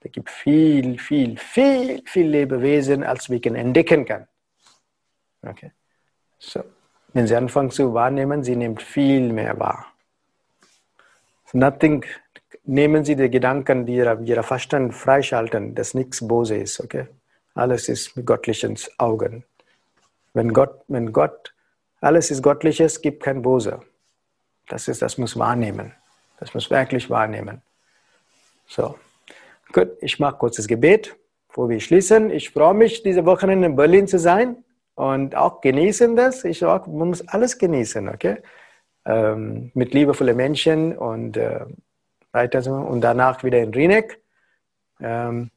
Da 0.00 0.08
gibt 0.08 0.30
viel, 0.30 0.98
viel, 0.98 1.38
viel, 1.38 2.02
viel 2.06 2.26
Lebewesen, 2.26 3.04
als 3.04 3.30
wir 3.30 3.44
entdecken 3.46 4.04
können. 4.04 4.26
Okay? 5.42 5.70
So. 6.38 6.64
Wenn 7.12 7.28
Sie 7.28 7.36
anfangen 7.36 7.70
zu 7.70 7.94
wahrnehmen, 7.94 8.42
Sie 8.42 8.56
nehmen 8.56 8.78
viel 8.78 9.32
mehr 9.32 9.58
wahr. 9.60 9.86
Nothing 11.52 12.04
nehmen 12.64 13.04
Sie 13.04 13.16
die 13.16 13.30
Gedanken, 13.30 13.86
die 13.86 13.96
Ihre, 13.96 14.20
Ihre 14.24 14.42
Verstand 14.42 14.94
freischalten, 14.94 15.74
dass 15.74 15.94
nichts 15.94 16.26
böse 16.26 16.56
ist, 16.56 16.80
okay? 16.80 17.06
Alles 17.54 17.88
ist 17.88 18.16
mit 18.16 18.26
göttlichen 18.26 18.76
Augen. 18.98 19.44
Wenn 20.32 20.52
Gott, 20.52 20.80
wenn 20.88 21.12
Gott, 21.12 21.54
alles 22.00 22.30
ist 22.30 22.42
göttliches, 22.42 23.00
gibt 23.00 23.22
kein 23.22 23.42
Böse. 23.42 23.80
Das 24.68 24.88
ist, 24.88 25.02
das 25.02 25.18
muss 25.18 25.38
wahrnehmen. 25.38 25.92
Das 26.40 26.52
muss 26.52 26.70
wirklich 26.70 27.08
wahrnehmen. 27.08 27.62
So. 28.66 28.98
Gut, 29.72 29.90
ich 30.00 30.18
mache 30.18 30.36
kurzes 30.36 30.66
Gebet, 30.66 31.16
bevor 31.48 31.68
wir 31.68 31.80
schließen. 31.80 32.30
Ich 32.30 32.50
freue 32.50 32.74
mich, 32.74 33.02
diese 33.02 33.24
Woche 33.24 33.50
in 33.50 33.76
Berlin 33.76 34.08
zu 34.08 34.18
sein 34.18 34.64
und 34.94 35.34
auch 35.34 35.60
genießen 35.60 36.16
das. 36.16 36.44
Ich 36.44 36.64
auch, 36.64 36.86
man 36.86 37.08
muss 37.08 37.26
alles 37.28 37.58
genießen, 37.58 38.08
okay? 38.08 38.38
Ähm, 39.06 39.70
mit 39.74 39.94
liebevollen 39.94 40.36
Menschen 40.36 40.96
und 40.96 41.36
äh, 41.36 41.66
so. 42.62 42.72
Und 42.74 43.00
danach 43.00 43.44
wieder 43.44 43.60
in 43.60 43.72
Rinek. 43.72 44.20
Ähm, 45.00 45.50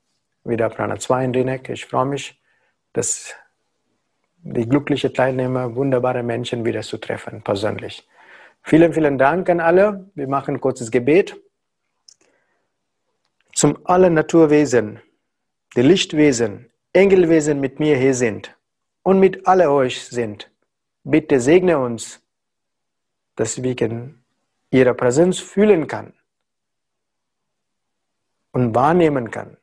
wieder 0.43 0.69
Prana 0.69 0.97
2 0.97 1.25
in 1.25 1.32
Rinek. 1.36 1.69
Ich 1.69 1.86
freue 1.86 2.05
mich, 2.05 2.39
dass 2.93 3.34
die 4.38 4.67
glücklichen 4.67 5.13
Teilnehmer, 5.13 5.75
wunderbare 5.75 6.23
Menschen 6.23 6.63
wieder 6.63 6.82
zu 6.82 6.97
treffen, 6.97 7.41
persönlich. 7.41 8.07
Vielen, 8.61 8.93
vielen 8.93 9.17
Dank 9.17 9.49
an 9.49 9.59
alle. 9.59 10.09
Wir 10.15 10.28
machen 10.28 10.55
ein 10.55 10.61
kurzes 10.61 10.91
Gebet. 10.91 11.36
Zum 13.53 13.80
allen 13.86 14.13
Naturwesen, 14.13 15.01
die 15.75 15.82
Lichtwesen, 15.82 16.69
Engelwesen 16.93 17.59
mit 17.59 17.80
mir 17.80 17.97
hier 17.97 18.13
sind 18.13 18.55
und 19.03 19.19
mit 19.19 19.47
alle 19.47 19.71
euch 19.71 20.05
sind, 20.05 20.51
bitte 21.03 21.39
segne 21.39 21.80
uns, 21.80 22.21
dass 23.36 23.63
wir 23.63 23.75
ihre 24.69 24.93
Präsenz 24.93 25.39
fühlen 25.39 25.88
kann 25.88 26.13
und 28.58 28.74
wahrnehmen 28.74 29.30
kann. 29.30 29.55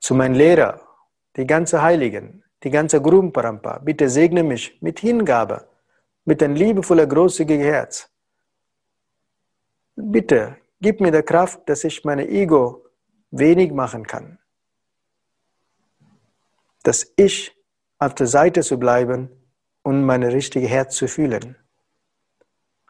Zu 0.00 0.12
meinen 0.16 0.34
Lehrer, 0.34 0.80
die 1.36 1.46
ganze 1.46 1.80
Heiligen, 1.82 2.42
die 2.64 2.70
ganze 2.70 3.00
Guru 3.00 3.30
bitte 3.84 4.08
segne 4.08 4.42
mich 4.42 4.64
mit 4.82 4.98
Hingabe, 4.98 5.68
mit 6.24 6.42
ein 6.42 6.56
liebevoller, 6.56 7.06
großzügiger 7.06 7.64
Herz. 7.64 8.10
Bitte 9.94 10.56
gib 10.80 11.00
mir 11.00 11.12
die 11.12 11.22
Kraft, 11.22 11.60
dass 11.68 11.84
ich 11.84 12.04
meine 12.04 12.28
Ego 12.28 12.84
wenig 13.30 13.72
machen 13.72 14.04
kann. 14.04 14.38
Dass 16.82 17.12
ich 17.14 17.56
auf 18.00 18.16
der 18.16 18.26
Seite 18.26 18.62
zu 18.62 18.80
bleiben 18.80 19.30
und 19.82 20.04
mein 20.04 20.24
richtiges 20.24 20.70
Herz 20.70 20.96
zu 20.96 21.06
fühlen. 21.06 21.54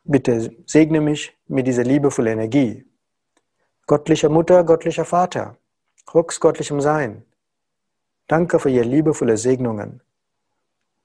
Bitte 0.05 0.57
segne 0.65 1.03
mich 1.03 1.37
mit 1.49 1.67
dieser 1.67 1.85
liebevollen 1.85 2.39
Energie, 2.39 2.88
Göttliche 3.91 4.29
Mutter, 4.29 4.65
göttlicher 4.65 5.07
Vater, 5.07 5.57
höchstgöttlichem 6.13 6.79
Sein, 6.79 7.25
danke 8.27 8.59
für 8.59 8.69
Ihre 8.69 8.85
liebevolle 8.85 9.39
Segnungen. 9.39 10.03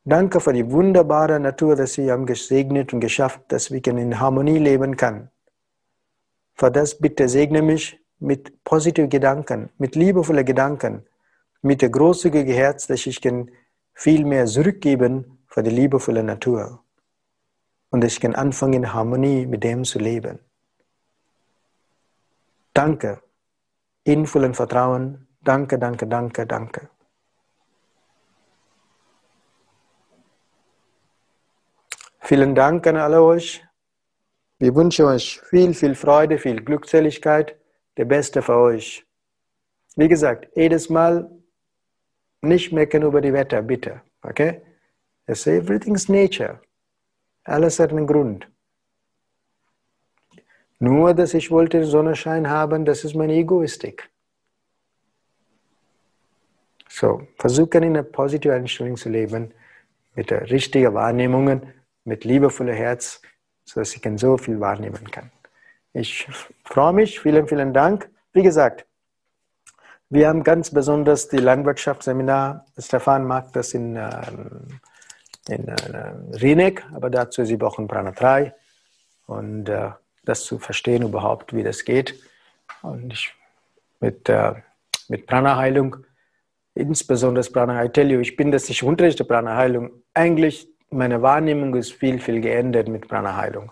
Danke 0.03 0.41
für 0.41 0.51
die 0.51 0.69
wunderbare 0.69 1.39
Natur, 1.39 1.77
dass 1.77 1.93
Sie 1.93 2.11
haben 2.11 2.25
gesegnet 2.25 2.91
und 2.91 2.99
geschafft, 2.99 3.39
dass 3.47 3.71
wir 3.71 3.87
in 3.87 4.19
Harmonie 4.19 4.57
leben 4.57 4.97
können. 4.97 5.29
Für 6.55 6.69
das 6.69 6.97
bitte 6.99 7.29
segne 7.29 7.61
mich 7.61 8.01
mit 8.19 8.61
positiven 8.65 9.09
Gedanken, 9.09 9.69
mit 9.77 9.95
liebevollen 9.95 10.43
Gedanken, 10.43 11.05
mit 11.61 11.81
der 11.81 11.89
großzügigen 11.89 12.53
Herz, 12.53 12.87
dass 12.87 13.05
ich 13.05 13.21
kann 13.21 13.49
viel 13.93 14.25
mehr 14.25 14.45
zurückgeben 14.45 15.45
für 15.47 15.63
die 15.63 15.69
liebevolle 15.71 16.21
Natur. 16.21 16.83
Und 17.91 18.03
ich 18.03 18.19
kann 18.19 18.35
anfangen, 18.35 18.73
in 18.73 18.93
Harmonie 18.93 19.45
mit 19.45 19.63
dem 19.63 19.85
zu 19.85 19.99
leben. 19.99 20.39
Danke. 22.73 23.21
In 24.03 24.25
vollem 24.25 24.53
Vertrauen. 24.53 25.27
Danke, 25.41 25.77
danke, 25.77 26.07
danke, 26.07 26.45
danke. 26.45 26.89
Vielen 32.19 32.55
Dank 32.55 32.87
an 32.87 32.95
alle 32.95 33.21
euch. 33.21 33.63
Wir 34.57 34.73
wünschen 34.75 35.05
euch 35.05 35.41
viel, 35.41 35.73
viel 35.73 35.93
Freude, 35.93 36.37
viel 36.37 36.63
Glückseligkeit, 36.63 37.57
der 37.97 38.05
Beste 38.05 38.41
für 38.41 38.55
euch. 38.55 39.05
Wie 39.97 40.07
gesagt, 40.07 40.47
jedes 40.55 40.89
Mal 40.89 41.29
nicht 42.41 42.71
meckern 42.71 43.03
über 43.03 43.19
die 43.19 43.33
Wetter, 43.33 43.61
bitte. 43.61 44.01
Okay? 44.21 44.61
It's 45.27 45.45
everything's 45.47 46.07
nature. 46.07 46.61
Alles 47.43 47.79
hat 47.79 47.91
einen 47.91 48.07
Grund. 48.07 48.47
Nur, 50.83 51.13
dass 51.13 51.33
ich 51.33 51.49
wollte 51.49 51.85
Sonnenschein 51.85 52.49
haben, 52.49 52.83
das 52.83 53.05
ist 53.05 53.15
meine 53.15 53.35
Egoistik. 53.35 54.09
So, 56.89 57.25
versuchen 57.37 57.83
in 57.83 57.95
einer 57.95 58.03
positiven 58.03 58.57
Einstellung 58.57 58.97
zu 58.97 59.07
leben, 59.07 59.53
mit 60.13 60.29
der 60.29 60.49
richtigen 60.49 60.93
Wahrnehmung, 60.93 61.61
mit 62.03 62.25
liebevollem 62.25 62.75
Herz, 62.75 63.21
sodass 63.63 63.95
ich 63.95 64.01
so 64.17 64.37
viel 64.37 64.59
wahrnehmen 64.59 65.09
kann. 65.09 65.31
Ich 65.93 66.27
freue 66.65 66.91
mich, 66.91 67.21
vielen, 67.21 67.47
vielen 67.47 67.73
Dank. 67.73 68.09
Wie 68.33 68.43
gesagt, 68.43 68.85
wir 70.09 70.27
haben 70.27 70.43
ganz 70.43 70.69
besonders 70.69 71.29
die 71.29 71.37
Landwirtschaftsseminar. 71.37 72.65
Stefan 72.77 73.25
mag 73.25 73.53
das 73.53 73.73
in, 73.73 73.95
ähm, 73.95 74.81
in 75.47 75.65
äh, 75.69 76.13
Rinek, 76.41 76.85
aber 76.93 77.09
dazu 77.09 77.45
sie 77.45 77.55
brauchen 77.55 77.87
Prana 77.87 78.11
3 78.11 78.53
und 79.27 79.69
äh, 79.69 79.91
das 80.23 80.45
zu 80.45 80.59
verstehen 80.59 81.03
überhaupt, 81.03 81.55
wie 81.55 81.63
das 81.63 81.85
geht. 81.85 82.15
Und 82.81 83.13
ich 83.13 83.33
mit, 83.99 84.27
äh, 84.29 84.53
mit 85.07 85.27
Prana-Heilung, 85.27 85.97
insbesondere 86.75 87.49
Prana, 87.49 87.83
I 87.83 87.89
tell 87.89 88.11
you, 88.11 88.19
ich 88.19 88.35
bin, 88.35 88.51
dass 88.51 88.69
ich 88.69 88.83
unterrichte 88.83 89.23
Prana-Heilung. 89.23 89.91
Eigentlich, 90.13 90.67
meine 90.89 91.21
Wahrnehmung 91.21 91.75
ist 91.75 91.93
viel, 91.93 92.19
viel 92.19 92.41
geändert 92.41 92.87
mit 92.87 93.07
Prana-Heilung. 93.07 93.71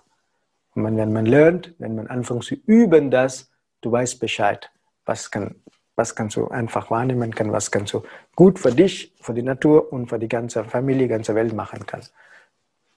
Und 0.73 0.97
wenn 0.97 1.11
man 1.11 1.25
lernt, 1.25 1.73
wenn 1.79 1.95
man 1.95 2.07
anfängt 2.07 2.45
zu 2.45 2.55
üben 2.65 3.11
das, 3.11 3.51
du 3.81 3.91
weißt 3.91 4.19
Bescheid, 4.19 4.71
was, 5.05 5.29
kann, 5.29 5.55
was 5.95 6.15
kannst 6.15 6.37
du 6.37 6.47
einfach 6.47 6.89
wahrnehmen 6.89 7.35
kann, 7.35 7.51
was 7.51 7.71
kannst 7.71 7.93
du 7.93 8.03
gut 8.35 8.57
für 8.57 8.71
dich, 8.71 9.13
für 9.19 9.33
die 9.33 9.43
Natur 9.43 9.91
und 9.91 10.07
für 10.07 10.19
die 10.19 10.29
ganze 10.29 10.63
Familie, 10.63 11.07
ganze 11.07 11.35
Welt 11.35 11.53
machen 11.53 11.85
kann. 11.85 12.01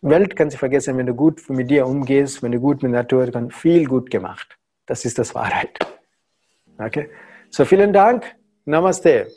Welt 0.05 0.37
kannst 0.37 0.55
du 0.55 0.59
vergessen, 0.59 0.99
wenn 0.99 1.07
du 1.07 1.15
gut 1.15 1.49
mit 1.49 1.71
dir 1.71 1.87
umgehst, 1.87 2.43
wenn 2.43 2.53
du 2.53 2.61
gut 2.61 2.83
mit 2.83 2.93
der 2.93 3.03
Natur, 3.03 3.27
dann 3.27 3.51
viel 3.51 3.87
gut 3.87 4.11
gemacht. 4.11 4.59
Das 4.87 5.05
ist 5.05 5.19
das 5.19 5.35
Wahrheit. 5.35 5.79
Okay? 6.79 7.09
So, 7.51 7.65
vielen 7.65 7.93
Dank. 7.93 8.37
Namaste. 8.67 9.29